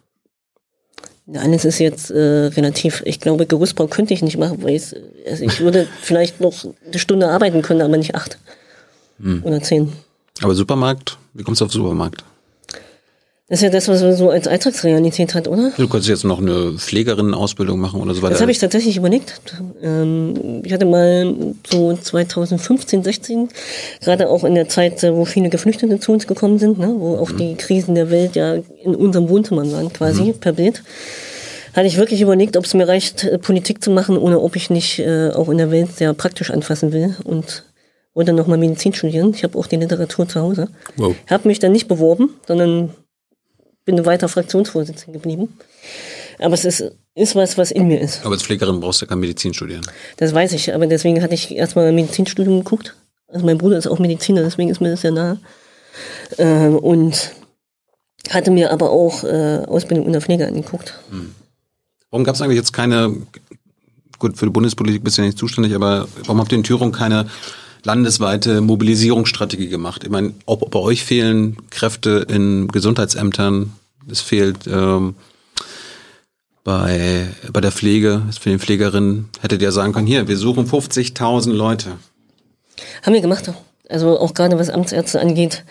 [1.35, 3.03] Alles ist jetzt äh, relativ.
[3.07, 7.29] Ich glaube, Gerüstbau könnte ich nicht machen, weil also ich würde vielleicht noch eine Stunde
[7.29, 8.39] arbeiten können, aber nicht acht
[9.19, 9.43] hm.
[9.43, 9.93] oder zehn.
[10.43, 12.25] Aber Supermarkt, wie kommst du auf Supermarkt?
[13.49, 15.71] Das ist ja das, was man so als Alltagsrealität hat, oder?
[15.77, 18.33] Du könntest jetzt noch eine Pflegerinnen-Ausbildung machen oder so weiter.
[18.33, 19.41] Das habe ich tatsächlich überlegt.
[19.81, 23.49] Ähm, ich hatte mal so 2015, 16,
[24.01, 27.31] gerade auch in der Zeit, wo viele Geflüchtete zu uns gekommen sind, ne, wo auch
[27.31, 27.37] mhm.
[27.37, 30.41] die Krisen der Welt ja in unserem Wohnzimmer waren, quasi, mhm.
[30.41, 30.83] per Bild,
[31.73, 34.71] hatte ich wirklich überlegt, ob es mir reicht, äh, Politik zu machen, oder ob ich
[34.71, 37.63] nicht äh, auch in der Welt sehr praktisch anfassen will und
[38.17, 39.33] wollte nochmal Medizin studieren.
[39.35, 40.69] Ich habe auch die Literatur zu Hause.
[40.97, 41.15] Wow.
[41.29, 42.95] Habe mich dann nicht beworben, sondern
[43.85, 45.57] bin weiter Fraktionsvorsitzende geblieben.
[46.39, 48.25] Aber es ist, ist was, was in mir ist.
[48.25, 49.87] Aber als Pflegerin brauchst du kein Medizin studieren.
[50.17, 52.97] Das weiß ich, aber deswegen hatte ich erstmal ein Medizinstudium geguckt.
[53.29, 55.39] Also mein Bruder ist auch Mediziner, deswegen ist mir das ja nahe.
[56.39, 57.33] Äh, und
[58.31, 60.99] hatte mir aber auch äh, Ausbildung in der Pflege angeguckt.
[61.11, 61.35] Hm.
[62.11, 63.15] Warum gab es eigentlich jetzt keine,
[64.19, 66.93] gut, für die Bundespolitik bist du ja nicht zuständig, aber warum habt ihr in Thüringen
[66.93, 67.27] keine
[67.87, 70.03] landesweite Mobilisierungsstrategie gemacht.
[70.05, 73.73] Ich meine, ob bei euch fehlen Kräfte in Gesundheitsämtern,
[74.11, 75.15] es fehlt ähm,
[76.65, 81.53] bei, bei der Pflege, es fehlen Pflegerinnen, hättet ihr sagen können, hier, wir suchen 50.000
[81.53, 81.93] Leute.
[83.03, 83.51] Haben wir gemacht.
[83.89, 85.65] Also auch gerade was Amtsärzte angeht,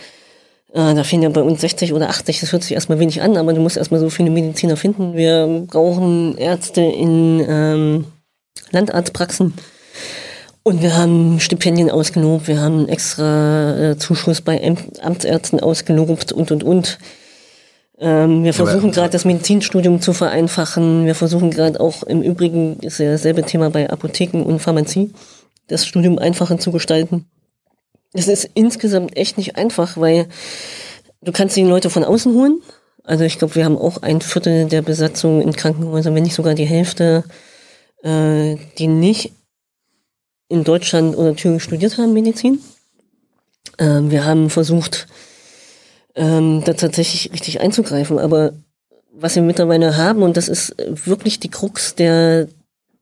[0.72, 3.36] äh, da fehlen ja bei uns 60 oder 80, das hört sich erstmal wenig an,
[3.36, 5.16] aber du musst erstmal so viele Mediziner finden.
[5.16, 8.06] Wir brauchen Ärzte in ähm,
[8.72, 9.54] Landarztpraxen
[10.68, 14.60] und wir haben Stipendien ausgelobt, wir haben extra äh, Zuschuss bei
[15.00, 16.98] Amtsärzten ausgelobt und, und, und.
[18.00, 21.06] Ähm, wir versuchen gerade das Medizinstudium zu vereinfachen.
[21.06, 25.14] Wir versuchen gerade auch im Übrigen, ist ja dasselbe Thema bei Apotheken und Pharmazie,
[25.68, 27.28] das Studium einfacher zu gestalten.
[28.14, 30.26] Es ist insgesamt echt nicht einfach, weil
[31.22, 32.60] du kannst die Leute von außen holen.
[33.04, 36.56] Also ich glaube, wir haben auch ein Viertel der Besatzung in Krankenhäusern, wenn nicht sogar
[36.56, 37.24] die Hälfte,
[38.02, 39.32] äh, die nicht
[40.48, 42.60] in Deutschland oder Thüringen studiert haben, Medizin.
[43.78, 45.08] Ähm, wir haben versucht,
[46.16, 48.54] ähm, da tatsächlich richtig einzugreifen, aber
[49.12, 52.48] was wir mittlerweile haben, und das ist wirklich die Krux der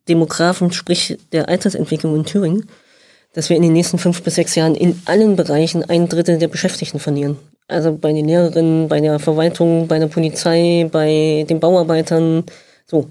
[0.07, 2.69] Demografen, sprich der Altersentwicklung in Thüringen,
[3.33, 6.47] dass wir in den nächsten fünf bis sechs Jahren in allen Bereichen ein Drittel der
[6.47, 7.37] Beschäftigten verlieren.
[7.67, 12.43] Also bei den Lehrerinnen, bei der Verwaltung, bei der Polizei, bei den Bauarbeitern,
[12.85, 13.09] so.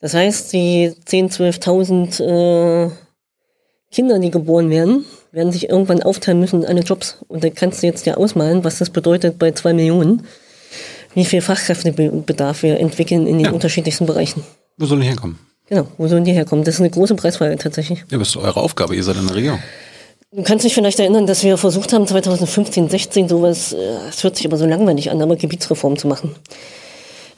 [0.00, 2.90] Das heißt, die 10.000, 12.000 äh,
[3.96, 7.16] Kinder, die geboren werden, werden sich irgendwann aufteilen müssen in alle Jobs.
[7.28, 10.26] Und da kannst du jetzt ja ausmalen, was das bedeutet bei zwei Millionen,
[11.14, 13.52] wie viel Fachkräftebedarf wir entwickeln in den ja.
[13.52, 14.44] unterschiedlichsten Bereichen.
[14.76, 15.38] Wo sollen die herkommen?
[15.70, 16.62] Genau, wo sollen die herkommen?
[16.62, 18.04] Das ist eine große Preisfrage tatsächlich.
[18.10, 18.94] Ja, was ist eure Aufgabe?
[18.94, 19.60] Ihr seid in der Regierung.
[20.30, 23.78] Du kannst dich vielleicht erinnern, dass wir versucht haben, 2015, 16 sowas, äh,
[24.10, 26.34] es hört sich aber so langweilig an, aber Gebietsreform zu machen.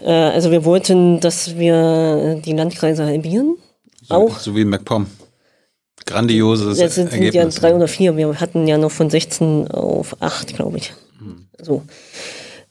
[0.00, 3.58] Äh, also wir wollten, dass wir die Landkreise halbieren.
[4.02, 4.40] So, auch.
[4.40, 5.06] So wie in MacPom.
[6.08, 7.34] Grandioses Das sind Ergebnis.
[7.34, 8.16] ja drei oder vier.
[8.16, 10.94] Wir hatten ja noch von 16 auf 8, glaube ich.
[11.18, 11.46] Hm.
[11.60, 11.82] So.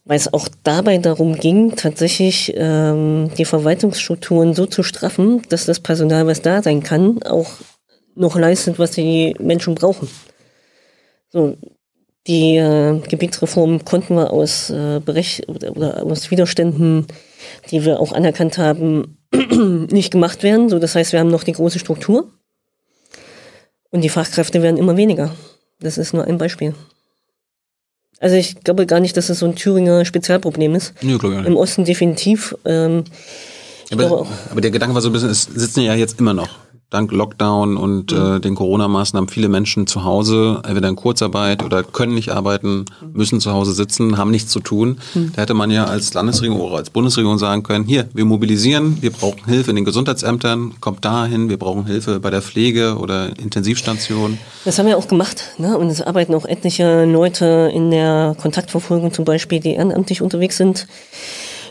[0.05, 5.79] Weil es auch dabei darum ging, tatsächlich ähm, die Verwaltungsstrukturen so zu straffen, dass das
[5.79, 7.51] Personal, was da sein kann, auch
[8.15, 10.07] noch leistet, was die Menschen brauchen.
[11.29, 11.57] So,
[12.25, 17.05] die äh, Gebietsreform konnten wir aus äh, Berech oder, oder aus Widerständen,
[17.69, 19.17] die wir auch anerkannt haben,
[19.91, 20.69] nicht gemacht werden.
[20.69, 22.31] So, das heißt, wir haben noch die große Struktur
[23.97, 25.31] und die Fachkräfte werden immer weniger.
[25.79, 26.75] Das ist nur ein Beispiel.
[28.19, 30.93] Also ich glaube gar nicht, dass es so ein Thüringer Spezialproblem ist.
[31.01, 31.47] Nee, glaube ich nicht.
[31.47, 32.55] Im Osten definitiv.
[32.63, 33.05] Ähm,
[33.91, 37.11] aber, aber, der Gedanke war so ein bisschen, es sitzen ja jetzt immer noch dank
[37.11, 38.37] Lockdown und mhm.
[38.37, 43.41] äh, den Corona-Maßnahmen viele Menschen zu Hause, entweder in Kurzarbeit oder können nicht arbeiten, müssen
[43.41, 44.99] zu Hause sitzen, haben nichts zu tun.
[45.13, 45.33] Mhm.
[45.35, 49.11] Da hätte man ja als Landesregierung oder als Bundesregierung sagen können, hier, wir mobilisieren, wir
[49.11, 54.37] brauchen Hilfe in den Gesundheitsämtern, kommt dahin, wir brauchen Hilfe bei der Pflege oder Intensivstation.
[54.63, 55.77] Das haben wir auch gemacht, ne?
[55.77, 60.87] Und es arbeiten auch etliche Leute in der Kontaktverfolgung zum Beispiel, die ehrenamtlich unterwegs sind.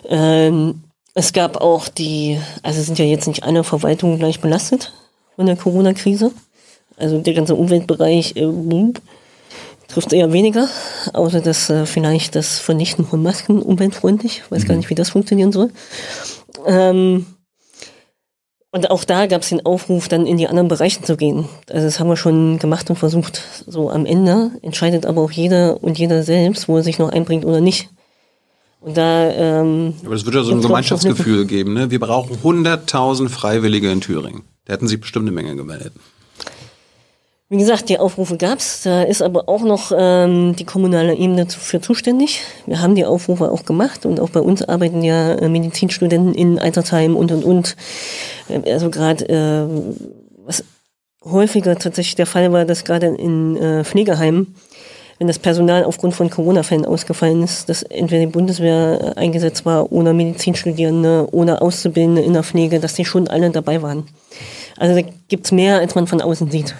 [0.08, 0.82] Ähm,
[1.14, 4.92] es gab auch die, also sind ja jetzt nicht alle Verwaltungen gleich belastet
[5.36, 6.32] von der Corona-Krise.
[6.96, 8.48] Also der ganze Umweltbereich äh,
[9.88, 10.68] trifft eher weniger,
[11.12, 14.68] außer dass äh, vielleicht das Vernichten von Masken umweltfreundlich, weiß mhm.
[14.68, 15.70] gar nicht, wie das funktionieren soll.
[16.66, 17.26] Ähm,
[18.72, 21.48] und auch da gab es den Aufruf, dann in die anderen Bereiche zu gehen.
[21.70, 23.42] Also das haben wir schon gemacht und versucht.
[23.66, 27.44] So am Ende entscheidet aber auch jeder und jeder selbst, wo er sich noch einbringt
[27.44, 27.88] oder nicht.
[28.80, 31.72] Und da, ähm, aber das wird ja so ein Gemeinschaftsgefühl geben.
[31.72, 31.90] Ne?
[31.90, 34.42] Wir brauchen 100.000 Freiwillige in Thüringen.
[34.66, 35.92] Da hätten sich bestimmt eine Menge gemeldet.
[37.48, 38.82] Wie gesagt, die Aufrufe gab's.
[38.82, 42.40] Da ist aber auch noch ähm, die kommunale Ebene für zuständig.
[42.66, 46.58] Wir haben die Aufrufe auch gemacht und auch bei uns arbeiten ja äh, Medizinstudenten in
[46.58, 47.76] Altertheim und und und.
[48.48, 49.68] Äh, also gerade äh,
[50.44, 50.64] was
[51.24, 54.56] häufiger tatsächlich der Fall war, dass gerade in äh, Pflegeheimen,
[55.18, 59.90] wenn das Personal aufgrund von Corona-Fällen ausgefallen ist, dass entweder die Bundeswehr äh, eingesetzt war
[59.92, 64.06] oder Medizinstudierende oder Auszubildende in der Pflege, dass die schon alle dabei waren.
[64.76, 66.74] Also da gibt's mehr, als man von außen sieht.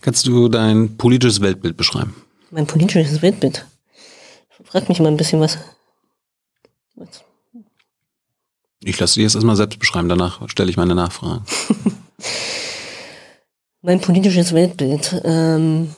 [0.00, 2.14] Kannst du dein politisches Weltbild beschreiben?
[2.50, 3.66] Mein politisches Weltbild?
[4.64, 5.58] Frag mich mal ein bisschen was.
[6.94, 7.24] was?
[8.80, 11.44] Ich lasse dir jetzt erstmal selbst beschreiben, danach stelle ich meine Nachfragen.
[13.82, 15.20] mein politisches Weltbild.
[15.24, 15.94] Ähm,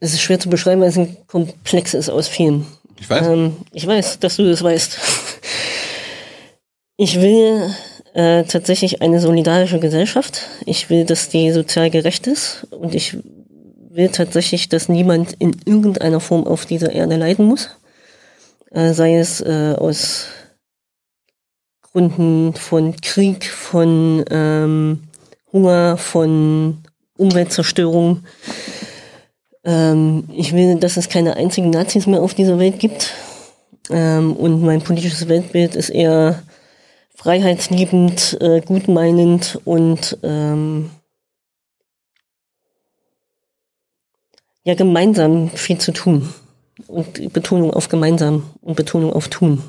[0.00, 2.66] es ist schwer zu beschreiben, weil es ein Komplex ist aus vielen.
[2.98, 3.26] Ich weiß.
[3.26, 4.98] Ähm, ich weiß, dass du das weißt.
[6.98, 7.74] Ich will
[8.14, 10.42] äh, tatsächlich eine solidarische Gesellschaft.
[10.66, 13.16] Ich will, dass die sozial gerecht ist und ich
[13.90, 17.70] will tatsächlich, dass niemand in irgendeiner Form auf dieser Erde leiden muss.
[18.70, 20.26] Äh, sei es äh, aus
[21.92, 25.02] Gründen von Krieg, von ähm,
[25.52, 26.78] Hunger, von
[27.16, 28.24] Umweltzerstörung.
[29.64, 33.12] Ähm, ich will, dass es keine einzigen Nazis mehr auf dieser Welt gibt.
[33.90, 36.42] Ähm, und mein politisches Weltbild ist eher
[37.14, 40.90] freiheitsliebend, äh, gutmeinend und ähm,
[44.64, 46.32] ja gemeinsam viel zu tun.
[46.86, 49.62] Und Betonung auf gemeinsam und Betonung auf tun.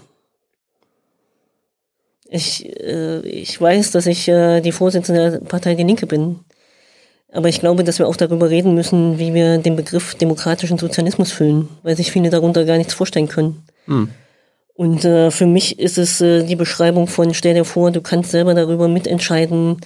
[2.35, 6.39] Ich, äh, ich weiß, dass ich äh, die Vorsitzende der Partei Die Linke bin.
[7.31, 11.31] Aber ich glaube, dass wir auch darüber reden müssen, wie wir den Begriff demokratischen Sozialismus
[11.31, 13.63] füllen, weil sich viele darunter gar nichts vorstellen können.
[13.85, 14.09] Hm.
[14.73, 18.31] Und äh, für mich ist es äh, die Beschreibung von, stell dir vor, du kannst
[18.31, 19.77] selber darüber mitentscheiden,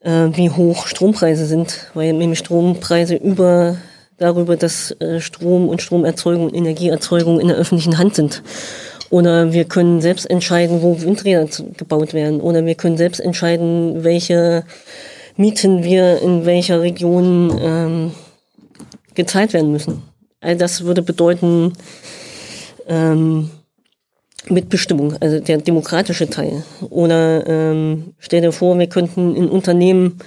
[0.00, 3.78] äh, wie hoch Strompreise sind, weil nämlich Strompreise über
[4.16, 8.44] darüber, dass äh, Strom und Stromerzeugung und Energieerzeugung in der öffentlichen Hand sind.
[9.14, 11.46] Oder wir können selbst entscheiden, wo Windräder
[11.76, 12.40] gebaut werden.
[12.40, 14.64] Oder wir können selbst entscheiden, welche
[15.36, 18.10] Mieten wir in welcher Region ähm,
[19.14, 20.02] gezahlt werden müssen.
[20.40, 21.74] All das würde bedeuten
[22.88, 23.50] ähm,
[24.48, 26.64] Mitbestimmung, also der demokratische Teil.
[26.90, 30.18] Oder ähm, stell dir vor, wir könnten in Unternehmen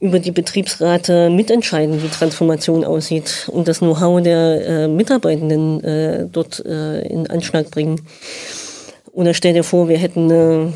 [0.00, 6.64] über die Betriebsrate mitentscheiden, wie Transformation aussieht und das Know-how der äh, Mitarbeitenden äh, dort
[6.64, 8.00] äh, in Anschlag bringen.
[9.12, 10.72] Oder stell dir vor, wir hätten äh,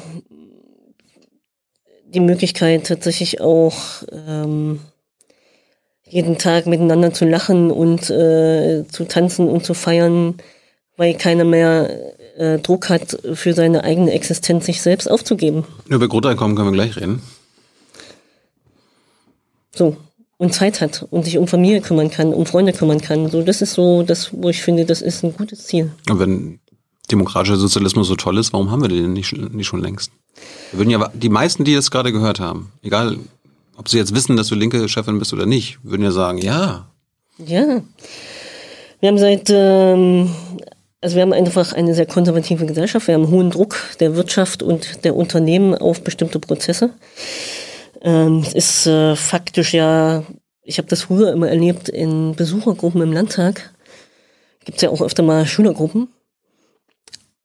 [2.13, 4.81] die Möglichkeit tatsächlich auch ähm,
[6.09, 10.35] jeden Tag miteinander zu lachen und äh, zu tanzen und zu feiern,
[10.97, 11.89] weil keiner mehr
[12.37, 15.65] äh, Druck hat, für seine eigene Existenz sich selbst aufzugeben.
[15.87, 17.23] Über Grundeinkommen können wir gleich reden.
[19.75, 19.97] So.
[20.39, 23.31] Und Zeit hat und sich um Familie kümmern kann, um Freunde kümmern kann.
[23.31, 25.93] So, das ist so das, wo ich finde, das ist ein gutes Ziel.
[26.11, 26.59] Und wenn
[27.11, 30.11] demokratischer Sozialismus so toll ist, warum haben wir den nicht, nicht schon längst?
[30.71, 33.19] Wir würden ja, die meisten, die das gerade gehört haben, egal
[33.77, 36.89] ob sie jetzt wissen, dass du linke Chefin bist oder nicht, würden ja sagen, ja.
[37.39, 37.83] Ja.
[39.01, 40.31] Wir haben seit, ähm,
[41.01, 43.09] also wir haben einfach eine sehr konservative Gesellschaft.
[43.09, 46.91] Wir haben hohen Druck der Wirtschaft und der Unternehmen auf bestimmte Prozesse.
[48.03, 50.25] Ähm, es ist äh, faktisch ja,
[50.63, 53.73] ich habe das früher immer erlebt in Besuchergruppen im Landtag.
[54.65, 56.09] Gibt es ja auch öfter mal Schülergruppen,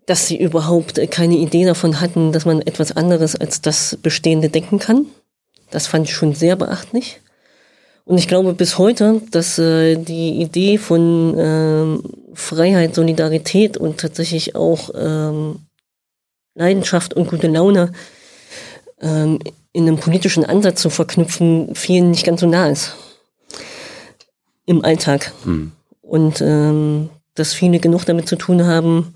[0.05, 4.79] dass sie überhaupt keine Idee davon hatten, dass man etwas anderes als das Bestehende denken
[4.79, 5.05] kann.
[5.69, 7.19] Das fand ich schon sehr beachtlich.
[8.05, 12.03] Und ich glaube bis heute, dass äh, die Idee von ähm,
[12.33, 15.59] Freiheit, Solidarität und tatsächlich auch ähm,
[16.55, 17.91] Leidenschaft und gute Laune
[19.01, 19.39] ähm,
[19.77, 22.95] in einem politischen Ansatz zu verknüpfen, vielen nicht ganz so nah ist.
[24.65, 25.31] Im Alltag.
[25.45, 25.71] Mhm.
[26.01, 29.13] Und ähm, dass viele genug damit zu tun haben,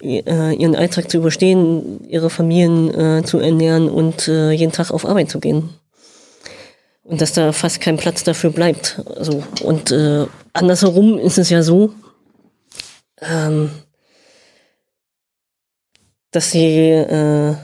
[0.00, 5.04] äh, ihren Alltag zu überstehen, ihre Familien äh, zu ernähren und äh, jeden Tag auf
[5.04, 5.68] Arbeit zu gehen.
[7.02, 9.02] Und dass da fast kein Platz dafür bleibt.
[9.14, 10.24] Also, und äh,
[10.54, 11.92] andersherum ist es ja so,
[13.20, 13.68] ähm,
[16.30, 17.58] dass die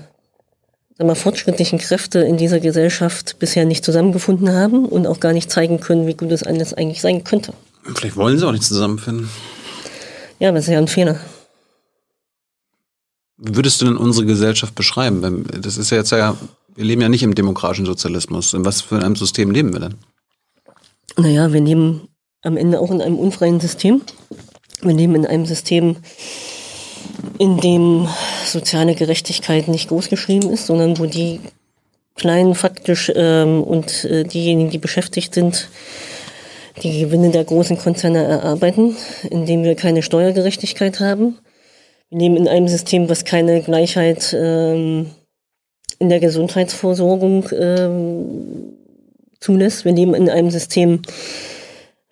[0.99, 5.81] wir, fortschrittlichen Kräfte in dieser Gesellschaft bisher nicht zusammengefunden haben und auch gar nicht zeigen
[5.81, 7.53] können, wie gut es alles eigentlich sein könnte.
[7.95, 9.29] Vielleicht wollen sie auch nicht zusammenfinden.
[10.39, 11.21] Ja, aber das ist ja ein Fehler.
[13.37, 15.45] Wie würdest du denn unsere Gesellschaft beschreiben?
[15.61, 16.37] Das ist ja jetzt ja,
[16.75, 18.55] wir leben ja nicht im demokratischen Sozialismus.
[18.55, 19.95] In was für einem System leben wir denn?
[21.17, 22.09] Naja, wir leben
[22.43, 24.03] am Ende auch in einem unfreien System.
[24.83, 25.97] Wir leben in einem System,
[27.39, 28.09] in dem
[28.47, 31.41] soziale Gerechtigkeit nicht großgeschrieben ist, sondern wo die
[32.17, 35.69] Kleinen faktisch ähm, und äh, diejenigen, die beschäftigt sind,
[36.83, 38.97] die Gewinne der großen Konzerne erarbeiten,
[39.31, 41.39] indem wir keine Steuergerechtigkeit haben.
[42.11, 45.11] Wir leben in einem System, was keine Gleichheit ähm,
[45.99, 48.75] in der Gesundheitsversorgung ähm,
[49.41, 49.85] zulässt.
[49.85, 51.03] Wir leben in einem System,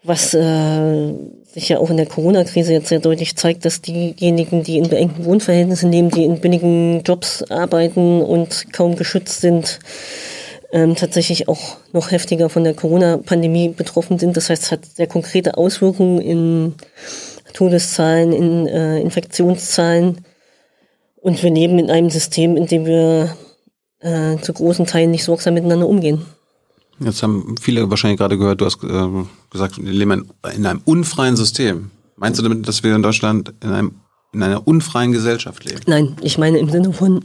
[0.03, 1.13] was äh,
[1.53, 5.25] sich ja auch in der Corona-Krise jetzt sehr deutlich zeigt, dass diejenigen, die in beengten
[5.25, 9.79] Wohnverhältnissen leben, die in billigen Jobs arbeiten und kaum geschützt sind,
[10.73, 14.37] ähm, tatsächlich auch noch heftiger von der Corona-Pandemie betroffen sind.
[14.37, 16.75] Das heißt, es hat sehr konkrete Auswirkungen in
[17.53, 20.25] Todeszahlen, in äh, Infektionszahlen.
[21.21, 23.37] Und wir leben in einem System, in dem wir
[24.01, 26.25] äh, zu großen Teilen nicht sorgsam miteinander umgehen.
[27.05, 29.09] Jetzt haben viele wahrscheinlich gerade gehört, du hast äh,
[29.51, 31.91] gesagt, wir leben in einem unfreien System.
[32.17, 33.95] Meinst du damit, dass wir in Deutschland in, einem,
[34.33, 35.81] in einer unfreien Gesellschaft leben?
[35.87, 37.25] Nein, ich meine im Sinne von,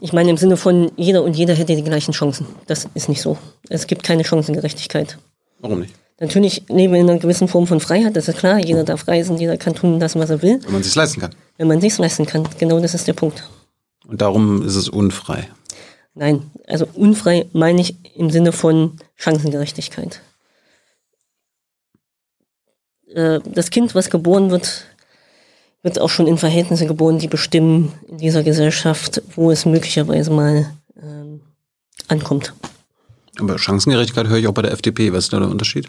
[0.00, 2.46] ich meine im Sinne von, jeder und jeder hätte die gleichen Chancen.
[2.66, 3.38] Das ist nicht so.
[3.68, 5.18] Es gibt keine Chancengerechtigkeit.
[5.60, 5.94] Warum nicht?
[6.18, 8.58] Natürlich leben wir in einer gewissen Form von Freiheit, das ist klar.
[8.58, 10.60] Jeder darf reisen, jeder kann tun lassen, was er will.
[10.62, 11.34] Wenn man es sich leisten kann.
[11.58, 13.48] Wenn man es sich leisten kann, genau das ist der Punkt.
[14.06, 15.48] Und darum ist es unfrei.
[16.18, 20.22] Nein, also unfrei meine ich im Sinne von Chancengerechtigkeit.
[23.14, 24.86] Äh, das Kind, was geboren wird,
[25.82, 30.72] wird auch schon in Verhältnisse geboren, die bestimmen in dieser Gesellschaft, wo es möglicherweise mal
[31.00, 31.42] ähm,
[32.08, 32.54] ankommt.
[33.38, 35.12] Aber Chancengerechtigkeit höre ich auch bei der FDP.
[35.12, 35.88] Was ist da der Unterschied?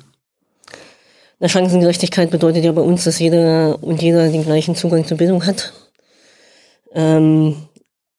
[1.39, 5.45] Na, Chancengerechtigkeit bedeutet ja bei uns, dass jeder und jeder den gleichen Zugang zur Bildung
[5.45, 5.71] hat.
[6.91, 7.55] Ähm,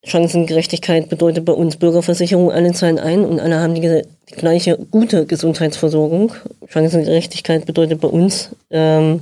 [0.03, 5.25] Chancengerechtigkeit bedeutet bei uns Bürgerversicherung, alle zahlen ein und alle haben die, die gleiche gute
[5.25, 6.33] Gesundheitsversorgung.
[6.67, 9.21] Chancengerechtigkeit bedeutet bei uns, ähm,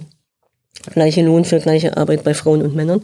[0.94, 3.02] Gleiche Lohn für gleiche Arbeit bei Frauen und Männern.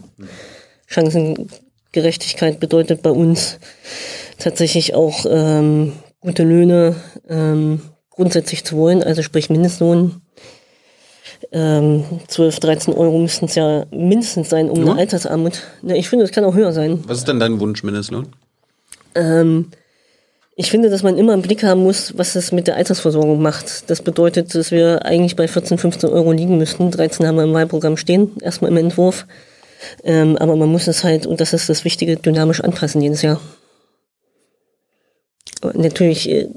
[0.87, 3.59] Chancengerechtigkeit bedeutet bei uns
[4.37, 6.95] tatsächlich auch ähm, gute Löhne
[7.27, 10.21] ähm, grundsätzlich zu wollen, also sprich Mindestlohn.
[11.51, 14.91] Ähm, 12, 13 Euro müssten es ja mindestens sein, um Ja.
[14.91, 15.61] eine Altersarmut.
[15.81, 17.03] Ja, ich finde, es kann auch höher sein.
[17.07, 18.27] Was ist denn dein Wunsch, Mindestlohn?
[19.15, 19.69] Ähm,
[20.55, 23.89] ich finde, dass man immer im Blick haben muss, was es mit der Altersversorgung macht.
[23.89, 26.91] Das bedeutet, dass wir eigentlich bei 14, 15 Euro liegen müssten.
[26.91, 29.25] 13 haben wir im Wahlprogramm stehen, erstmal im Entwurf.
[30.03, 33.41] Ähm, aber man muss es halt, und das ist das Wichtige, dynamisch anpassen jedes Jahr.
[35.73, 36.49] Natürlich, äh,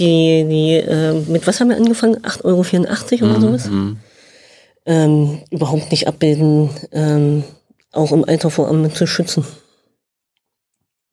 [0.00, 2.16] die, die, äh, mit was haben wir angefangen?
[2.24, 3.66] 8,84 Euro oder sowas?
[3.66, 3.98] Mhm.
[4.86, 7.44] Ähm, überhaupt nicht abbilden, ähm,
[7.92, 9.44] auch im Alter vor allem zu schützen.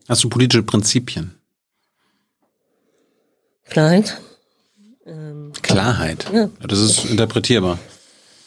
[0.08, 1.36] Hast du politische Prinzipien?
[3.66, 4.18] Klarheit.
[5.06, 6.26] Ähm, Klarheit.
[6.34, 6.50] Ja.
[6.66, 7.78] Das ist interpretierbar.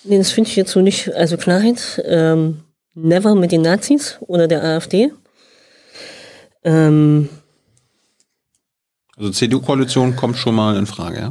[0.05, 1.15] Nee, das finde ich jetzt so nicht.
[1.15, 2.63] Also Klarheit, ähm,
[2.95, 5.13] never mit den Nazis oder der AfD.
[6.65, 7.29] Ähm,
[9.21, 11.31] Also CDU-Koalition kommt schon mal in Frage, ja?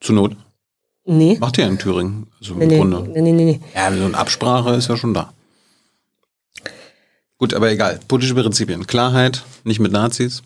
[0.00, 0.36] Zur Not.
[1.04, 1.36] nee.
[1.38, 2.26] Macht ihr in Thüringen.
[2.40, 3.02] Also Nee, im nee, Grunde.
[3.20, 3.60] nee, nee, nee.
[3.72, 5.32] Ja, so eine Absprache ist ja schon da.
[7.38, 8.00] Gut, aber egal.
[8.08, 8.86] Politische Prinzipien.
[8.88, 10.42] Klarheit, nicht mit Nazis.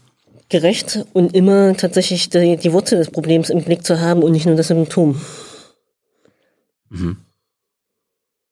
[0.50, 4.44] Gerecht und immer tatsächlich die, die Wurzel des Problems im Blick zu haben und nicht
[4.44, 5.18] nur das Symptom.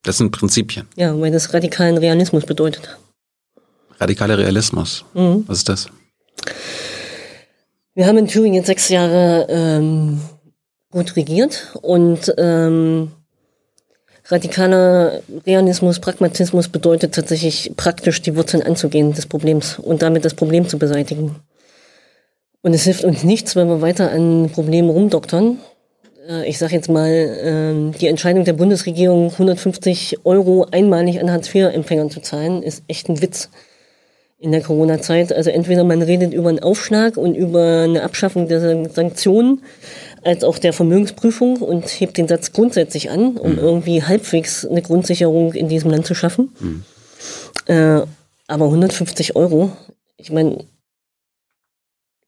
[0.02, 0.88] Das sind Prinzipien.
[0.96, 2.96] Ja, weil das radikalen Realismus bedeutet.
[4.00, 5.04] Radikaler Realismus.
[5.14, 5.44] Mhm.
[5.46, 5.88] Was ist das?
[7.94, 10.22] Wir haben in Thüringen jetzt sechs Jahre ähm,
[10.90, 13.12] gut regiert und ähm,
[14.28, 20.66] radikaler Realismus, Pragmatismus bedeutet tatsächlich praktisch die Wurzeln anzugehen des Problems und damit das Problem
[20.68, 21.36] zu beseitigen.
[22.62, 25.58] Und es hilft uns nichts, wenn wir weiter an Problemen rumdoktern.
[26.26, 32.08] Äh, Ich sage jetzt mal, ähm, die Entscheidung der Bundesregierung, 150 Euro einmalig an Hartz-IV-Empfängern
[32.08, 33.50] zu zahlen, ist echt ein Witz
[34.42, 35.32] in der Corona-Zeit.
[35.32, 39.62] Also entweder man redet über einen Aufschlag und über eine Abschaffung der San- Sanktionen,
[40.24, 45.52] als auch der Vermögensprüfung und hebt den Satz grundsätzlich an, um irgendwie halbwegs eine Grundsicherung
[45.54, 46.84] in diesem Land zu schaffen.
[47.66, 48.02] Äh,
[48.48, 49.72] aber 150 Euro,
[50.16, 50.64] ich meine,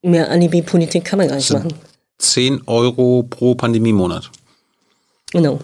[0.03, 1.75] mehr Alibi-Politik kann man gar nicht machen.
[2.19, 4.31] 10 Euro pro Pandemiemonat.
[5.33, 5.59] Genau.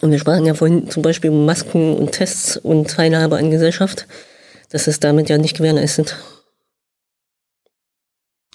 [0.00, 4.08] Und wir sprachen ja vorhin zum Beispiel um Masken und Tests und Teilhabe an Gesellschaft.
[4.72, 6.16] Das ist damit ja nicht gewährleistet.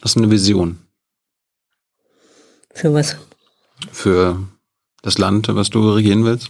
[0.02, 0.80] Das ist eine Vision
[2.74, 3.16] Für was?
[3.92, 4.40] für
[5.04, 6.50] das Land, was du regieren willst.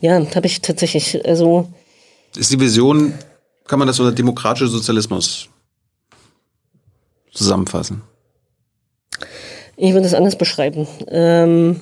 [0.00, 1.22] Ja, habe ich tatsächlich.
[1.26, 1.70] Also
[2.34, 3.12] Ist die Vision,
[3.66, 5.48] kann man das unter demokratischer Sozialismus
[7.32, 8.02] zusammenfassen?
[9.76, 10.88] ich würde es anders beschreiben.
[11.08, 11.80] Ähm,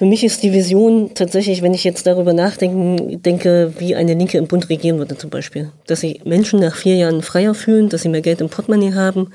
[0.00, 4.38] für mich ist die Vision tatsächlich, wenn ich jetzt darüber nachdenken, denke, wie eine Linke
[4.38, 5.72] im Bund regieren würde zum Beispiel.
[5.88, 9.30] Dass sich Menschen nach vier Jahren freier fühlen, dass sie mehr Geld im Portemonnaie haben,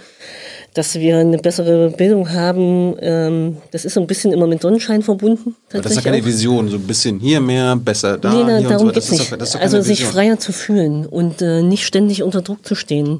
[0.73, 2.95] dass wir eine bessere Bildung haben.
[2.99, 5.55] Ähm, das ist so ein bisschen immer mit Sonnenschein verbunden.
[5.71, 6.25] Aber das ist ja keine auch.
[6.25, 8.33] Vision, so ein bisschen hier mehr, besser da.
[8.33, 8.97] nee, na, hier darum und so.
[8.97, 9.31] ist nicht.
[9.31, 10.13] doch- also sich Vision.
[10.13, 13.19] freier zu fühlen und äh, nicht ständig unter Druck zu stehen.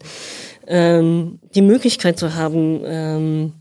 [0.66, 3.54] Ähm, die Möglichkeit zu haben, ähm,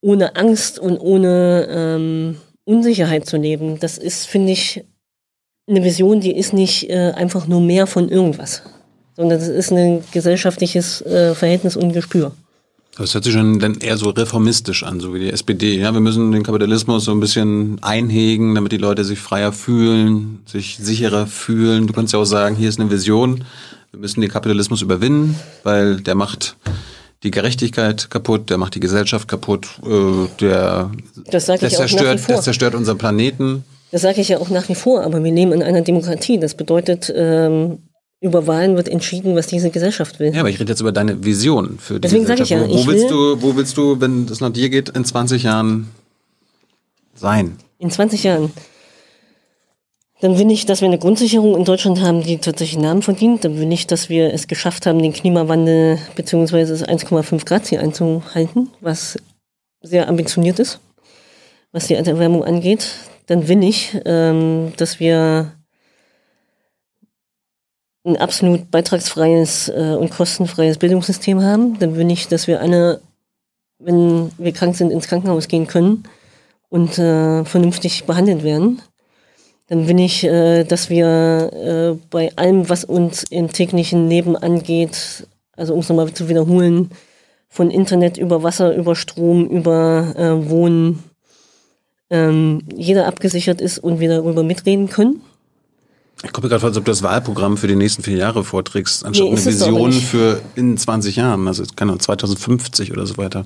[0.00, 2.34] ohne Angst und ohne
[2.68, 4.84] Unsicherheit zu leben, das ist, finde ich,
[5.66, 8.62] eine Vision, die ist nicht äh, einfach nur mehr von irgendwas,
[9.16, 12.32] sondern das ist ein gesellschaftliches äh, Verhältnis und Gespür.
[12.96, 15.78] Das hört sich schon dann eher so reformistisch an, so wie die SPD.
[15.78, 20.40] Ja, wir müssen den Kapitalismus so ein bisschen einhegen, damit die Leute sich freier fühlen,
[20.46, 21.86] sich sicherer fühlen.
[21.86, 23.44] Du kannst ja auch sagen, hier ist eine Vision.
[23.92, 26.56] Wir müssen den Kapitalismus überwinden, weil der macht
[27.22, 30.90] die Gerechtigkeit kaputt, der macht die Gesellschaft kaputt, äh, der
[31.30, 32.34] Das das ich auch nach wie zerstört, vor.
[32.36, 33.64] das zerstört unseren Planeten.
[33.90, 36.38] Das sage ich ja auch nach wie vor, aber wir leben in einer Demokratie.
[36.38, 37.78] Das bedeutet, ähm,
[38.20, 40.32] über Wahlen wird entschieden, was diese Gesellschaft will.
[40.34, 42.70] Ja, aber ich rede jetzt über deine Vision für die Deswegen sag ich Gesellschaft.
[42.70, 44.88] ja, wo, wo ich willst will- du, wo willst du, wenn das nach dir geht,
[44.90, 45.88] in 20 Jahren
[47.14, 47.56] sein?
[47.78, 48.50] In 20 Jahren.
[50.20, 53.44] Dann will ich, dass wir eine Grundsicherung in Deutschland haben, die tatsächlich Namen verdient.
[53.44, 56.66] Dann will ich, dass wir es geschafft haben, den Klimawandel bzw.
[56.66, 59.16] das 1,5 Grad Ziel einzuhalten, was
[59.80, 60.80] sehr ambitioniert ist,
[61.70, 62.88] was die Erwärmung angeht.
[63.26, 65.52] Dann will ich, ähm, dass wir
[68.04, 71.78] ein absolut beitragsfreies äh, und kostenfreies Bildungssystem haben.
[71.78, 73.02] Dann will ich, dass wir alle,
[73.78, 76.04] wenn wir krank sind, ins Krankenhaus gehen können
[76.70, 78.82] und äh, vernünftig behandelt werden.
[79.68, 85.26] Dann will ich, äh, dass wir äh, bei allem, was uns im täglichen Leben angeht,
[85.56, 86.90] also um es nochmal zu wiederholen,
[87.48, 91.02] von Internet über Wasser, über Strom, über äh, Wohnen,
[92.10, 95.20] ähm, jeder abgesichert ist und wir darüber mitreden können.
[96.24, 99.04] Ich komme gerade vor, als ob du das Wahlprogramm für die nächsten vier Jahre vorträgst,
[99.04, 103.44] anstatt Nee, eine Vision für in 20 Jahren, also keine Ahnung, 2050 oder so weiter.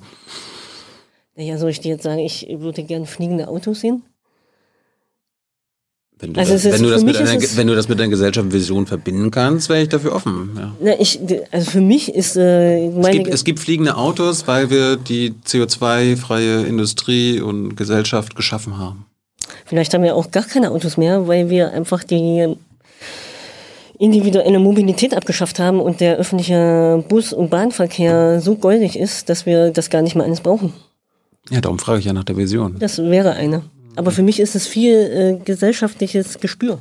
[1.36, 4.02] Naja, soll ich dir jetzt sagen, ich würde gern fliegende Autos sehen?
[6.22, 7.98] Wenn du, Also das, es wenn, du das mit einer, es- wenn du das mit
[7.98, 10.50] deiner Gesellschaft Vision verbinden kannst, wäre ich dafür offen.
[10.56, 10.72] Ja.
[10.80, 11.18] Na, ich,
[11.50, 13.10] also für mich ist äh, Es, meine.
[13.18, 19.04] gibt, es gibt fliegende Autos, weil wir die CO2-freie Industrie und Gesellschaft geschaffen haben.
[19.66, 22.54] Vielleicht haben wir auch gar keine Autos mehr, weil wir einfach die
[23.98, 29.70] individuelle Mobilität abgeschafft haben und der öffentliche Bus- und Bahnverkehr so goldig ist, dass wir
[29.70, 30.72] das gar nicht mehr alles brauchen.
[31.50, 32.76] Ja, darum frage ich ja nach der Vision.
[32.78, 33.62] Das wäre eine.
[33.96, 36.80] Aber für mich ist es viel äh, gesellschaftliches Gespür.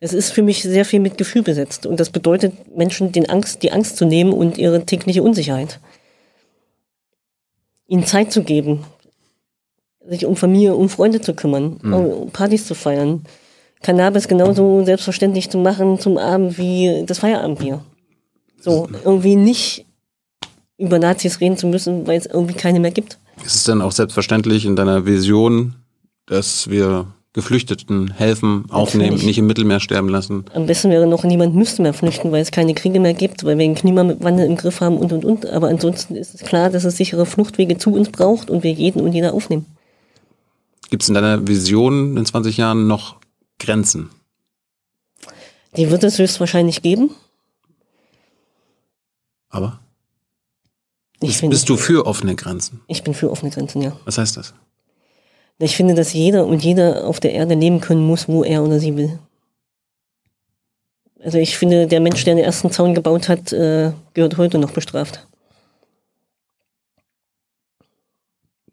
[0.00, 1.86] Es ist für mich sehr viel mit Gefühl besetzt.
[1.86, 5.80] Und das bedeutet, Menschen den Angst, die Angst zu nehmen und ihre tägliche Unsicherheit.
[7.88, 8.84] Ihnen Zeit zu geben,
[10.06, 13.24] sich um Familie, um Freunde zu kümmern, um Partys zu feiern.
[13.82, 17.82] Cannabis genauso selbstverständlich zu machen zum Abend wie das Feierabendbier.
[18.60, 19.86] So, irgendwie nicht
[20.76, 23.18] über Nazis reden zu müssen, weil es irgendwie keine mehr gibt.
[23.44, 25.74] Ist es dann auch selbstverständlich in deiner Vision,
[26.26, 29.26] dass wir Geflüchteten helfen, aufnehmen, Natürlich.
[29.26, 30.44] nicht im Mittelmeer sterben lassen?
[30.54, 33.58] Am besten wäre noch, niemand müsste mehr flüchten, weil es keine Kriege mehr gibt, weil
[33.58, 35.46] wir den Klimawandel im Griff haben und und und.
[35.46, 39.00] Aber ansonsten ist es klar, dass es sichere Fluchtwege zu uns braucht und wir jeden
[39.02, 39.66] und jeder aufnehmen.
[40.90, 43.16] Gibt es in deiner Vision in 20 Jahren noch
[43.58, 44.10] Grenzen?
[45.76, 47.10] Die wird es höchstwahrscheinlich geben.
[49.50, 49.80] Aber
[51.20, 52.80] Ich, bist, bist du für offene Grenzen?
[52.86, 53.98] ich bin für offene Grenzen, ja.
[54.04, 54.54] Was heißt das?
[55.58, 58.78] Ich finde, dass jeder und jeder auf der Erde leben können muss, wo er oder
[58.78, 59.18] sie will.
[61.20, 64.70] Also ich finde, der Mensch, der den ersten Zaun gebaut hat, äh, gehört heute noch
[64.70, 65.26] bestraft.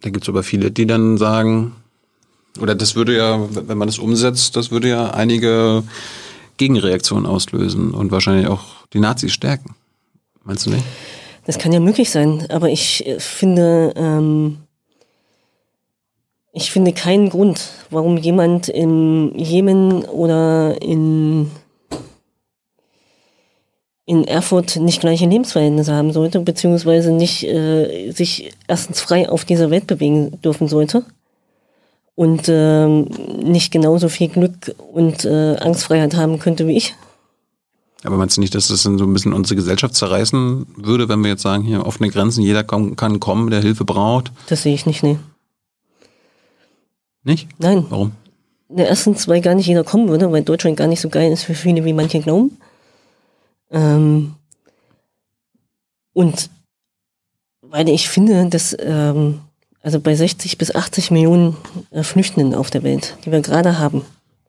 [0.02, 1.76] Da gibt es aber viele, die dann sagen,
[2.60, 5.84] oder das würde ja, wenn man das umsetzt, das würde ja einige
[6.58, 9.76] Gegenreaktionen auslösen und wahrscheinlich auch die Nazis stärken.
[10.44, 10.86] Meinst du nicht?
[11.46, 14.58] Das kann ja möglich sein, aber ich äh, finde, ähm,
[16.52, 21.52] ich finde keinen Grund, warum jemand im Jemen oder in,
[24.06, 29.70] in Erfurt nicht gleiche Lebensverhältnisse haben sollte, beziehungsweise nicht äh, sich erstens frei auf dieser
[29.70, 31.04] Welt bewegen dürfen sollte
[32.16, 33.10] und ähm,
[33.44, 36.96] nicht genauso viel Glück und äh, Angstfreiheit haben könnte wie ich.
[38.06, 41.22] Aber meinst du nicht, dass das dann so ein bisschen unsere Gesellschacht zerreißen würde, wenn
[41.24, 44.32] wir jetzt sagen, hier offene Grenzen, jeder komm, kann kommen, der Hilfe braucht?
[44.48, 45.18] Das sehe ich nicht, nee.
[47.24, 47.48] Nicht?
[47.58, 47.86] Nein.
[47.90, 48.12] Warum?
[48.70, 51.44] Na, erstens, weil gar nicht jeder kommen würde, weil Deutschland gar nicht so geil ist
[51.44, 52.58] für viele, wie manche glauben.
[53.72, 54.36] Ähm,
[56.14, 56.50] und
[57.62, 59.42] weil ich finde, dass ähm,
[59.82, 61.58] also bei 60 bis 80 Millionen
[61.92, 64.04] äh, Flüchtenden auf der Welt, die wir gerade haben,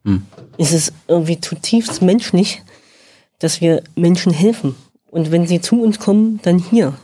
[0.05, 0.23] Hm.
[0.57, 2.63] ist es irgendwie zutiefst menschlich,
[3.39, 4.75] dass wir Menschen helfen.
[5.11, 6.95] Und wenn sie zu uns kommen, dann hier.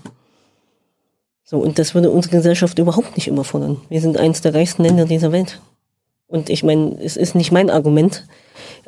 [1.44, 3.80] So, und das würde unsere Gesellschaft überhaupt nicht überfordern.
[3.88, 5.60] Wir sind eines der reichsten Länder dieser Welt.
[6.26, 8.24] Und ich meine, es ist nicht mein Argument,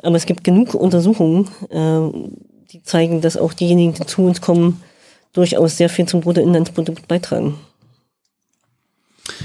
[0.01, 2.31] aber es gibt genug Untersuchungen, äh,
[2.71, 4.81] die zeigen, dass auch diejenigen, die zu uns kommen,
[5.33, 7.59] durchaus sehr viel zum Bruttoinlandsprodukt beitragen.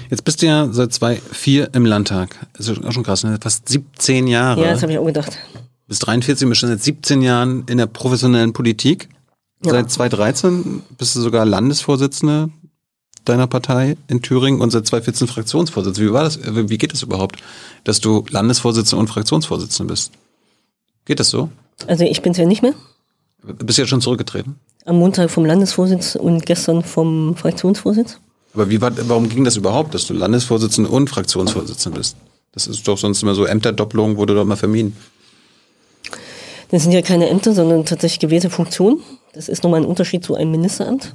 [0.08, 2.36] Jetzt bist du ja seit 2004 im Landtag.
[2.54, 3.38] Das ist auch schon krass, ne?
[3.40, 4.62] Fast 17 Jahre.
[4.62, 5.38] Ja, das habe ich auch gedacht.
[5.90, 9.08] Bis 43 bist du seit 17 Jahren in der professionellen Politik.
[9.64, 9.72] Ja.
[9.72, 12.48] Seit 2013 bist du sogar Landesvorsitzende
[13.24, 16.08] deiner Partei in Thüringen und seit 2014 Fraktionsvorsitzende.
[16.08, 16.36] Wie war das?
[16.36, 17.42] äh, Wie geht das überhaupt,
[17.82, 20.12] dass du Landesvorsitzende und Fraktionsvorsitzende bist?
[21.06, 21.50] Geht das so?
[21.88, 22.74] Also ich bin es ja nicht mehr.
[23.42, 24.60] Bist du jetzt schon zurückgetreten?
[24.84, 28.20] Am Montag vom Landesvorsitz und gestern vom Fraktionsvorsitz.
[28.54, 32.16] Aber wie war, warum ging das überhaupt, dass du Landesvorsitzende und Fraktionsvorsitzende bist?
[32.52, 34.96] Das ist doch sonst immer so Ämterdoppelung, wurde doch mal vermieden.
[36.70, 39.00] Das sind ja keine Ämter, sondern tatsächlich gewählte Funktionen.
[39.32, 41.14] Das ist nochmal ein Unterschied zu einem Ministeramt.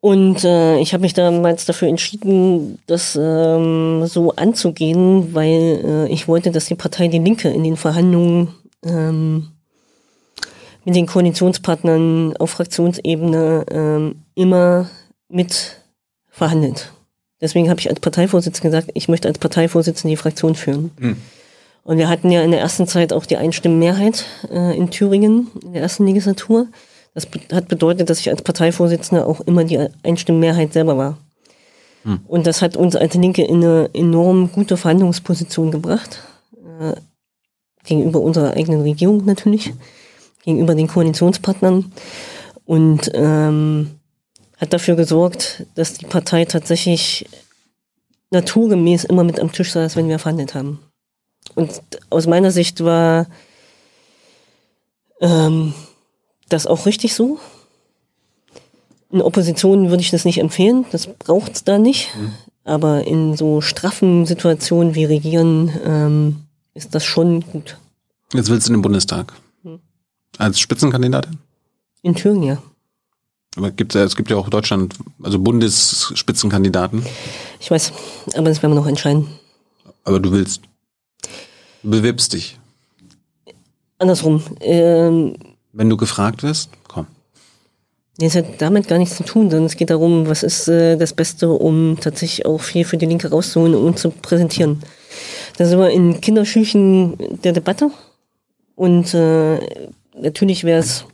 [0.00, 6.26] Und äh, ich habe mich damals dafür entschieden, das ähm, so anzugehen, weil äh, ich
[6.26, 8.48] wollte, dass die Partei Die Linke in den Verhandlungen
[8.82, 9.48] ähm,
[10.86, 14.88] mit den Koalitionspartnern auf Fraktionsebene ähm, immer
[15.28, 15.76] mit
[16.30, 16.92] verhandelt.
[17.42, 20.90] Deswegen habe ich als Parteivorsitzender gesagt, ich möchte als Parteivorsitzender die Fraktion führen.
[21.82, 25.72] Und wir hatten ja in der ersten Zeit auch die Einstimmenmehrheit äh, in Thüringen in
[25.72, 26.66] der ersten Legislatur.
[27.14, 31.18] Das be hat bedeutet, dass ich als Parteivorsitzender auch immer die Einstimmenmehrheit selber war.
[32.26, 36.22] Und das hat uns als Linke in eine enorm gute Verhandlungsposition gebracht.
[36.80, 36.94] Äh,
[37.84, 39.72] gegenüber unserer eigenen Regierung natürlich,
[40.44, 41.92] gegenüber den Koalitionspartnern.
[42.64, 43.90] Und ähm,
[44.58, 47.26] hat dafür gesorgt, dass die Partei tatsächlich
[48.30, 50.78] naturgemäß immer mit am Tisch saß, wenn wir verhandelt haben.
[51.54, 53.26] Und aus meiner Sicht war
[55.20, 55.74] ähm,
[56.48, 57.38] das auch richtig so.
[59.10, 62.14] In Opposition würde ich das nicht empfehlen, das braucht es da nicht.
[62.16, 62.32] Mhm.
[62.64, 66.36] Aber in so straffen Situationen wie Regieren ähm,
[66.74, 67.78] ist das schon gut.
[68.32, 69.32] Jetzt willst du in den Bundestag.
[69.62, 69.80] Mhm.
[70.38, 71.38] Als Spitzenkandidatin?
[72.02, 72.62] In Thüringen, ja.
[73.56, 77.04] Aber gibt's es gibt ja auch Deutschland, also Bundesspitzenkandidaten.
[77.58, 77.92] Ich weiß,
[78.34, 79.26] aber das werden wir noch entscheiden.
[80.04, 80.62] Aber du willst.
[81.82, 82.58] Bewirbst dich.
[83.98, 84.42] Andersrum.
[84.60, 85.34] Ähm,
[85.72, 87.06] Wenn du gefragt wirst, komm.
[88.18, 91.14] Es hat damit gar nichts zu tun, sondern es geht darum, was ist äh, das
[91.14, 94.82] Beste, um tatsächlich auch viel für die Linke rauszuholen und zu präsentieren.
[95.56, 97.90] Da sind wir in Kinderschüchen der Debatte
[98.74, 99.58] und äh,
[100.18, 101.04] natürlich wäre es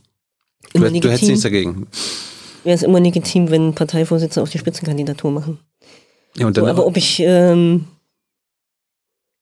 [0.72, 1.00] immer du, legitim.
[1.00, 1.86] Du hättest nichts dagegen.
[2.64, 5.58] Wäre es immer legitim, wenn Parteivorsitzende auf die Spitzenkandidatur machen.
[6.36, 7.86] Ja, so, aber ob ich, ähm,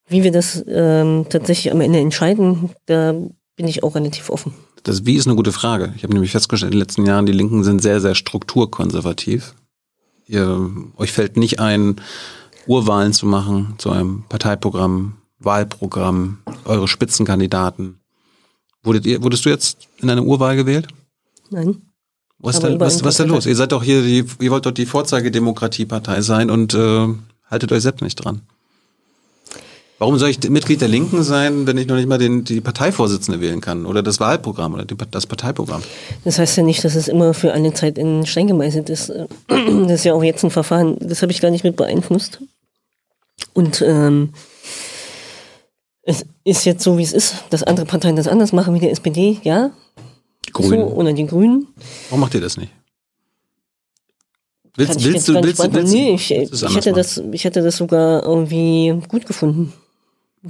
[0.07, 3.13] wie wir das ähm, tatsächlich am Ende entscheiden, da
[3.55, 4.53] bin ich auch relativ offen.
[4.83, 5.93] Das Wie ist eine gute Frage.
[5.95, 9.55] Ich habe nämlich festgestellt, in den letzten Jahren, die Linken sind sehr, sehr strukturkonservativ.
[10.27, 12.01] Ihr, euch fällt nicht ein,
[12.67, 17.99] Urwahlen zu machen zu einem Parteiprogramm, Wahlprogramm, eure Spitzenkandidaten.
[18.83, 20.87] Wurdet ihr, wurdest du jetzt in eine Urwahl gewählt?
[21.49, 21.81] Nein.
[22.37, 23.45] Was, da, was, was ist da los?
[23.45, 27.07] Ihr seid doch hier, die, ihr wollt doch die Vorzeigedemokratiepartei sein und äh,
[27.49, 28.41] haltet euch selbst nicht dran.
[29.97, 33.39] Warum soll ich Mitglied der Linken sein, wenn ich noch nicht mal den, die Parteivorsitzende
[33.39, 35.83] wählen kann oder das Wahlprogramm oder die, das Parteiprogramm?
[36.25, 39.11] Das heißt ja nicht, dass es immer für eine Zeit in Stein gemeißelt ist.
[39.47, 42.41] Das ist ja auch jetzt ein Verfahren, das habe ich gar nicht mit beeinflusst.
[43.53, 44.33] Und ähm,
[46.01, 48.89] es ist jetzt so, wie es ist, dass andere Parteien das anders machen wie die
[48.89, 49.71] SPD, ja.
[50.45, 50.89] Die Grünen.
[50.89, 51.67] So, oder die Grünen.
[52.09, 52.71] Warum macht ihr das nicht?
[54.75, 58.23] Willst, willst, du, willst, willst, willst, nee, ich, ich, hätte das, ich hätte das sogar
[58.23, 59.71] irgendwie gut gefunden.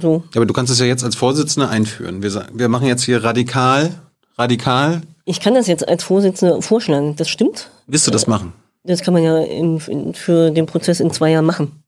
[0.00, 0.24] So.
[0.32, 2.22] Ja, aber du kannst es ja jetzt als Vorsitzende einführen.
[2.22, 3.94] Wir, sagen, wir machen jetzt hier radikal,
[4.36, 5.02] radikal.
[5.24, 7.70] Ich kann das jetzt als Vorsitzende vorschlagen, das stimmt.
[7.86, 8.52] Willst du das machen?
[8.84, 11.82] Das kann man ja im, in, für den Prozess in zwei Jahren machen.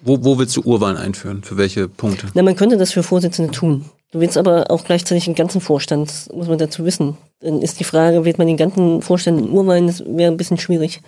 [0.00, 1.42] Wo, wo willst du Urwahlen einführen?
[1.42, 2.28] Für welche Punkte?
[2.34, 3.86] Na, man könnte das für Vorsitzende tun.
[4.12, 7.16] Du willst aber auch gleichzeitig den ganzen Vorstand, muss man dazu wissen.
[7.40, 10.58] Dann ist die Frage, wählt man den ganzen Vorstand in Urwahlen, das wäre ein bisschen
[10.58, 11.02] schwierig.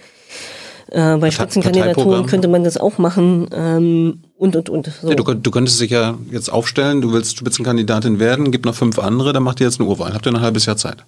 [0.91, 4.93] Äh, bei Spitzenkandidaturen könnte man das auch machen ähm, und und und.
[5.01, 5.09] So.
[5.09, 8.99] Ja, du, du, könntest dich ja jetzt aufstellen, du willst Spitzenkandidatin werden, gibt noch fünf
[8.99, 10.15] andere, dann macht ihr jetzt eine Urwahl.
[10.15, 11.05] Habt ihr ein halbes Jahr Zeit?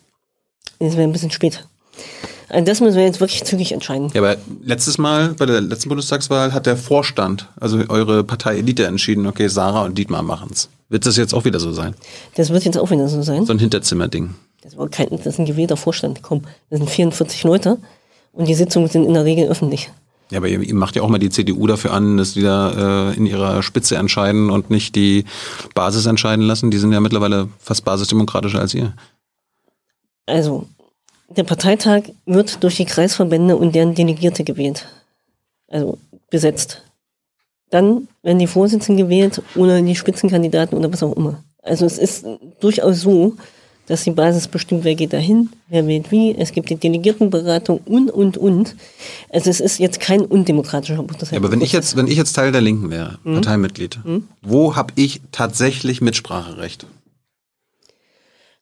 [0.78, 1.66] Das wäre ein bisschen spät.
[2.48, 4.10] Also das müssen wir jetzt wirklich zügig entscheiden.
[4.14, 8.86] Ja, aber letztes Mal, bei der letzten Bundestagswahl, hat der Vorstand, also eure Partei Elite
[8.86, 10.68] entschieden, okay, Sarah und Dietmar machen's.
[10.90, 11.94] Wird das jetzt auch wieder so sein?
[12.34, 13.46] Das wird jetzt auch wieder so sein.
[13.46, 14.34] So ein Hinterzimmerding.
[14.62, 16.22] Das, war kein, das ist ein gewählter Vorstand.
[16.22, 17.78] Komm, das sind 44 Leute
[18.32, 19.90] und die Sitzungen sind in der Regel öffentlich.
[20.30, 23.16] Ja, aber ihr, macht ja auch mal die CDU dafür an, dass die da äh,
[23.16, 25.26] in ihrer Spitze entscheiden und nicht die
[25.74, 26.70] Basis entscheiden lassen.
[26.70, 28.94] Die sind ja mittlerweile fast basisdemokratischer als ihr.
[30.24, 30.66] Also,
[31.28, 34.86] der Parteitag wird durch die Kreisverbände und deren Delegierte gewählt.
[35.68, 35.98] Also
[36.30, 36.82] besetzt.
[37.68, 41.42] Dann werden die Vorsitzenden gewählt oder die Spitzenkandidaten oder was auch immer.
[41.62, 42.26] Also es ist
[42.60, 43.36] durchaus so,
[43.86, 46.34] dass die Basis bestimmt, wer geht dahin, wer wählt wie.
[46.36, 48.76] Es gibt die Delegiertenberatung und, und, und.
[49.30, 51.32] Also es ist jetzt kein undemokratischer Prozess.
[51.32, 53.34] Ja, aber wenn ich jetzt, wenn ich jetzt Teil der Linken wäre, hm?
[53.34, 54.28] Parteimitglied, hm?
[54.42, 56.86] wo habe ich tatsächlich Mitspracherecht?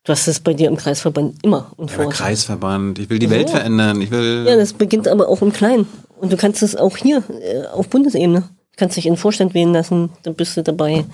[0.05, 3.33] Du hast es bei dir im Kreisverband immer und ja, Kreisverband, ich will die ja.
[3.33, 4.47] Welt verändern, ich will.
[4.49, 5.87] Ja, das beginnt aber auch im Kleinen.
[6.19, 8.41] Und du kannst es auch hier äh, auf Bundesebene.
[8.41, 11.05] Du kannst dich in den Vorstand wählen lassen, dann bist du dabei.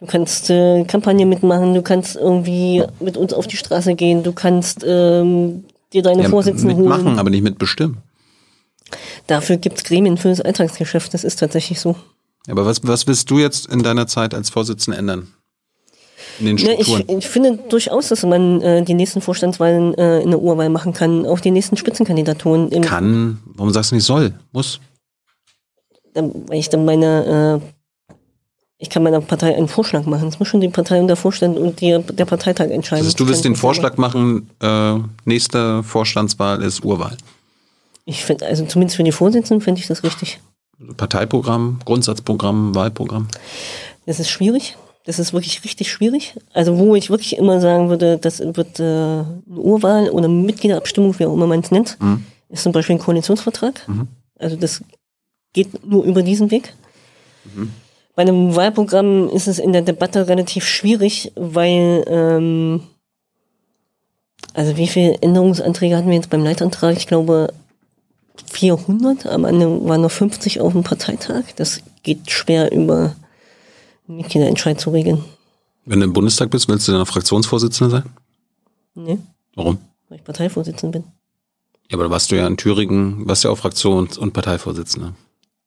[0.00, 4.32] Du kannst äh, Kampagne mitmachen, du kannst irgendwie mit uns auf die Straße gehen, du
[4.32, 6.88] kannst ähm, dir deine ja, Vorsitzenden holen.
[6.88, 7.98] Mitmachen, aber nicht mitbestimmen.
[9.26, 11.96] Dafür gibt es Gremien für das Alltagsgeschäft, das ist tatsächlich so.
[12.48, 15.28] Aber was, was willst du jetzt in deiner Zeit als Vorsitzende ändern?
[16.40, 17.04] In den Strukturen?
[17.06, 20.68] Ja, ich, ich, finde durchaus, dass man äh, die nächsten Vorstandswahlen äh, in der Urwahl
[20.68, 22.70] machen kann, auch die nächsten Spitzenkandidaturen.
[22.82, 23.38] kann?
[23.46, 24.34] Warum sagst du nicht soll?
[24.52, 24.80] Muss?
[26.14, 27.73] Weil ich dann meine äh,
[28.78, 30.24] ich kann meiner Partei einen Vorschlag machen.
[30.26, 33.04] Das muss schon die Partei und der Vorstand und die, der Parteitag entscheiden.
[33.04, 37.16] Also du willst den Vorschlag machen, äh, nächste Vorstandswahl ist Urwahl.
[38.04, 40.40] Ich finde, also zumindest für die Vorsitzenden finde ich das richtig.
[40.96, 43.28] Parteiprogramm, Grundsatzprogramm, Wahlprogramm.
[44.06, 44.76] Das ist schwierig.
[45.06, 46.34] Das ist wirklich richtig schwierig.
[46.52, 51.18] Also wo ich wirklich immer sagen würde, das wird äh, eine Urwahl oder eine Mitgliederabstimmung,
[51.18, 52.24] wie auch immer man es nennt, mhm.
[52.48, 53.86] ist zum Beispiel ein Koalitionsvertrag.
[53.86, 54.08] Mhm.
[54.38, 54.82] Also das
[55.52, 56.74] geht nur über diesen Weg.
[57.54, 57.70] Mhm.
[58.14, 62.82] Bei einem Wahlprogramm ist es in der Debatte relativ schwierig, weil, ähm,
[64.52, 66.96] also wie viele Änderungsanträge hatten wir jetzt beim Leitantrag?
[66.96, 67.52] Ich glaube
[68.50, 71.42] 400, am Ende waren noch 50 auf dem Parteitag.
[71.56, 73.16] Das geht schwer über
[74.06, 75.24] Mitgliederentscheid zu regeln.
[75.84, 78.10] Wenn du im Bundestag bist, willst du dann Fraktionsvorsitzender sein?
[78.94, 79.18] Nee,
[79.56, 79.78] Warum?
[80.08, 81.10] weil ich Parteivorsitzender bin.
[81.90, 85.14] Ja, aber da warst du ja in Thüringen, warst ja auch Fraktions- und Parteivorsitzender.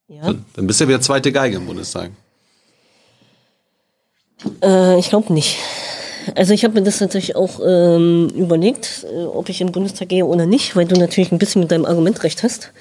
[0.08, 0.22] Ja.
[0.24, 2.12] Dann, dann bist du ja wieder zweite Geige im Bundestag.
[4.62, 5.58] Äh, ich glaube nicht.
[6.36, 10.10] Also ich habe mir das natürlich auch ähm, überlegt, äh, ob ich in den Bundestag
[10.10, 12.72] gehe oder nicht, weil du natürlich ein bisschen mit deinem Argument recht hast.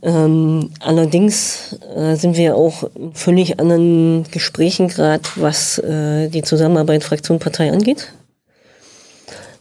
[0.00, 7.02] Ähm, allerdings äh, sind wir auch in völlig anderen Gesprächen gerade, was äh, die Zusammenarbeit
[7.02, 8.12] Fraktion-Partei angeht.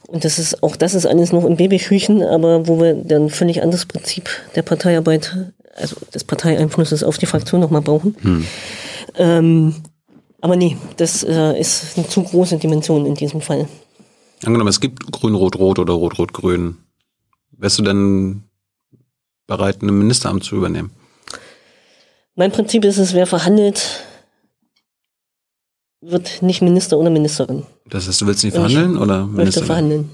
[0.07, 3.29] Und das ist auch das ist alles noch im Babyschüchen, aber wo wir dann ein
[3.29, 5.35] völlig anderes Prinzip der Parteiarbeit,
[5.75, 8.15] also des Parteieinflusses auf die Fraktion nochmal brauchen.
[9.17, 9.75] Ähm,
[10.41, 13.67] aber nee, das äh, ist eine zu große Dimension in diesem Fall.
[14.43, 16.77] Angenommen, es gibt Grün-Rot-Rot oder Rot-Rot-Grün.
[17.51, 18.43] Wärst du denn
[19.47, 20.91] bereit, ein Ministeramt zu übernehmen?
[22.35, 24.03] Mein Prinzip ist es, wer verhandelt,
[26.01, 27.63] wird nicht Minister oder Ministerin.
[27.85, 29.65] Das heißt, du willst nicht Ich verhandeln oder Möchte Ministerin?
[29.67, 30.09] verhandeln.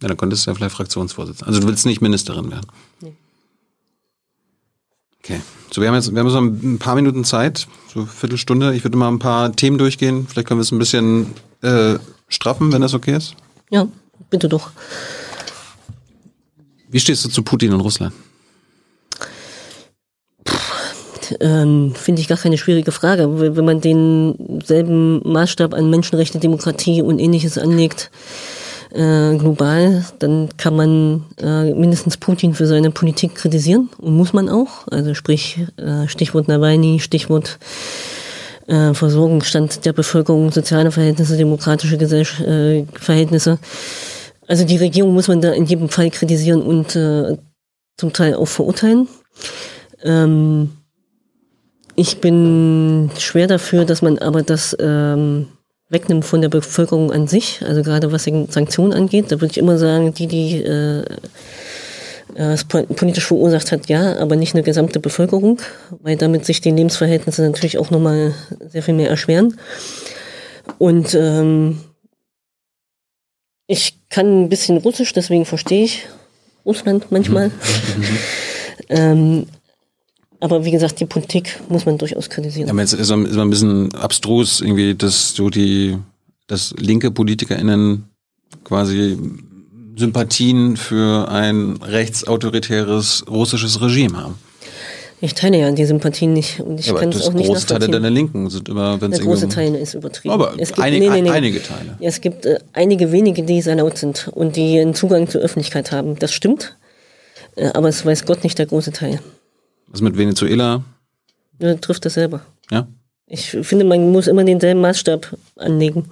[0.00, 1.48] Ja, dann könntest du ja vielleicht Fraktionsvorsitzender.
[1.48, 2.66] Also du willst nicht Ministerin werden.
[3.00, 3.14] Nee.
[5.26, 5.40] Okay.
[5.72, 8.74] So, wir haben jetzt, wir haben so ein paar Minuten Zeit, so eine Viertelstunde.
[8.74, 10.26] Ich würde mal ein paar Themen durchgehen.
[10.28, 11.96] Vielleicht können wir es ein bisschen äh,
[12.28, 13.34] straffen, wenn das okay ist.
[13.70, 13.88] Ja,
[14.30, 14.70] bitte doch.
[16.88, 18.14] Wie stehst du zu Putin und Russland?
[21.40, 23.40] Ähm, Finde ich gar keine schwierige Frage.
[23.40, 28.12] Wenn wenn man denselben Maßstab an Menschenrechte, Demokratie und ähnliches anlegt,
[28.96, 34.48] äh, global, dann kann man äh, mindestens Putin für seine Politik kritisieren und muss man
[34.48, 34.88] auch.
[34.90, 37.58] Also sprich äh, Stichwort Nawalny, Stichwort
[38.66, 43.58] äh, Versorgungsstand der Bevölkerung, soziale Verhältnisse, demokratische Gesellsch äh, Verhältnisse.
[44.48, 47.36] Also die Regierung muss man da in jedem Fall kritisieren und äh,
[47.96, 49.08] zum Teil auch verurteilen.
[50.02, 50.70] Ähm,
[51.96, 55.48] ich bin schwer dafür, dass man aber das ähm,
[55.88, 59.26] wegnimmt von der Bevölkerung an sich, also gerade was Sanktionen angeht.
[59.30, 61.04] Da würde ich immer sagen, die, die äh,
[62.34, 65.60] äh, es po- politisch verursacht hat, ja, aber nicht eine gesamte Bevölkerung,
[66.02, 68.34] weil damit sich die Lebensverhältnisse natürlich auch nochmal
[68.68, 69.58] sehr viel mehr erschweren.
[70.78, 71.80] Und ähm,
[73.68, 76.06] ich kann ein bisschen Russisch, deswegen verstehe ich
[76.64, 77.50] Russland manchmal.
[78.88, 79.46] ähm,
[80.40, 82.68] aber wie gesagt, die Politik muss man durchaus kritisieren.
[82.70, 85.96] Aber jetzt ist es ein bisschen abstrus, irgendwie, dass du die,
[86.46, 88.04] dass linke PolitikerInnen
[88.64, 89.18] quasi
[89.96, 94.34] Sympathien für ein rechtsautoritäres russisches Regime haben.
[95.22, 97.78] Ich teile ja die Sympathien nicht und ich Ja, kann es auch nicht große Teile
[97.80, 97.92] nachvollziehen.
[97.92, 100.34] deiner Linken sind immer, wenn es große irgendwie- Teil ist übertrieben.
[100.34, 101.30] Aber es gibt, einig- nee, nee, nee.
[101.30, 101.96] einige Teile.
[102.00, 105.40] Ja, es gibt äh, einige wenige, die sehr laut sind und die einen Zugang zur
[105.40, 106.18] Öffentlichkeit haben.
[106.18, 106.76] Das stimmt.
[107.56, 109.20] Äh, aber es weiß Gott nicht der große Teil.
[109.88, 110.82] Was mit Venezuela?
[111.58, 112.42] Er trifft das selber.
[112.70, 112.86] Ja.
[113.26, 116.10] Ich finde, man muss immer denselben Maßstab anlegen.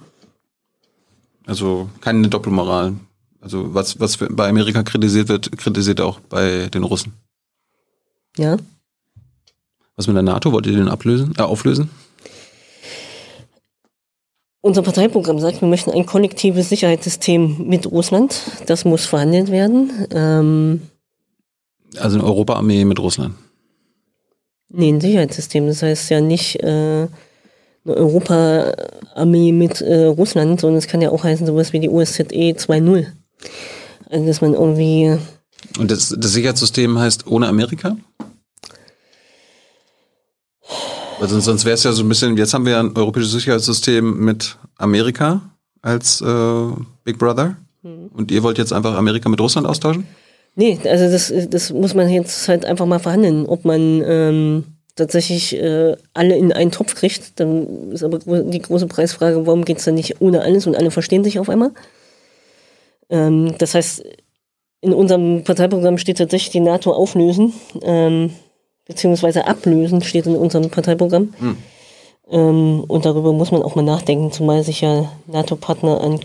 [1.45, 2.93] Also keine Doppelmoral.
[3.39, 7.13] Also was, was bei Amerika kritisiert wird, kritisiert auch bei den Russen.
[8.37, 8.57] Ja.
[9.95, 10.51] Was mit der NATO?
[10.51, 11.89] Wollt ihr den ablösen, äh, auflösen?
[14.61, 18.41] Unser Parteiprogramm sagt, wir möchten ein kollektives Sicherheitssystem mit Russland.
[18.65, 19.91] Das muss verhandelt werden.
[20.09, 20.81] Ähm,
[21.97, 23.35] Also eine Europaarmee mit Russland.
[24.69, 25.67] Nee, ein Sicherheitssystem.
[25.67, 27.09] Das heißt ja nicht äh, eine
[27.85, 33.05] Europa-Armee mit äh, Russland, sondern es kann ja auch heißen sowas wie die OSZE 2.0.
[34.09, 35.17] Also dass man irgendwie
[35.79, 37.97] Und das, das Sicherheitssystem heißt ohne Amerika?
[41.19, 44.19] Weil sonst, sonst wäre es ja so ein bisschen, jetzt haben wir ein europäisches Sicherheitssystem
[44.19, 45.41] mit Amerika
[45.81, 46.67] als äh,
[47.03, 47.55] Big Brother.
[47.83, 50.07] Und ihr wollt jetzt einfach Amerika mit Russland austauschen?
[50.55, 54.63] Nee, also das, das muss man jetzt halt einfach mal verhandeln, ob man ähm,
[54.95, 57.39] tatsächlich äh, alle in einen Topf kriegt.
[57.39, 61.25] Dann ist aber die große Preisfrage, warum geht's dann nicht ohne alles und alle verstehen
[61.25, 61.71] sich auf einmal?
[63.09, 64.03] Ähm, das heißt,
[64.81, 68.31] in unserem Parteiprogramm steht tatsächlich die NATO auflösen, ähm,
[68.85, 71.33] beziehungsweise ablösen steht in unserem Parteiprogramm.
[72.29, 76.19] Ähm, und darüber muss man auch mal nachdenken, zumal sich ja NATO-Partner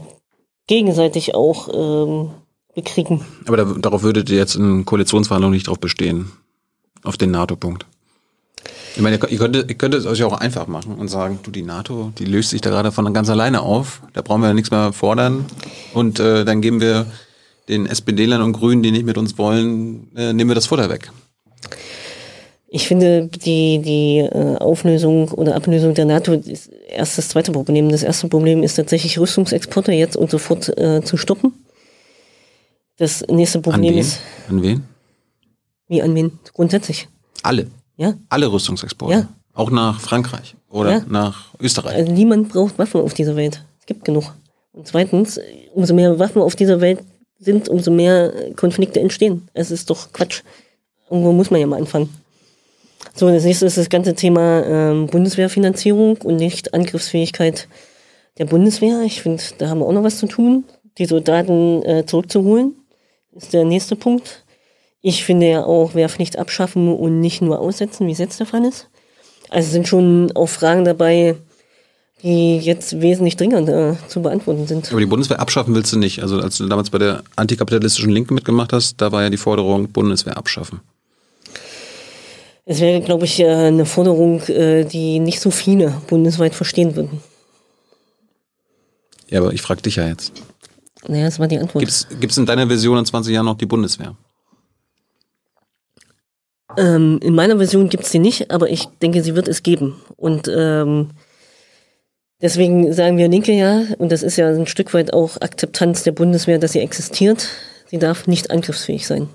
[0.66, 2.31] gegenseitig auch ähm,
[2.75, 3.23] bekriegen.
[3.47, 6.31] Aber da, darauf würdet ihr jetzt in Koalitionsverhandlungen nicht drauf bestehen.
[7.03, 7.87] Auf den NATO-Punkt.
[8.97, 11.39] Ich meine, ihr, könnt- ihr könntet, ihr könntet es euch auch einfach machen und sagen,
[11.43, 14.03] du, die NATO, die löst sich da gerade von ganz alleine auf.
[14.13, 15.47] Da brauchen wir nichts mehr fordern.
[15.95, 17.07] Und äh, dann geben wir
[17.69, 21.11] den SPD-Lern und Grünen, die nicht mit uns wollen, äh, nehmen wir das Futter weg.
[22.69, 27.89] Ich finde, die, die äh, Auflösung oder Ablösung der NATO ist erst das zweite Problem.
[27.89, 31.53] Das erste Problem ist tatsächlich Rüstungsexporte jetzt und sofort äh, zu stoppen.
[33.01, 33.98] Das nächste An Problem wen?
[33.98, 34.20] ist,
[34.51, 34.85] An wen?
[35.89, 36.39] wie an wen?
[36.52, 37.09] Grundsätzlich.
[37.43, 37.66] Alle.
[37.97, 38.12] Ja.
[38.28, 39.14] Alle Rüstungsexporte.
[39.14, 39.28] Ja.
[39.55, 41.05] Auch nach Frankreich oder Ja.
[41.09, 41.97] nach Österreich.
[41.97, 43.64] Also niemand braucht Waffen auf dieser Welt.
[43.81, 44.35] Es gibt genug.
[44.72, 45.40] Und zweitens,
[45.74, 47.01] umso mehr Waffen auf dieser Welt
[47.39, 49.48] sind, umso mehr Konflikte entstehen.
[49.55, 50.43] Es ist doch Quatsch.
[51.10, 52.10] Irgendwo muss man ja mal anfangen.
[53.14, 57.66] So, das nächste ist das ganze Thema ähm, Bundeswehrfinanzierung und nicht Angriffsfähigkeit
[58.36, 59.01] der Bundeswehr.
[59.06, 60.64] Ich finde, da haben wir auch noch was zu tun.
[60.98, 62.74] Die Soldaten äh, zurückzuholen,
[63.32, 64.44] ist der nächste Punkt.
[65.02, 68.65] Ich finde ja auch Wehrpflicht abschaffen und nicht nur aussetzen, wie es jetzt der Fall
[68.65, 68.89] ist.
[69.48, 71.36] Also es sind schon auch Fragen dabei,
[72.23, 74.90] die jetzt wesentlich dringender zu beantworten sind.
[74.90, 76.23] Aber die Bundeswehr abschaffen willst du nicht.
[76.23, 79.89] Also als du damals bei der antikapitalistischen Linken mitgemacht hast, da war ja die Forderung
[79.89, 80.81] Bundeswehr abschaffen.
[82.66, 87.20] Es wäre, glaube ich, äh, eine Forderung, äh, die nicht so viele bundesweit verstehen würden.
[89.28, 90.32] Ja, aber ich frage dich ja jetzt.
[91.06, 91.81] Naja, das war die Antwort.
[91.81, 94.16] Gibt's gibt's in deiner Version in 20 Jahren noch die Bundeswehr?
[96.77, 100.01] Ähm, in meiner Version gibt's die nicht, aber ich denke, sie wird es geben.
[100.16, 101.10] Und ähm,
[102.40, 106.12] deswegen sagen wir Linke ja, und das ist ja ein Stück weit auch Akzeptanz der
[106.12, 107.48] Bundeswehr, dass sie existiert,
[107.86, 109.28] sie darf nicht angriffsfähig sein.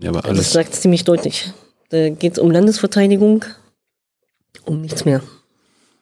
[0.00, 0.52] Ja, aber Das alles.
[0.52, 1.52] sagt ziemlich deutlich.
[1.88, 3.44] Da geht's um Landesverteidigung,
[4.64, 5.22] um nichts mehr.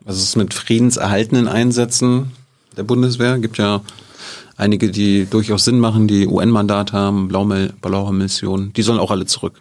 [0.06, 2.30] Was ist mit friedenserhaltenden Einsätzen
[2.76, 3.38] der Bundeswehr?
[3.38, 3.82] Gibt ja
[4.56, 7.28] einige, die durchaus Sinn machen, die UN-Mandat haben,
[8.12, 8.72] Mission.
[8.76, 9.60] Die sollen auch alle zurück.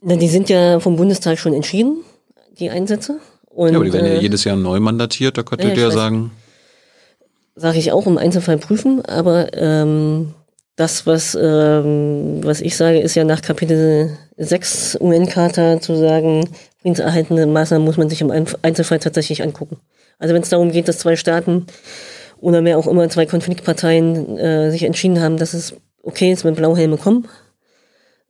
[0.00, 2.04] Na, die sind ja vom Bundestag schon entschieden,
[2.60, 3.18] die Einsätze.
[3.46, 5.36] Und, ja, aber die werden ja äh, jedes Jahr neu mandatiert.
[5.36, 6.30] Da könntet ja, ihr ja sagen,
[7.56, 10.32] sage ich auch im Einzelfall prüfen, aber ähm,
[10.76, 16.48] das, was, ähm, was ich sage, ist ja nach Kapitel 6 UN-Charta zu sagen,
[16.80, 19.78] friedenserhaltende Maßnahmen muss man sich im Einzelfall tatsächlich angucken.
[20.18, 21.66] Also wenn es darum geht, dass zwei Staaten
[22.40, 26.54] oder mehr auch immer zwei Konfliktparteien äh, sich entschieden haben, dass es okay ist, wenn
[26.54, 27.28] Blauhelme kommen,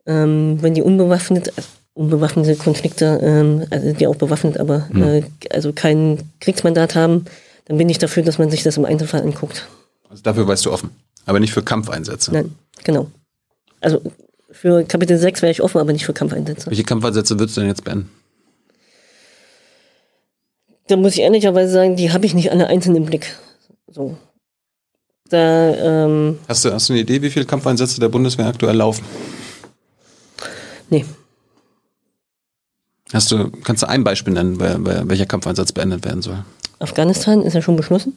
[0.07, 1.53] ähm, wenn die unbewaffnet,
[1.95, 7.27] unbewaffnete Konflikte, ähm, also die auch bewaffnet, aber äh, also kein Kriegsmandat haben,
[7.67, 9.69] dann bin ich dafür, dass man sich das im Einzelfall anguckt.
[10.09, 10.91] also dafür weißt du offen.
[11.27, 12.33] Aber nicht für Kampfeinsätze.
[12.33, 12.55] Nein,
[12.85, 13.09] genau.
[13.81, 14.01] Also
[14.51, 16.71] für Kapitel 6 wäre ich offen, aber nicht für Kampfeinsätze.
[16.71, 18.11] Welche Kampfeinsätze würdest du denn jetzt beenden?
[20.89, 23.37] Da muss ich ehrlicherweise sagen, die habe ich nicht alle einzeln im Blick.
[23.87, 24.17] So.
[25.29, 25.75] Da,
[26.07, 29.05] ähm, Hast du, hast du eine Idee, wie viele Kampfeinsätze der Bundeswehr aktuell laufen?
[30.91, 31.05] nee.
[33.13, 36.45] Hast du, kannst du ein Beispiel nennen, bei, bei welcher Kampfeinsatz beendet werden soll?
[36.79, 38.13] Afghanistan ist ja schon beschlossen.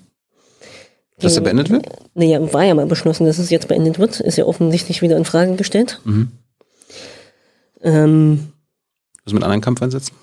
[1.20, 1.88] Dass der beendet wird?
[2.14, 4.20] Naja, war ja mal beschlossen, dass es jetzt beendet wird.
[4.20, 6.02] Ist ja offensichtlich wieder in Frage gestellt.
[6.04, 6.32] Mhm.
[7.82, 8.52] Ähm,
[9.24, 10.16] Was mit anderen Kampfeinsätzen?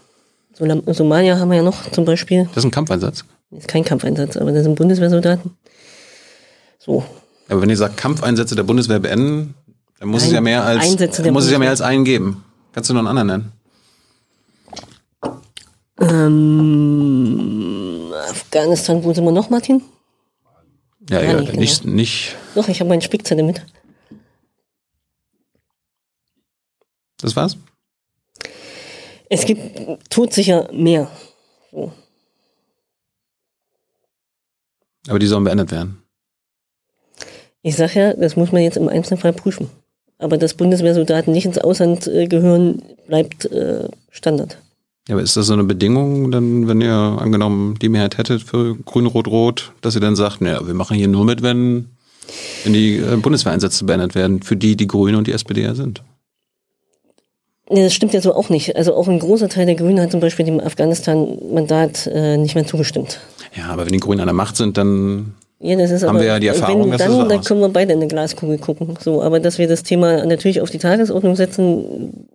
[0.59, 2.45] Somalia haben wir ja noch zum Beispiel.
[2.47, 3.25] Das ist ein Kampfeinsatz.
[3.51, 5.53] Ist kein Kampfeinsatz, aber das sind Bundeswehrsoldaten.
[6.79, 7.05] So.
[7.49, 9.55] Aber wenn ihr sagt Kampfeinsätze der Bundeswehr beenden,
[9.99, 12.45] dann muss es ja mehr als Einsätze muss es ja mehr als einen geben.
[12.73, 13.53] Kannst du noch einen anderen nennen?
[16.01, 19.83] Ähm, Afghanistan, wo sind wir noch, Martin?
[21.11, 22.37] Ja, Ja, nicht nicht, nicht.
[22.55, 23.65] Doch, ich habe meinen Spickzettel mit.
[27.21, 27.57] Das war's?
[29.29, 31.11] Es gibt todsicher mehr.
[31.71, 31.93] So.
[35.09, 36.03] Aber die sollen beendet werden.
[37.63, 39.69] Ich sage ja, das muss man jetzt im Einzelfall prüfen.
[40.19, 44.59] Aber dass Bundeswehrsoldaten nicht ins Ausland äh, gehören, bleibt äh, Standard.
[45.09, 48.77] Ja, aber ist das so eine Bedingung, dann, wenn ihr angenommen die Mehrheit hättet für
[48.85, 51.87] Grün, Rot, Rot, dass ihr dann sagt, naja, wir machen hier nur mit, wenn,
[52.65, 56.03] wenn die äh, Bundeswehreinsätze beendet werden, für die die Grüne und die SPD ja sind.
[57.71, 58.77] Nee, das stimmt ja so auch nicht.
[58.77, 62.67] Also auch ein großer Teil der Grünen hat zum Beispiel dem Afghanistan-Mandat äh, nicht mehr
[62.67, 63.21] zugestimmt.
[63.55, 66.21] Ja, aber wenn die Grünen an der Macht sind, dann Ja, das ist Haben aber,
[66.21, 68.59] wir ja die Erfahrung, wenn, dass dann, das dann können wir beide in eine Glaskugel
[68.59, 68.97] gucken.
[69.01, 72.27] So, aber dass wir das Thema natürlich auf die Tagesordnung setzen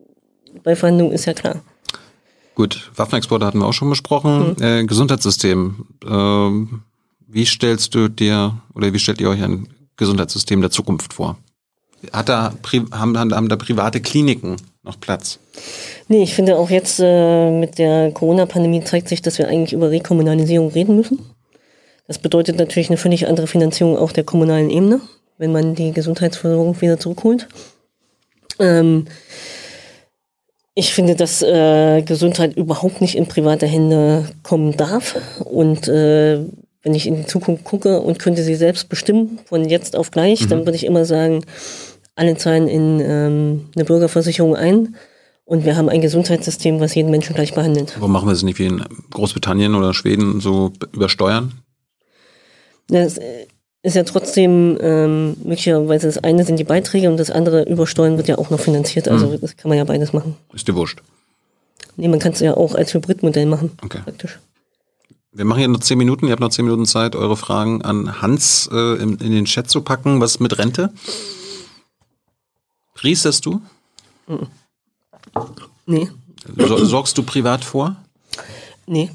[0.63, 1.61] bei Verhandlungen ist ja klar.
[2.55, 4.55] Gut, Waffenexporte hatten wir auch schon besprochen.
[4.61, 5.87] Äh, Gesundheitssystem.
[6.07, 6.81] Ähm,
[7.27, 11.37] wie stellst du dir oder wie stellt ihr euch ein Gesundheitssystem der Zukunft vor?
[12.11, 12.53] Hat da,
[12.91, 15.39] haben, haben da private Kliniken noch Platz?
[16.07, 19.89] Nee, ich finde auch jetzt äh, mit der Corona-Pandemie zeigt sich, dass wir eigentlich über
[19.91, 21.19] Rekommunalisierung reden müssen.
[22.07, 24.99] Das bedeutet natürlich eine völlig andere Finanzierung auch der kommunalen Ebene,
[25.37, 27.47] wenn man die Gesundheitsversorgung wieder zurückholt.
[28.59, 29.05] Ähm,
[30.75, 35.15] ich finde, dass äh, Gesundheit überhaupt nicht in private Hände kommen darf.
[35.45, 36.39] Und äh,
[36.81, 40.47] wenn ich in die Zukunft gucke und könnte sie selbst bestimmen, von jetzt auf gleich,
[40.47, 41.45] dann würde ich immer sagen,
[42.15, 44.95] alle zahlen in ähm, eine Bürgerversicherung ein
[45.45, 47.93] und wir haben ein Gesundheitssystem, was jeden Menschen gleich behandelt.
[47.97, 51.53] Warum machen wir es nicht wie in Großbritannien oder Schweden so übersteuern?
[52.87, 53.47] Das, äh,
[53.85, 58.15] ist ja trotzdem ähm, möglicherweise das eine sind die Beiträge und das andere über Steuern
[58.15, 59.09] wird ja auch noch finanziert.
[59.09, 59.41] Also Mhm.
[59.41, 60.37] das kann man ja beides machen.
[60.53, 61.01] Ist dir wurscht.
[61.97, 63.99] Nee, man kann es ja auch als Hybridmodell machen, Okay.
[64.03, 64.39] praktisch.
[65.33, 66.27] Wir machen hier noch zehn Minuten.
[66.27, 69.69] Ihr habt noch zehn Minuten Zeit, eure Fragen an Hans äh, in, in den Chat
[69.69, 70.21] zu packen.
[70.21, 70.93] Was mit Rente?
[73.03, 73.61] Riesterst du?
[75.85, 76.09] Nee,
[76.57, 77.95] So, sorgst du privat vor?
[78.85, 79.09] nee.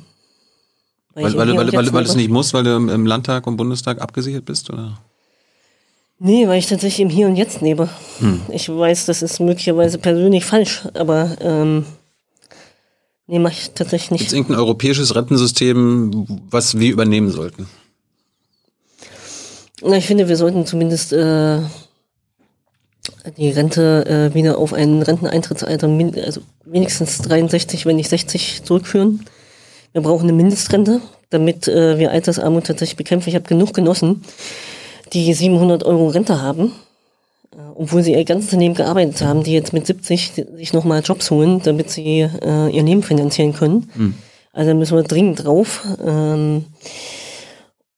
[1.15, 4.01] Weil, weil, weil, weil, weil du es nicht musst, weil du im, Landtag und Bundestag
[4.01, 4.71] abgesichert bist?
[4.71, 4.99] Oder?
[6.21, 7.89] Nee, weil ich tatsächlich im Hier und Jetzt lebe.
[8.21, 8.43] Hm.
[8.53, 11.85] Ich weiß, das ist möglicherweise persönlich falsch, aber ähm,
[13.27, 14.39] nee, mache ich tatsächlich Gibt es nicht.
[14.39, 17.67] irgendein europäisches Rentensystem, was wir übernehmen sollten?
[19.83, 21.63] Na, ich finde, wir sollten zumindest äh,
[23.37, 25.89] die Rente äh, wieder auf ein Renteneintrittsalter,
[26.25, 29.25] also wenigstens 63, wenn nicht 60 zurückführen.
[29.93, 31.01] Wir brauchen eine Mindestrente,
[31.31, 33.29] damit äh, wir Altersarmut tatsächlich bekämpfen.
[33.29, 34.23] Ich habe genug Genossen,
[35.13, 36.73] die 700 Euro Rente haben,
[37.53, 41.31] äh, obwohl sie ihr ganzes Leben gearbeitet haben, die jetzt mit 70 sich nochmal Jobs
[41.31, 43.91] holen, damit sie äh, ihr Leben finanzieren können.
[44.53, 45.87] Also da müssen wir dringend drauf.
[46.05, 46.65] Ähm,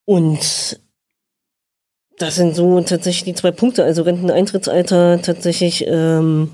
[0.05, 0.81] und
[2.21, 3.85] das sind so tatsächlich die zwei Punkte.
[3.85, 6.51] Also Renteneintrittsalter, tatsächlich ähm,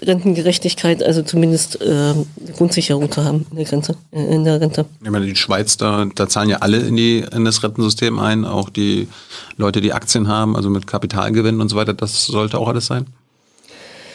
[0.00, 2.26] Rentengerechtigkeit, also zumindest eine
[2.56, 4.86] Grundsicherung zu haben in der Grenze, äh, in der Rente.
[5.02, 8.44] Ich meine, die Schweiz, da, da zahlen ja alle in, die, in das Rentensystem ein,
[8.44, 9.08] auch die
[9.56, 11.94] Leute, die Aktien haben, also mit Kapitalgewinnen und so weiter.
[11.94, 13.06] Das sollte auch alles sein?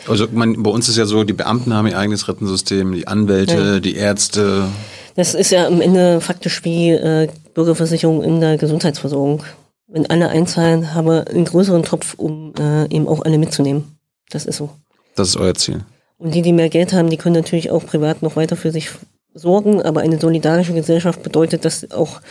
[0.07, 3.57] Also man, bei uns ist ja so, die Beamten haben ihr eigenes Rentensystem, die Anwälte,
[3.57, 3.79] Ja.
[3.79, 4.67] die Ärzte.
[5.15, 9.43] Das ist ja am Ende faktisch wie äh, Bürgerversicherung in der Gesundheitsversorgung.
[9.87, 13.97] Wenn alle einzahlen, haben wir einen größeren Topf, um äh, eben auch alle mitzunehmen.
[14.29, 14.69] Das ist so.
[15.15, 15.85] Das ist euer Ziel.
[16.17, 18.89] Und die, die mehr Geld haben, die können natürlich auch privat noch weiter für sich
[19.33, 22.21] sorgen, aber eine solidarische Gesellschaft bedeutet, dass auch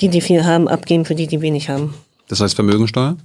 [0.00, 1.94] die, die viel haben, abgeben für die, die wenig haben.
[2.28, 3.16] Das heißt Vermögensteuer?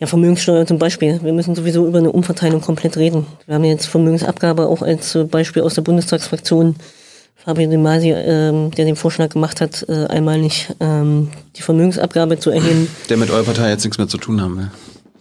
[0.00, 1.20] Ja, Vermögenssteuer zum Beispiel.
[1.22, 3.26] Wir müssen sowieso über eine Umverteilung komplett reden.
[3.46, 6.74] Wir haben jetzt Vermögensabgabe auch als äh, Beispiel aus der Bundestagsfraktion.
[7.44, 12.38] Fabio De Masi, ähm, der den Vorschlag gemacht hat, äh, einmal nicht ähm, die Vermögensabgabe
[12.38, 12.88] zu erheben.
[13.08, 14.70] Der mit eurer Partei jetzt nichts mehr zu tun haben will.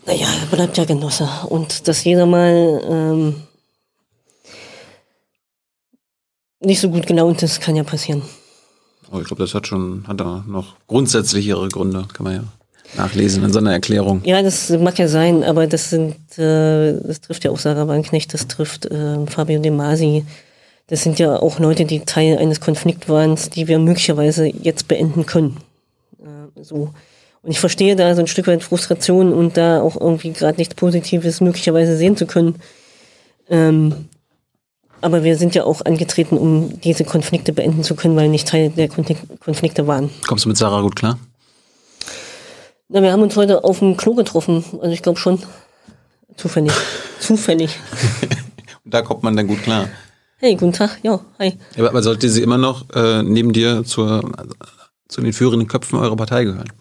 [0.06, 1.28] Naja, er bleibt ja Genosse.
[1.48, 3.36] Und dass jeder mal ähm,
[6.60, 8.22] nicht so gut gelaunt ist, kann ja passieren.
[9.12, 12.44] Oh, ich glaube, das hat schon, hat da noch grundsätzlichere Gründe, kann man ja
[12.96, 14.22] nachlesen in seiner Erklärung.
[14.26, 18.34] Ja, das mag ja sein, aber das sind, äh, das trifft ja auch Sarah Wagenknecht,
[18.34, 20.26] das trifft äh, Fabio De Masi.
[20.92, 25.26] Das sind ja auch Leute, die Teil eines Konflikts waren, die wir möglicherweise jetzt beenden
[25.26, 25.56] können.
[26.20, 26.90] Äh, so.
[27.42, 30.76] Und ich verstehe da so ein Stück weit Frustration und da auch irgendwie gerade nichts
[30.76, 32.56] Positives möglicherweise sehen zu können.
[33.50, 34.10] Ähm,
[35.00, 38.70] aber wir sind ja auch angetreten, um diese Konflikte beenden zu können, weil nicht Teil
[38.70, 40.10] der Konflik- Konflikte waren.
[40.28, 41.18] Kommst du mit Sarah gut klar?
[42.90, 44.66] Na, wir haben uns heute auf dem Klo getroffen.
[44.82, 45.42] Also ich glaube schon.
[46.36, 46.74] Zufällig.
[47.22, 47.80] Zufällig.
[48.84, 49.88] Und da kommt man dann gut klar.
[50.44, 50.98] Hey, guten Tag.
[51.04, 51.54] Ja, hi.
[51.78, 54.56] Aber, aber sollte sie immer noch äh, neben dir zur, also,
[55.08, 56.72] zu den führenden Köpfen eurer Partei gehören?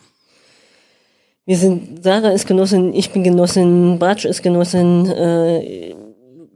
[1.45, 5.05] Wir sind, Sarah ist Genossin, ich bin Genossin, Bartsch ist Genossin.
[5.11, 5.95] Äh,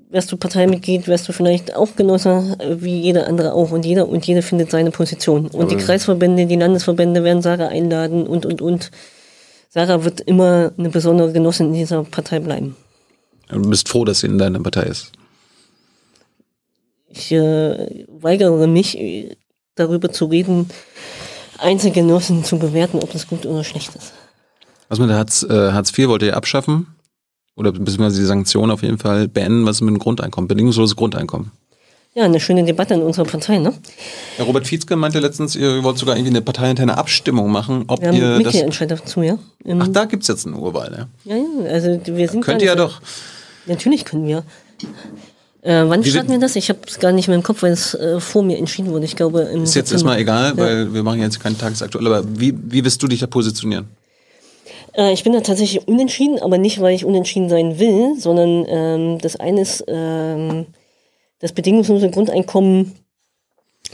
[0.09, 3.71] wärst du Parteimitglied, wärst du vielleicht auch Genosse, äh, wie jeder andere auch.
[3.71, 5.49] Und jeder und jede findet seine Position.
[5.49, 8.91] Und die Kreisverbände, die Landesverbände werden Sarah einladen und, und, und.
[9.69, 12.77] Sarah wird immer eine besondere Genossin in dieser Partei bleiben.
[13.51, 15.13] Du bist froh, dass sie in deiner Partei ist.
[17.17, 19.37] Ich äh, weigere mich, äh,
[19.77, 20.69] darüber zu reden,
[21.59, 24.13] Einzelgenossen zu bewerten, ob das gut oder schlecht ist.
[24.89, 26.89] Was mit Hartz, äh, Hartz IV wollt ihr abschaffen?
[27.57, 30.49] Oder beziehungsweise die Sanktionen auf jeden Fall beenden, was ist mit dem Grundeinkommen?
[30.49, 31.53] Bedingungsloses Grundeinkommen.
[32.15, 33.73] Ja, eine schöne Debatte in unserer Partei, ne?
[34.39, 38.09] Ja, Robert Fietzke meinte letztens, ihr wollt sogar irgendwie eine parteiinterne Abstimmung machen, ob Wir
[38.09, 38.39] haben ihr das.
[38.39, 39.39] Mitgliederentscheid dazu, ja?
[39.65, 41.35] Im, Ach, da gibt's jetzt eine Urwahl, ja.
[41.37, 43.01] ja, ja, also wir sind Könnt gar ihr ja doch.
[43.67, 44.45] Natürlich können wir.
[45.65, 46.57] Äh, wann starten wir das?
[46.57, 49.07] Ich habe es gar nicht mehr im Kopf, weil es äh, vor mir entschieden wurde.
[49.07, 50.15] Ich glaube, im Ist jetzt September.
[50.15, 52.07] erstmal egal, weil wir machen jetzt keinen tagesaktuell.
[52.07, 53.87] Aber wie, wie wirst du dich da positionieren?
[54.93, 59.19] Äh, ich bin da tatsächlich unentschieden, aber nicht, weil ich unentschieden sein will, sondern ähm,
[59.23, 60.67] das eine ist ähm,
[61.39, 62.93] das bedingungslose Grundeinkommen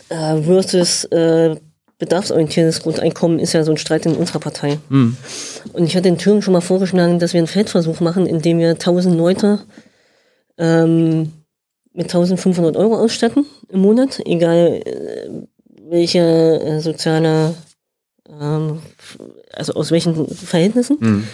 [0.08, 1.54] äh, versus äh,
[1.98, 4.78] bedarfsorientiertes Grundeinkommen ist ja so ein Streit in unserer Partei.
[4.88, 5.16] Und
[5.84, 9.14] ich hatte in Thüringen schon mal vorgeschlagen, dass wir einen Feldversuch machen, indem wir 1000
[9.14, 9.60] Leute
[10.56, 11.30] ähm,
[11.92, 15.28] mit 1500 Euro ausstatten im Monat, egal äh,
[15.88, 17.54] welche äh, soziale
[18.40, 18.80] ähm,
[19.52, 21.26] also aus welchen Verhältnissen.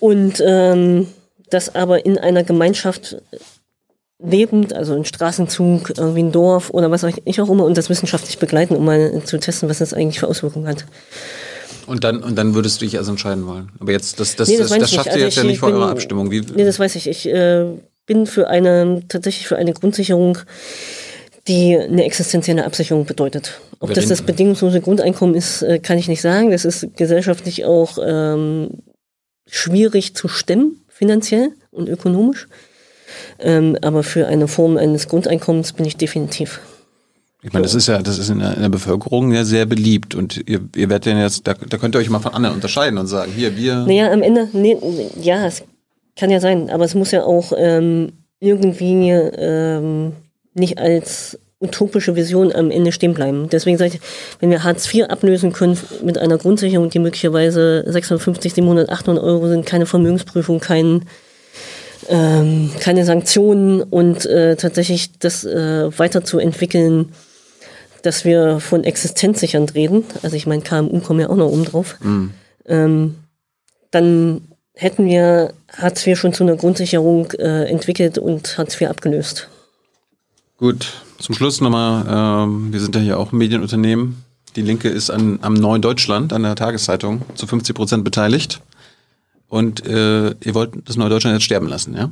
[0.00, 1.08] Und ähm,
[1.50, 3.16] das aber in einer Gemeinschaft
[4.22, 7.88] lebend, also ein Straßenzug, irgendwie ein Dorf oder was auch ich auch immer, und das
[7.88, 10.84] wissenschaftlich begleiten, um mal zu testen, was das eigentlich für Auswirkungen hat.
[11.86, 13.70] Und dann, und dann würdest du dich also entscheiden wollen.
[13.78, 15.58] Aber jetzt, das, das, Nee, das, das ich schafft ihr Also jetzt ja ich nicht
[15.58, 16.30] vor eurer Abstimmung.
[16.30, 17.06] Wie, Nee, das weiß ich.
[17.06, 17.64] Ich äh,
[18.08, 20.38] bin für eine, tatsächlich für eine Grundsicherung,
[21.46, 23.60] die eine existenzielle Absicherung bedeutet.
[23.78, 26.50] Ob das das bedingungslose Grundeinkommen ist, äh, kann ich nicht sagen.
[26.50, 28.70] Das ist gesellschaftlich auch ähm,
[29.46, 32.48] schwierig zu stemmen, finanziell und ökonomisch.
[33.38, 36.60] Ähm, aber für eine Form eines Grundeinkommens bin ich definitiv.
[37.42, 40.16] Ich meine, das ist ja, das ist in der, in der Bevölkerung ja sehr beliebt
[40.16, 42.98] und ihr, ihr werdet ja jetzt, da, da könnt ihr euch mal von anderen unterscheiden
[42.98, 43.86] und sagen, hier, wir.
[43.86, 44.76] Naja, am Ende, nee,
[45.22, 45.62] ja, es
[46.18, 50.12] kann ja sein, aber es muss ja auch ähm, irgendwie ähm,
[50.54, 53.48] nicht als utopische Vision am Ende stehen bleiben.
[53.50, 54.00] Deswegen sage ich,
[54.40, 59.48] wenn wir Hartz IV ablösen können mit einer Grundsicherung, die möglicherweise 650, 700, 800 Euro
[59.48, 61.06] sind, keine Vermögensprüfung, kein,
[62.08, 67.12] ähm, keine Sanktionen und äh, tatsächlich das äh, weiterzuentwickeln,
[68.02, 70.04] dass wir von existenzsichernd reden.
[70.22, 71.96] Also ich meine, KMU kommen ja auch noch oben drauf.
[72.66, 73.16] Ähm,
[73.90, 74.42] dann
[74.78, 79.48] hätten wir Hartz IV schon zu einer Grundsicherung äh, entwickelt und Hartz IV abgelöst.
[80.56, 84.24] Gut, zum Schluss nochmal, ähm, wir sind ja hier auch ein Medienunternehmen.
[84.56, 88.60] Die Linke ist an, am Neuen Deutschland, an der Tageszeitung, zu 50 Prozent beteiligt.
[89.48, 92.10] Und äh, ihr wollt das Neue Deutschland jetzt sterben lassen, ja?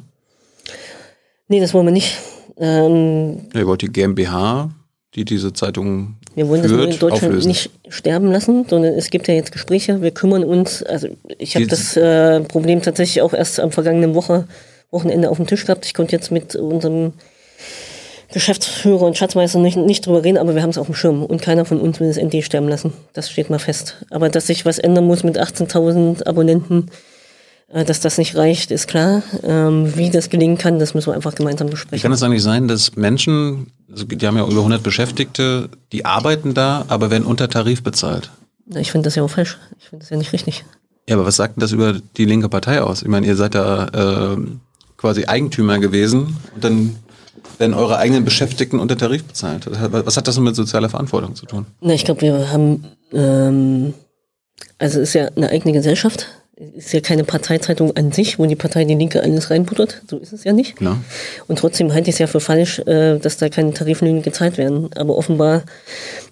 [1.49, 2.17] Nee, das wollen wir nicht.
[2.57, 4.71] Ähm, Ja, Ihr wollt die GmbH,
[5.17, 7.49] die diese Zeitung wir wollen das führt, nur in Deutschland auflösen.
[7.49, 10.03] nicht sterben lassen, sondern es gibt ja jetzt Gespräche.
[10.03, 10.83] Wir kümmern uns.
[10.83, 14.47] Also ich habe das äh, Problem tatsächlich auch erst am vergangenen Woche,
[14.91, 15.87] Wochenende auf dem Tisch gehabt.
[15.87, 17.15] Ich konnte jetzt mit unserem
[18.33, 21.41] Geschäftsführer und Schatzmeister nicht, nicht drüber reden, aber wir haben es auf dem Schirm und
[21.41, 22.93] keiner von uns will das ND sterben lassen.
[23.15, 24.05] Das steht mal fest.
[24.11, 26.91] Aber dass sich was ändern muss mit 18.000 Abonnenten,
[27.73, 29.23] dass das nicht reicht, ist klar.
[29.43, 32.03] Ähm, wie das gelingen kann, das müssen wir einfach gemeinsam Wie besprechen.
[32.03, 36.55] kann es eigentlich sein, dass Menschen, also die haben ja über 100 Beschäftigte, die arbeiten
[36.55, 38.31] da, aber werden unter Tarif bezahlt?
[38.67, 39.59] Na, Ich finde das ja auch falsch.
[39.79, 40.65] Ich finde das ja nicht richtig.
[41.09, 43.03] Ja, aber was sagt denn das über die linke Partei aus?
[43.03, 44.61] Ich meine, ihr seid da ähm,
[44.97, 46.97] quasi Eigentümer gewesen und dann
[47.59, 49.69] werden eure eigenen Beschäftigten unter Tarif bezahlt.
[49.71, 51.67] Was hat das denn mit sozialer Verantwortung zu tun?
[51.81, 53.95] Na, ich glaube, wir haben, ähm,
[54.79, 56.27] also es ist ja eine eigene Gesellschaft.
[56.59, 60.01] Es ist ja keine Parteizeitung an sich, wo die Partei die Linke alles reinbuttert.
[60.09, 60.77] So ist es ja nicht.
[60.77, 60.99] Klar.
[61.49, 64.89] Und trotzdem halte ich es ja für falsch, äh, dass da keine Tariflöhne gezahlt werden.
[64.97, 65.65] Aber offenbar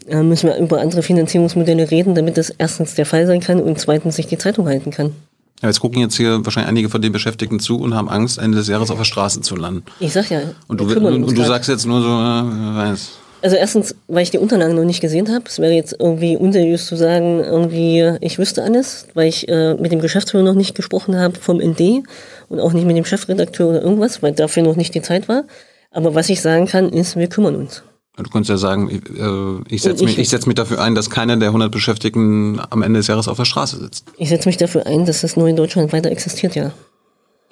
[0.09, 3.79] äh, müssen wir über andere Finanzierungsmodelle reden, damit das erstens der Fall sein kann und
[3.79, 5.13] zweitens sich die Zeitung halten kann.
[5.61, 8.57] Ja, jetzt gucken jetzt hier wahrscheinlich einige von den Beschäftigten zu und haben Angst, Ende
[8.57, 9.85] des Jahres auf der Straße zu landen.
[10.01, 13.11] Ich sag ja, Und du, und, und du sagst jetzt nur so, äh, weiß.
[13.45, 15.45] Also erstens, weil ich die Unterlagen noch nicht gesehen habe.
[15.47, 19.93] Es wäre jetzt irgendwie unseriös zu sagen, irgendwie, ich wüsste alles, weil ich äh, mit
[19.93, 22.03] dem Geschäftsführer noch nicht gesprochen habe vom ND
[22.49, 25.45] und auch nicht mit dem Chefredakteur oder irgendwas, weil dafür noch nicht die Zeit war.
[25.91, 27.83] Aber was ich sagen kann, ist, wir kümmern uns.
[28.16, 30.95] Du kannst ja sagen, ich, äh, ich setze mich, ich- ich setz mich dafür ein,
[30.95, 34.07] dass keiner der 100 Beschäftigten am Ende des Jahres auf der Straße sitzt.
[34.16, 36.73] Ich setze mich dafür ein, dass das neue Deutschland weiter existiert, ja.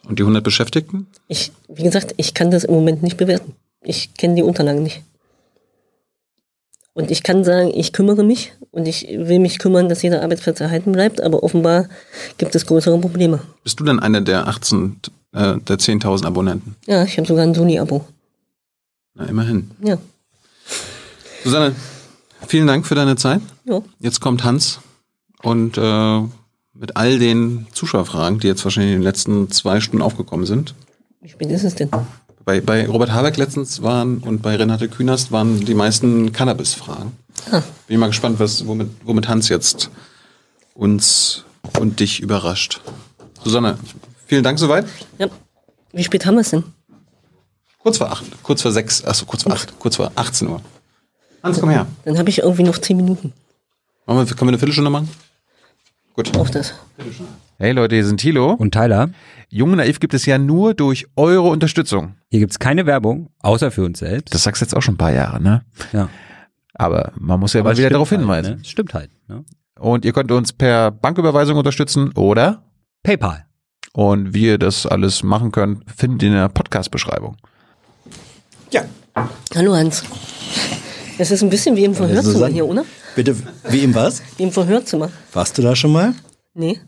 [0.09, 1.07] Und die 100 Beschäftigten?
[1.29, 3.55] Ich, wie gesagt, ich kann das im Moment nicht bewerten.
[3.83, 5.03] Ich kenne die Unterlagen nicht.
[6.95, 10.61] Und ich kann sagen, ich kümmere mich und ich will mich kümmern, dass jeder Arbeitsplatz
[10.61, 11.89] erhalten bleibt, aber offenbar
[12.37, 13.41] gibt es größere Probleme.
[13.65, 15.01] Bist du denn einer der 18,
[15.33, 16.77] äh, der 10.000 Abonnenten?
[16.87, 18.05] Ja, ich habe sogar ein Sony-Abo.
[19.15, 19.71] Na, immerhin.
[19.83, 19.99] Ja,
[21.45, 21.75] Susanne,
[22.47, 23.41] vielen Dank für deine Zeit.
[23.65, 23.83] ja.
[23.99, 24.81] Jetzt kommt Hans
[25.43, 26.21] und äh,
[26.75, 30.75] mit all den Zuschauerfragen, die jetzt wahrscheinlich in den letzten zwei Stunden aufgekommen sind.
[31.21, 31.91] Wie spät ist es denn?
[32.45, 37.13] Bei, bei Robert Habeck letztens waren und bei Renate Künast waren die meisten Cannabis-Fragen.
[37.51, 39.91] Ah, Bin ich mal gespannt, was, womit, womit Hans jetzt
[40.75, 41.45] uns
[41.79, 42.81] und dich überrascht.
[43.45, 43.79] Susanne,
[44.27, 44.87] vielen Dank soweit.
[45.19, 45.29] ja.
[45.95, 46.65] Wie spät haben wir es denn?
[47.79, 50.63] Kurz vor acht, kurz vor sechs, achso, kurz vor acht, kurz vor 18 Uhr.
[51.43, 51.87] Hans, komm her.
[52.07, 53.35] Dann habe ich irgendwie noch zehn Minuten.
[54.07, 55.11] Machen wir, können wir eine Viertelstunde machen?
[56.15, 56.37] Gut.
[56.37, 56.75] Auf das.
[57.59, 58.53] Hey Leute, hier sind Thilo.
[58.53, 59.11] Und Tyler,
[59.49, 62.17] Jung und Naiv gibt es ja nur durch eure Unterstützung.
[62.31, 64.35] hier gibt's keine Werbung, außer für uns selbst.
[64.35, 65.65] Das sagst du jetzt auch schon ein paar Jahre, ne?
[65.93, 66.09] ja.
[66.75, 68.55] Aber man muss ja Aber mal es wieder stimmt darauf halt, hinweisen.
[68.57, 68.61] Ne?
[68.63, 69.11] Es Stimmt halt.
[69.29, 69.45] Ne?
[69.79, 72.63] Und ihr könnt uns per Banküberweisung unterstützen oder
[73.03, 73.45] PayPal.
[73.93, 77.37] und wie ihr das alles machen könnt, findet ihr in der Podcast-Beschreibung.
[78.71, 78.85] Ja,
[79.55, 80.03] Hallo Hans.
[81.19, 82.55] Es ist ein bisschen wie im Verhörzimmer Susanne.
[82.55, 82.85] hier, oder?
[83.15, 83.37] Bitte,
[83.69, 84.23] wie im was?
[84.37, 85.11] Wie im Verhörzimmer.
[85.33, 86.15] Warst du da schon mal?
[86.55, 86.81] Nee.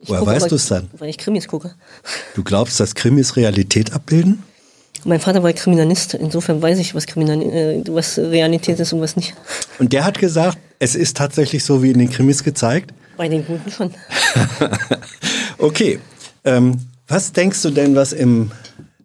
[0.00, 0.88] Ich Woher gucke, weißt weil- du's dann?
[0.96, 1.74] Weil ich Krimis gucke.
[2.34, 4.42] Du glaubst, dass Krimis Realität abbilden?
[5.04, 9.14] Mein Vater war Kriminalist, insofern weiß ich, was, Kriminal äh, was Realität ist und was
[9.16, 9.34] nicht.
[9.78, 12.92] Und der hat gesagt, es ist tatsächlich so wie in den Krimis gezeigt.
[13.16, 13.94] Bei den Guten schon.
[15.58, 15.98] Okay,
[16.44, 16.78] ähm,
[17.08, 18.52] was denkst du denn, was im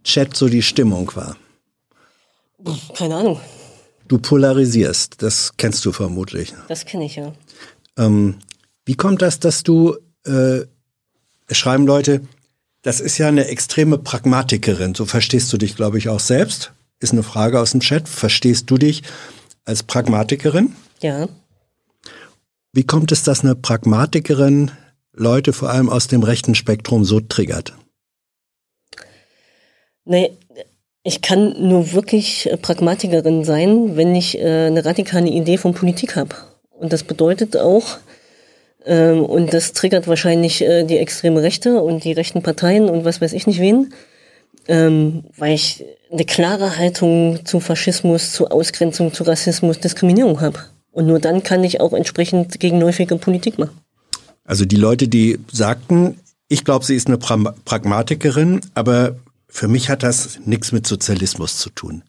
[0.04, 1.36] Chat so die Stimmung war?
[2.96, 3.40] Keine Ahnung,
[4.08, 6.54] Du polarisierst, das kennst du vermutlich.
[6.68, 7.34] das kenne ich ja.
[7.98, 8.40] Ähm,
[8.86, 10.62] Wie kommt das, dass du, äh,
[11.50, 12.22] schreiben Leute,
[12.82, 16.74] das ist ja eine extreme Pragmatikerin, so verstehst du dich, glaube ich, auch selbst.
[17.00, 18.08] Ist eine Frage aus dem Chat.
[18.08, 19.04] Verstehst du dich
[19.66, 20.76] als Pragmatikerin?
[21.02, 21.28] Ja.
[22.72, 24.72] Wie kommt es, dass eine Pragmatikerin
[25.12, 27.74] Leute vor allem aus dem rechten Spektrum so triggert?
[30.06, 30.38] Nee,
[31.04, 36.16] ich kann nur wirklich äh, Pragmatikerin sein, wenn ich äh, eine radikale Idee von Politik
[36.16, 36.36] habe.
[36.72, 37.98] Und das bedeutet auch,
[38.86, 43.22] ähm, und das triggert wahrscheinlich äh, die extreme Rechte und die rechten Parteien und was
[43.22, 43.94] weiß ich nicht wen,
[44.68, 50.60] ähm, weil ich eine klare Haltung zu Faschismus, zu Ausgrenzung, zu Rassismus, Diskriminierung habe.
[50.92, 53.78] Und nur dann kann ich auch entsprechend gegenläufige Politik machen.
[54.46, 56.20] Also die Leute, die sagten,
[56.50, 59.16] ich glaube, sie ist eine pra Pragmatikerin, aber
[59.54, 62.02] für mich hat das nichts mit Sozialismus zu tun.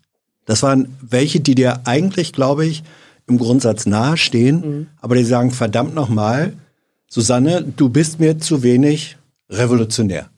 [0.47, 2.83] Das waren welche, die dir eigentlich, glaube ich,
[3.29, 4.87] im Grundsatz nahestehen, mhm.
[4.99, 6.55] aber die sagen, verdammt nochmal,
[7.07, 9.19] Susanne, du bist mir zu wenig
[9.51, 10.31] revolutionär.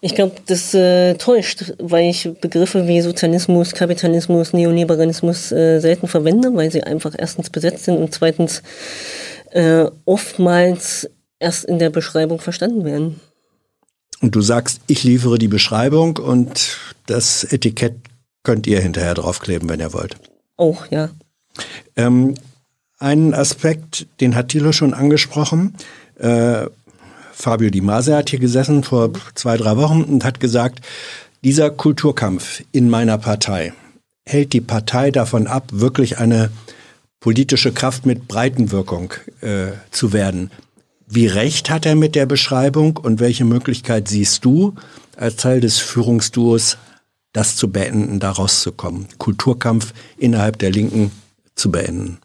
[0.00, 6.54] Ich glaube, das äh, täuscht, weil ich Begriffe wie Sozialismus, Kapitalismus, Neoliberalismus äh, selten verwende,
[6.54, 8.62] weil sie einfach erstens besetzt sind und zweitens
[9.50, 13.20] äh, oftmals erst in der Beschreibung verstanden werden.
[14.20, 17.96] Und du sagst, ich liefere die Beschreibung und das Etikett
[18.42, 20.16] könnt ihr hinterher draufkleben, wenn ihr wollt.
[20.56, 21.10] Auch, ja.
[21.96, 22.34] Ähm,
[22.98, 25.74] einen Aspekt, den hat Thilo schon angesprochen.
[26.18, 26.66] Äh,
[27.32, 30.80] Fabio Di Mase hat hier gesessen vor zwei, drei Wochen und hat gesagt,
[31.42, 33.72] dieser Kulturkampf in meiner Partei
[34.26, 36.50] hält die Partei davon ab, wirklich eine
[37.20, 40.50] politische Kraft mit Breitenwirkung äh, zu werden.
[41.14, 44.74] Wie recht hat er mit der Beschreibung und welche Möglichkeit siehst du
[45.16, 46.76] als Teil des Führungsduos,
[47.32, 49.06] das zu beenden, da rauszukommen?
[49.18, 51.12] Kulturkampf innerhalb der Linken
[51.54, 52.18] zu beenden?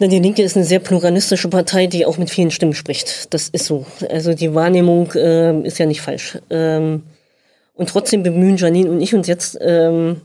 [0.00, 3.32] Die Linke ist eine sehr pluralistische Partei, die auch mit vielen Stimmen spricht.
[3.32, 3.86] Das ist so.
[4.10, 6.38] Also die Wahrnehmung äh, ist ja nicht falsch.
[6.50, 7.04] Ähm,
[7.74, 10.22] und trotzdem bemühen Janine und ich uns jetzt ähm,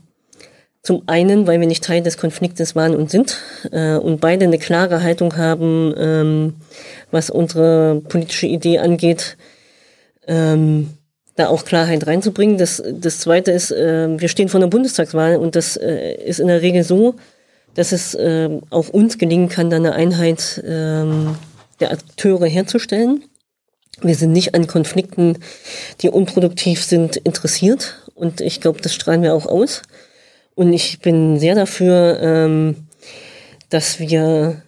[0.84, 3.38] zum einen, weil wir nicht Teil des Konfliktes waren und sind
[3.72, 6.54] äh, und beide eine klare Haltung haben, ähm,
[7.10, 9.38] was unsere politische Idee angeht,
[10.26, 10.90] ähm,
[11.36, 12.58] da auch Klarheit reinzubringen.
[12.58, 16.48] Das, das Zweite ist, äh, wir stehen vor einer Bundestagswahl und das äh, ist in
[16.48, 17.14] der Regel so,
[17.74, 21.36] dass es äh, auch uns gelingen kann, da eine Einheit ähm,
[21.80, 23.24] der Akteure herzustellen.
[24.02, 25.38] Wir sind nicht an Konflikten,
[26.02, 28.02] die unproduktiv sind, interessiert.
[28.14, 29.82] Und ich glaube, das strahlen wir auch aus.
[30.54, 32.88] Und ich bin sehr dafür, ähm,
[33.70, 34.62] dass wir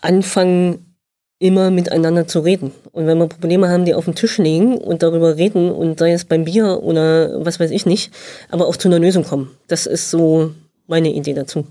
[0.00, 0.94] anfangen,
[1.38, 2.72] immer miteinander zu reden.
[2.92, 6.12] Und wenn wir Probleme haben, die auf den Tisch legen und darüber reden und sei
[6.12, 8.12] es beim Bier oder was weiß ich nicht,
[8.50, 9.50] aber auch zu einer Lösung kommen.
[9.68, 10.52] Das ist so
[10.86, 11.66] meine Idee dazu.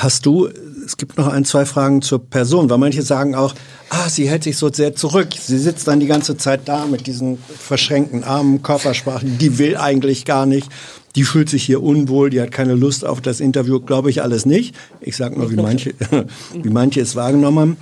[0.00, 0.48] Hast du,
[0.86, 3.54] es gibt noch ein, zwei Fragen zur Person, weil manche sagen auch,
[3.90, 5.28] ah, sie hält sich so sehr zurück.
[5.38, 10.24] Sie sitzt dann die ganze Zeit da mit diesen verschränkten Armen, Körpersprachen, die will eigentlich
[10.24, 10.70] gar nicht.
[11.16, 14.46] Die fühlt sich hier unwohl, die hat keine Lust auf das Interview, glaube ich alles
[14.46, 14.74] nicht.
[15.02, 15.92] Ich sage nur, wie manche,
[16.62, 17.76] wie manche es wahrgenommen haben.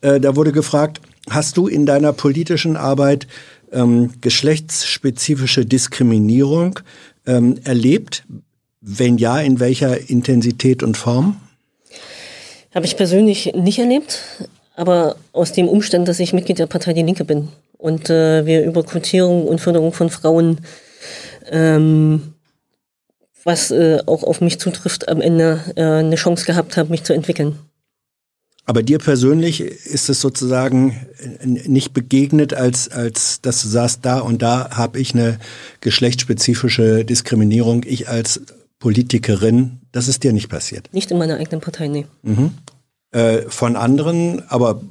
[0.00, 3.28] Äh, da wurde gefragt, hast du in deiner politischen Arbeit
[3.70, 6.80] ähm, geschlechtsspezifische Diskriminierung
[7.24, 8.24] ähm, erlebt?
[8.80, 11.36] Wenn ja, in welcher Intensität und Form?
[12.74, 14.20] Habe ich persönlich nicht erlebt,
[14.74, 18.64] aber aus dem Umstand, dass ich Mitglied der Partei Die Linke bin und äh, wir
[18.64, 20.58] über Quotierung und Förderung von Frauen,
[21.50, 22.34] ähm,
[23.44, 27.12] was äh, auch auf mich zutrifft, am Ende äh, eine Chance gehabt habe, mich zu
[27.12, 27.58] entwickeln.
[28.64, 30.94] Aber dir persönlich ist es sozusagen
[31.42, 35.40] nicht begegnet, als, als dass du sagst, da und da habe ich eine
[35.80, 37.82] geschlechtsspezifische Diskriminierung.
[37.84, 38.40] Ich als
[38.82, 40.92] Politikerin, das ist dir nicht passiert.
[40.92, 42.04] Nicht in meiner eigenen Partei, nee.
[42.24, 42.50] Mhm.
[43.12, 44.82] Äh, von anderen, aber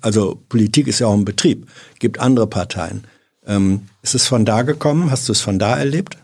[0.00, 1.68] also Politik ist ja auch ein Betrieb,
[2.00, 3.04] gibt andere Parteien.
[3.46, 5.12] Ähm, ist es von da gekommen?
[5.12, 6.18] Hast du es von da erlebt?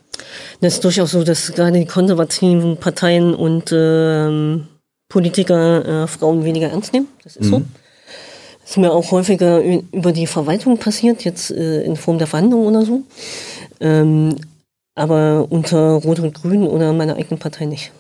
[0.61, 4.67] Das ist durchaus so, dass gerade die konservativen Parteien und ähm,
[5.09, 7.07] Politiker äh, Frauen weniger ernst nehmen.
[7.23, 7.51] Das ist mhm.
[7.51, 7.63] so.
[8.63, 12.67] Das ist mir auch häufiger über die Verwaltung passiert, jetzt äh, in Form der Verhandlungen
[12.67, 13.03] oder so.
[13.79, 14.35] Ähm,
[14.95, 17.93] aber unter Rot und Grün oder meiner eigenen Partei nicht.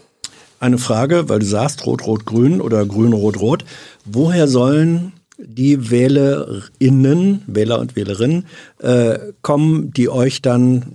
[0.60, 3.64] Eine Frage, weil du sagst Rot-Rot-Grün oder Grün-Rot-Rot.
[4.04, 8.46] Woher sollen die WählerInnen, Wähler und Wählerinnen,
[8.78, 10.94] äh, kommen, die euch dann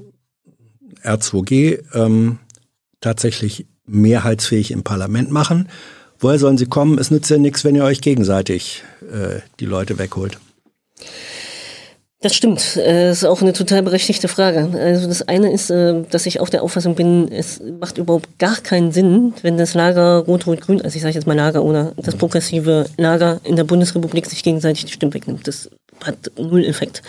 [1.04, 2.40] R2G ähm,
[3.02, 5.70] tatsächlich mehrheitsfähig im Parlament machen?
[6.20, 6.98] Woher sollen sie kommen?
[6.98, 10.40] Es nützt ja nichts, wenn ihr euch gegenseitig äh, die Leute wegholt.
[12.22, 12.76] Das stimmt.
[12.76, 14.70] Das ist auch eine total berechtigte Frage.
[14.78, 18.58] Also das eine ist, äh, dass ich auch der Auffassung bin, es macht überhaupt gar
[18.58, 22.88] keinen Sinn, wenn das Lager Rot-Rot-Grün, also ich sage jetzt mal Lager oder das progressive
[22.98, 25.48] Lager in der Bundesrepublik sich gegenseitig die Stimmen wegnimmt.
[25.48, 25.70] Das
[26.04, 27.02] hat null Effekt.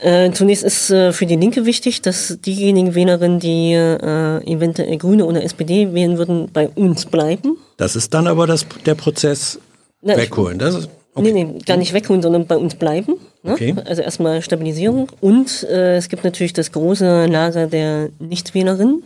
[0.00, 5.26] Äh, zunächst ist äh, für die Linke wichtig, dass diejenigen Wählerinnen, die äh, eventuell Grüne
[5.26, 7.58] oder SPD wählen würden, bei uns bleiben.
[7.76, 9.58] Das ist dann aber das, der Prozess
[10.00, 10.58] Na, wegholen.
[10.58, 11.32] Das ist, okay.
[11.32, 13.14] Nee, nee, gar nicht wegholen, sondern bei uns bleiben.
[13.42, 13.52] Ne?
[13.52, 13.74] Okay.
[13.84, 15.08] Also erstmal Stabilisierung.
[15.20, 19.02] Und äh, es gibt natürlich das große Lager der Nichtwählerinnen,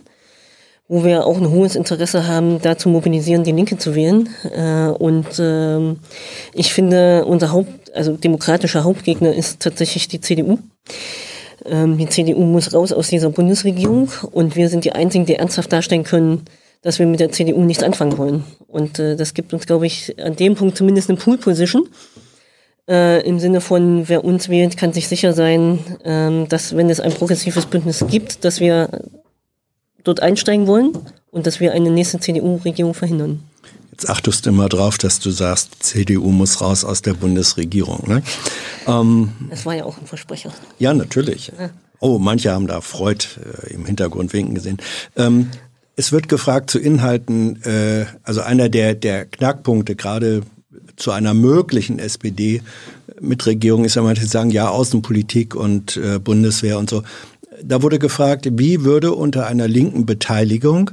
[0.87, 4.29] wo wir auch ein hohes Interesse haben, da zu mobilisieren, die Linke zu wählen.
[4.55, 5.99] Äh, und ähm,
[6.53, 10.59] ich finde, unser Haupt, also demokratischer Hauptgegner ist tatsächlich die CDU.
[11.65, 15.71] Ähm, die CDU muss raus aus dieser Bundesregierung und wir sind die Einzigen, die ernsthaft
[15.71, 16.45] darstellen können,
[16.85, 18.43] dass wir mit der CDU nichts anfangen wollen.
[18.67, 21.89] Und äh, das gibt uns, glaube ich, an dem Punkt zumindest eine Pool-Position
[22.87, 26.99] äh, Im Sinne von, wer uns wählt, kann sich sicher sein, ähm, dass wenn es
[26.99, 28.89] ein progressives Bündnis gibt, dass wir
[30.03, 30.93] dort einsteigen wollen
[31.31, 33.41] und dass wir eine nächste CDU-Regierung verhindern.
[33.89, 38.03] Jetzt achtest du immer drauf, dass du sagst, CDU muss raus aus der Bundesregierung.
[38.07, 38.21] Ne?
[38.85, 40.53] Ähm, das war ja auch ein Versprecher.
[40.77, 41.51] Ja, natürlich.
[41.57, 41.71] Ja.
[41.99, 43.25] Oh, manche haben da Freud
[43.63, 44.77] äh, im Hintergrund winken gesehen.
[45.15, 45.49] Ähm,
[45.95, 50.41] es wird gefragt zu Inhalten, äh, also einer der, der Knackpunkte, gerade
[50.95, 52.61] zu einer möglichen SPD
[53.19, 57.03] mit Regierung ist ja manche sagen, ja, Außenpolitik und äh, Bundeswehr und so.
[57.63, 60.91] Da wurde gefragt, wie würde unter einer linken Beteiligung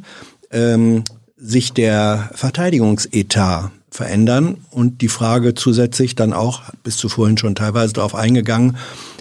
[0.51, 1.03] ähm,
[1.37, 4.59] sich der Verteidigungsetat verändern?
[4.70, 8.77] Und die Frage zusätzlich dann auch, bist du vorhin schon teilweise darauf eingegangen,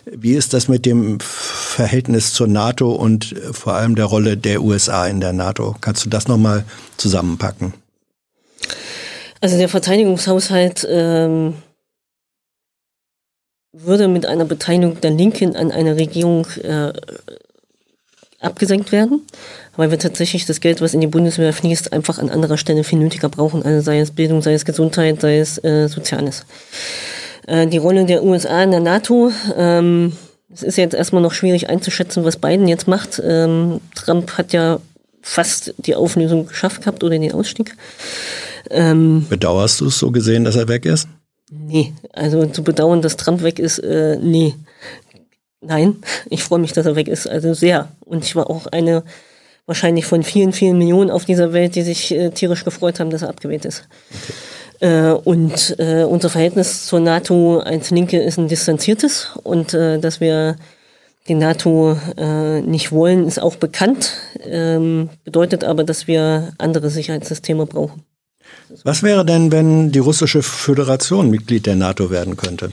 [0.05, 5.07] wie ist das mit dem Verhältnis zur NATO und vor allem der Rolle der USA
[5.07, 5.75] in der NATO?
[5.81, 6.65] Kannst du das nochmal
[6.97, 7.73] zusammenpacken?
[9.41, 11.55] Also der Verteidigungshaushalt ähm,
[13.73, 16.93] würde mit einer Beteiligung der Linken an einer Regierung äh,
[18.39, 19.21] abgesenkt werden,
[19.75, 22.99] weil wir tatsächlich das Geld, was in die Bundeswehr fließt, einfach an anderer Stelle viel
[22.99, 26.45] nötiger brauchen, also sei es Bildung, sei es Gesundheit, sei es äh, Soziales.
[27.47, 30.13] Äh, die Rolle der USA in der NATO, ähm,
[30.53, 33.21] es ist jetzt erstmal noch schwierig einzuschätzen, was Biden jetzt macht.
[33.23, 34.79] Ähm, Trump hat ja
[35.21, 37.75] fast die Auflösung geschafft gehabt oder den Ausstieg.
[38.69, 41.07] Ähm, Bedauerst du es so gesehen, dass er weg ist?
[41.49, 44.55] Nee, also zu bedauern, dass Trump weg ist, äh, nee.
[45.61, 45.97] Nein,
[46.29, 47.89] ich freue mich, dass er weg ist, also sehr.
[47.99, 49.03] Und ich war auch eine
[49.67, 53.21] wahrscheinlich von vielen, vielen Millionen auf dieser Welt, die sich äh, tierisch gefreut haben, dass
[53.21, 53.87] er abgewählt ist.
[54.09, 54.33] Okay.
[54.81, 60.19] Äh, und äh, unser Verhältnis zur NATO als Linke ist ein distanziertes und äh, dass
[60.19, 60.57] wir
[61.27, 61.95] die NATO
[62.65, 64.13] nicht wollen, ist auch bekannt,
[64.43, 68.03] ähm, bedeutet aber, dass wir andere Sicherheitssysteme brauchen.
[68.83, 72.71] Was wäre denn, wenn die russische Föderation Mitglied der NATO werden könnte?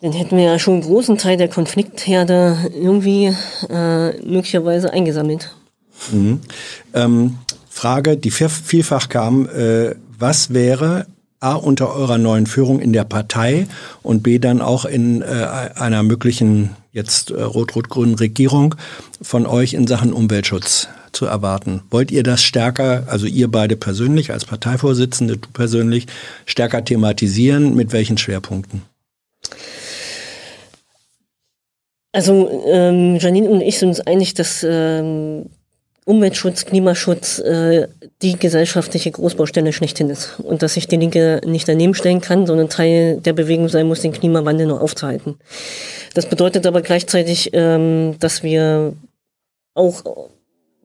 [0.00, 3.32] Dann hätten wir ja schon einen großen Teil der Konfliktherde irgendwie
[3.70, 5.54] äh, möglicherweise eingesammelt.
[6.10, 6.40] Mhm.
[6.92, 7.38] Ähm,
[7.76, 11.06] Frage, die vielfach kam, äh, was wäre
[11.40, 13.66] A unter eurer neuen Führung in der Partei
[14.02, 15.24] und B dann auch in äh,
[15.74, 18.76] einer möglichen jetzt äh, rot-rot-grünen Regierung
[19.20, 21.82] von euch in Sachen Umweltschutz zu erwarten?
[21.90, 26.06] Wollt ihr das stärker, also ihr beide persönlich als Parteivorsitzende, du persönlich,
[26.46, 27.76] stärker thematisieren?
[27.76, 28.82] Mit welchen Schwerpunkten?
[32.12, 35.50] Also ähm, Janine und ich sind uns einig, dass ähm,
[36.06, 37.88] Umweltschutz, Klimaschutz äh,
[38.22, 42.68] die gesellschaftliche Großbaustelle schlechthin ist und dass sich die Linke nicht daneben stellen kann, sondern
[42.68, 45.36] Teil der Bewegung sein muss, den Klimawandel noch aufzuhalten.
[46.14, 48.94] Das bedeutet aber gleichzeitig, ähm, dass wir
[49.74, 50.28] auch,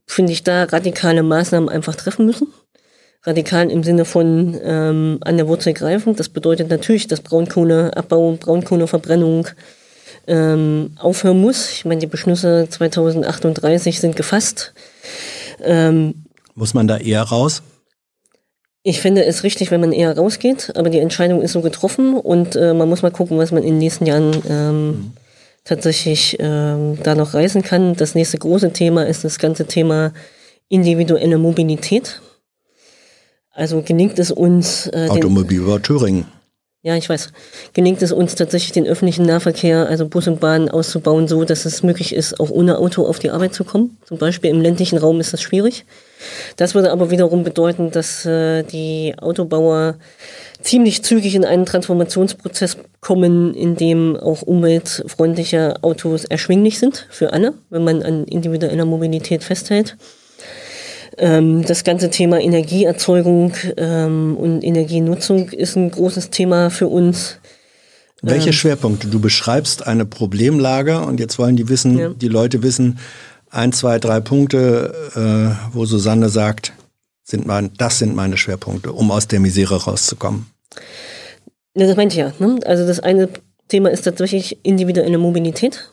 [0.08, 2.48] finde ich, da radikale Maßnahmen einfach treffen müssen.
[3.24, 6.16] Radikal im Sinne von ähm, an der Wurzel greifen.
[6.16, 9.50] Das bedeutet natürlich, dass Braunkohleabbau, Braunkohleverbrennung,
[10.28, 11.72] ähm, aufhören muss.
[11.72, 14.74] Ich meine, die Beschlüsse 2038 sind gefasst.
[15.64, 16.26] Ähm,
[16.56, 17.64] muss man da eher raus?
[18.84, 22.56] Ich finde es richtig, wenn man eher rausgeht, aber die Entscheidung ist so getroffen und
[22.56, 25.12] äh, man muss mal gucken, was man in den nächsten Jahren ähm, mhm.
[25.64, 27.96] tatsächlich ähm, da noch reisen kann.
[27.96, 30.14] Das nächste große Thema ist das ganze Thema
[30.68, 32.22] individuelle Mobilität.
[33.54, 34.88] Also gelingt es uns.
[34.88, 36.26] Äh, Automobil über Thüringen.
[36.84, 37.32] Ja, ich weiß.
[37.74, 41.84] Gelingt es uns tatsächlich, den öffentlichen Nahverkehr, also Bus und Bahn auszubauen, so dass es
[41.84, 43.98] möglich ist, auch ohne Auto auf die Arbeit zu kommen?
[44.06, 45.86] Zum Beispiel im ländlichen Raum ist das schwierig.
[46.56, 49.98] Das würde aber wiederum bedeuten, dass äh, die Autobauer
[50.62, 57.54] ziemlich zügig in einen Transformationsprozess kommen, in dem auch umweltfreundliche Autos erschwinglich sind für alle,
[57.70, 59.98] wenn man an individueller Mobilität festhält.
[61.22, 67.38] Ähm, das ganze Thema Energieerzeugung ähm, und Energienutzung ist ein großes Thema für uns.
[68.24, 68.54] Welche Ähm.
[68.54, 69.08] Schwerpunkte?
[69.08, 72.10] Du beschreibst eine Problemlage und jetzt wollen die wissen, Ja.
[72.10, 72.98] die Leute wissen,
[73.52, 76.74] ein, zwei, drei Punkte, äh, wo Susanne sagt,
[77.24, 80.48] sind mein, das sind meine Schwerpunkte, um aus der Misere rauszukommen.
[81.76, 82.34] Ja, das meinte ich ja.
[82.40, 82.60] Ne?
[82.66, 83.30] Also das eine
[83.68, 85.88] Thema ist tatsächlich individuelle Mobilität.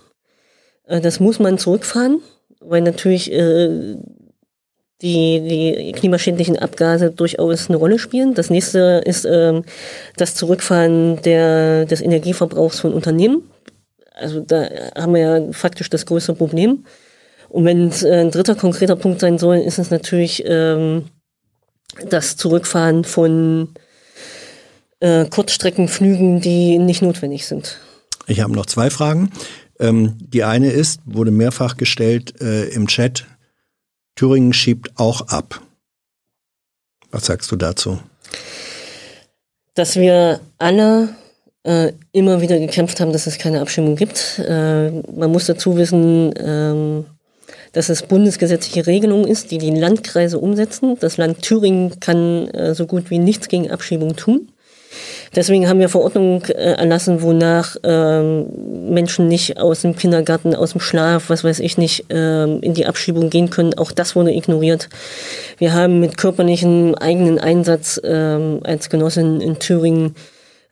[0.87, 2.21] Äh, Das muss man zurückfahren,
[2.61, 3.97] weil natürlich äh,
[5.03, 8.35] die, die klimaschädlichen Abgase durchaus eine Rolle spielen.
[8.35, 9.65] Das nächste ist ähm,
[10.17, 13.43] das Zurückfahren der, des Energieverbrauchs von Unternehmen.
[14.15, 16.85] Also da haben wir ja faktisch das größte Problem.
[17.49, 21.05] Und wenn es äh, ein dritter konkreter Punkt sein soll, ist es natürlich ähm,
[22.11, 23.69] das Zurückfahren von
[25.01, 27.79] äh, Kurzstreckenflügen, die nicht notwendig sind.
[28.27, 29.31] Ich habe noch zwei Fragen.
[29.81, 33.27] Ähm, die eine ist, wurde mehrfach gestellt äh, im Chat,
[34.19, 35.61] Thüringen schiebt auch ab.
[37.13, 38.01] Was sagst du dazu?
[39.75, 41.11] Dass wir alle
[41.63, 44.41] äh, immer wieder gekämpft haben, dass es keine Abstimmung gibt.
[44.41, 47.05] Äh, man muss dazu wissen, ähm,
[47.73, 50.97] dass es bundesgesetzliche Regelung ist, die die Landkreise umsetzen.
[50.99, 54.51] Das Land Thüringen kann äh, so gut wie nichts gegen Abschiebung tun.
[55.37, 58.47] Deswegen haben wir Verordnungen äh, erlassen, wonach ähm,
[58.91, 62.87] Menschen nicht aus dem Kindergarten, aus dem Schlaf, was weiß ich nicht, ähm, in die
[62.87, 63.75] Abschiebung gehen können.
[63.75, 64.89] Auch das wurde ignoriert.
[65.59, 70.15] Wir haben mit körperlichem eigenen Einsatz ähm, als Genossin in Thüringen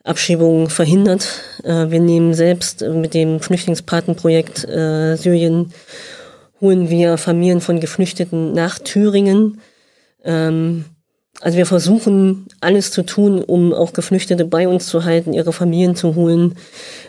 [0.03, 1.27] Abschiebungen verhindert.
[1.63, 5.73] Äh, wir nehmen selbst mit dem Flüchtlingspatenprojekt äh, Syrien
[6.59, 9.61] holen wir Familien von Geflüchteten nach Thüringen.
[10.23, 10.85] Ähm,
[11.41, 15.95] also wir versuchen alles zu tun, um auch Geflüchtete bei uns zu halten, ihre Familien
[15.95, 16.55] zu holen,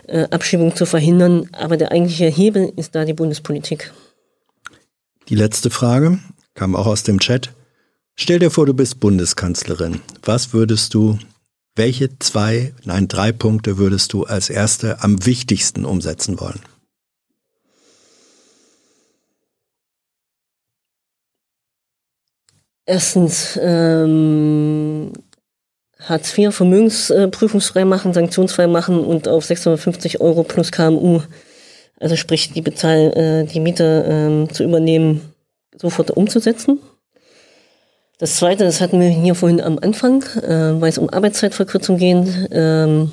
[0.06, 1.48] äh, Abschiebung zu verhindern.
[1.52, 3.92] Aber der eigentliche Hebel ist da die Bundespolitik.
[5.28, 6.18] Die letzte Frage
[6.54, 7.52] kam auch aus dem Chat.
[8.16, 10.00] Stell dir vor, du bist Bundeskanzlerin.
[10.24, 11.18] Was würdest du,
[11.76, 16.60] welche zwei, nein, drei Punkte würdest du als erste am wichtigsten umsetzen wollen?
[22.88, 25.12] Erstens ähm,
[26.00, 31.20] Hartz IV vermögensprüfungsfrei machen, sanktionsfrei machen und auf 650 Euro plus KMU,
[32.00, 35.20] also sprich die Bezahl, äh, die Miete ähm, zu übernehmen,
[35.76, 36.78] sofort umzusetzen.
[38.16, 42.48] Das zweite, das hatten wir hier vorhin am Anfang, äh, weil es um Arbeitszeitverkürzung geht,
[42.52, 43.12] ähm,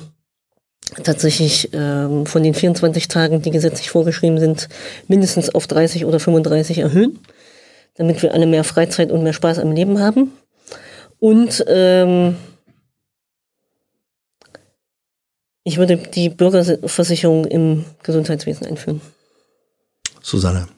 [1.04, 4.70] tatsächlich ähm, von den 24 Tagen, die gesetzlich vorgeschrieben sind,
[5.06, 7.18] mindestens auf 30 oder 35 erhöhen
[7.96, 10.32] damit wir alle mehr Freizeit und mehr Spaß am Leben haben.
[11.18, 12.36] Und ähm,
[15.64, 19.00] ich würde die Bürgerversicherung im Gesundheitswesen einführen.
[20.22, 20.68] Susanne,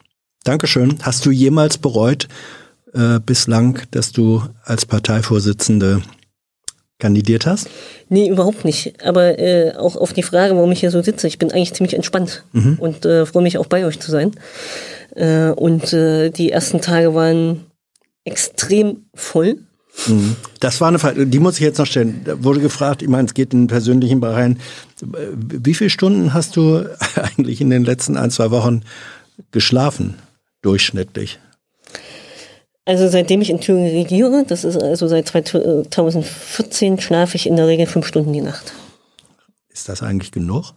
[0.43, 0.97] Dankeschön.
[1.01, 2.27] Hast du jemals bereut
[2.93, 6.01] äh, bislang, dass du als Parteivorsitzende
[6.99, 7.69] kandidiert hast?
[8.09, 9.03] Nee, überhaupt nicht.
[9.03, 11.95] Aber äh, auch auf die Frage, warum ich hier so sitze, ich bin eigentlich ziemlich
[11.95, 12.43] entspannt
[12.79, 14.31] und äh, freue mich auch bei euch zu sein.
[15.15, 17.65] Äh, und äh, die ersten Tage waren
[18.25, 19.57] extrem voll.
[20.59, 22.21] Das war eine Frage, die muss ich jetzt noch stellen.
[22.23, 24.59] Da wurde gefragt, ich meine, es geht in den persönlichen Bereich rein.
[25.01, 26.85] Wie viele Stunden hast du
[27.15, 28.83] eigentlich in den letzten ein, zwei Wochen
[29.51, 30.15] geschlafen,
[30.61, 31.39] durchschnittlich?
[32.89, 37.67] Also seitdem ich in Thüringen regiere, das ist also seit 2014, schlafe ich in der
[37.67, 38.73] Regel fünf Stunden die Nacht.
[39.67, 40.73] Ist das eigentlich genug?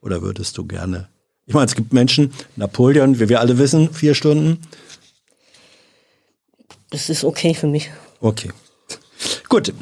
[0.00, 1.10] Oder würdest du gerne?
[1.44, 4.62] Ich meine, es gibt Menschen, Napoleon, wie wir alle wissen, vier Stunden.
[6.88, 7.90] Das ist okay für mich.
[8.22, 8.52] Okay.
[9.50, 9.74] Gut.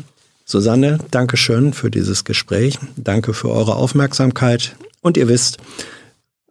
[0.45, 2.77] Susanne, danke schön für dieses Gespräch.
[2.97, 4.75] Danke für eure Aufmerksamkeit.
[5.01, 5.59] Und ihr wisst,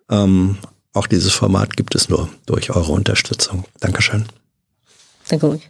[0.10, 0.58] ähm,
[0.94, 3.66] auch dieses Format gibt es nur durch eure Unterstützung.
[3.82, 4.26] Dankeschön.
[5.30, 5.70] Danke euch.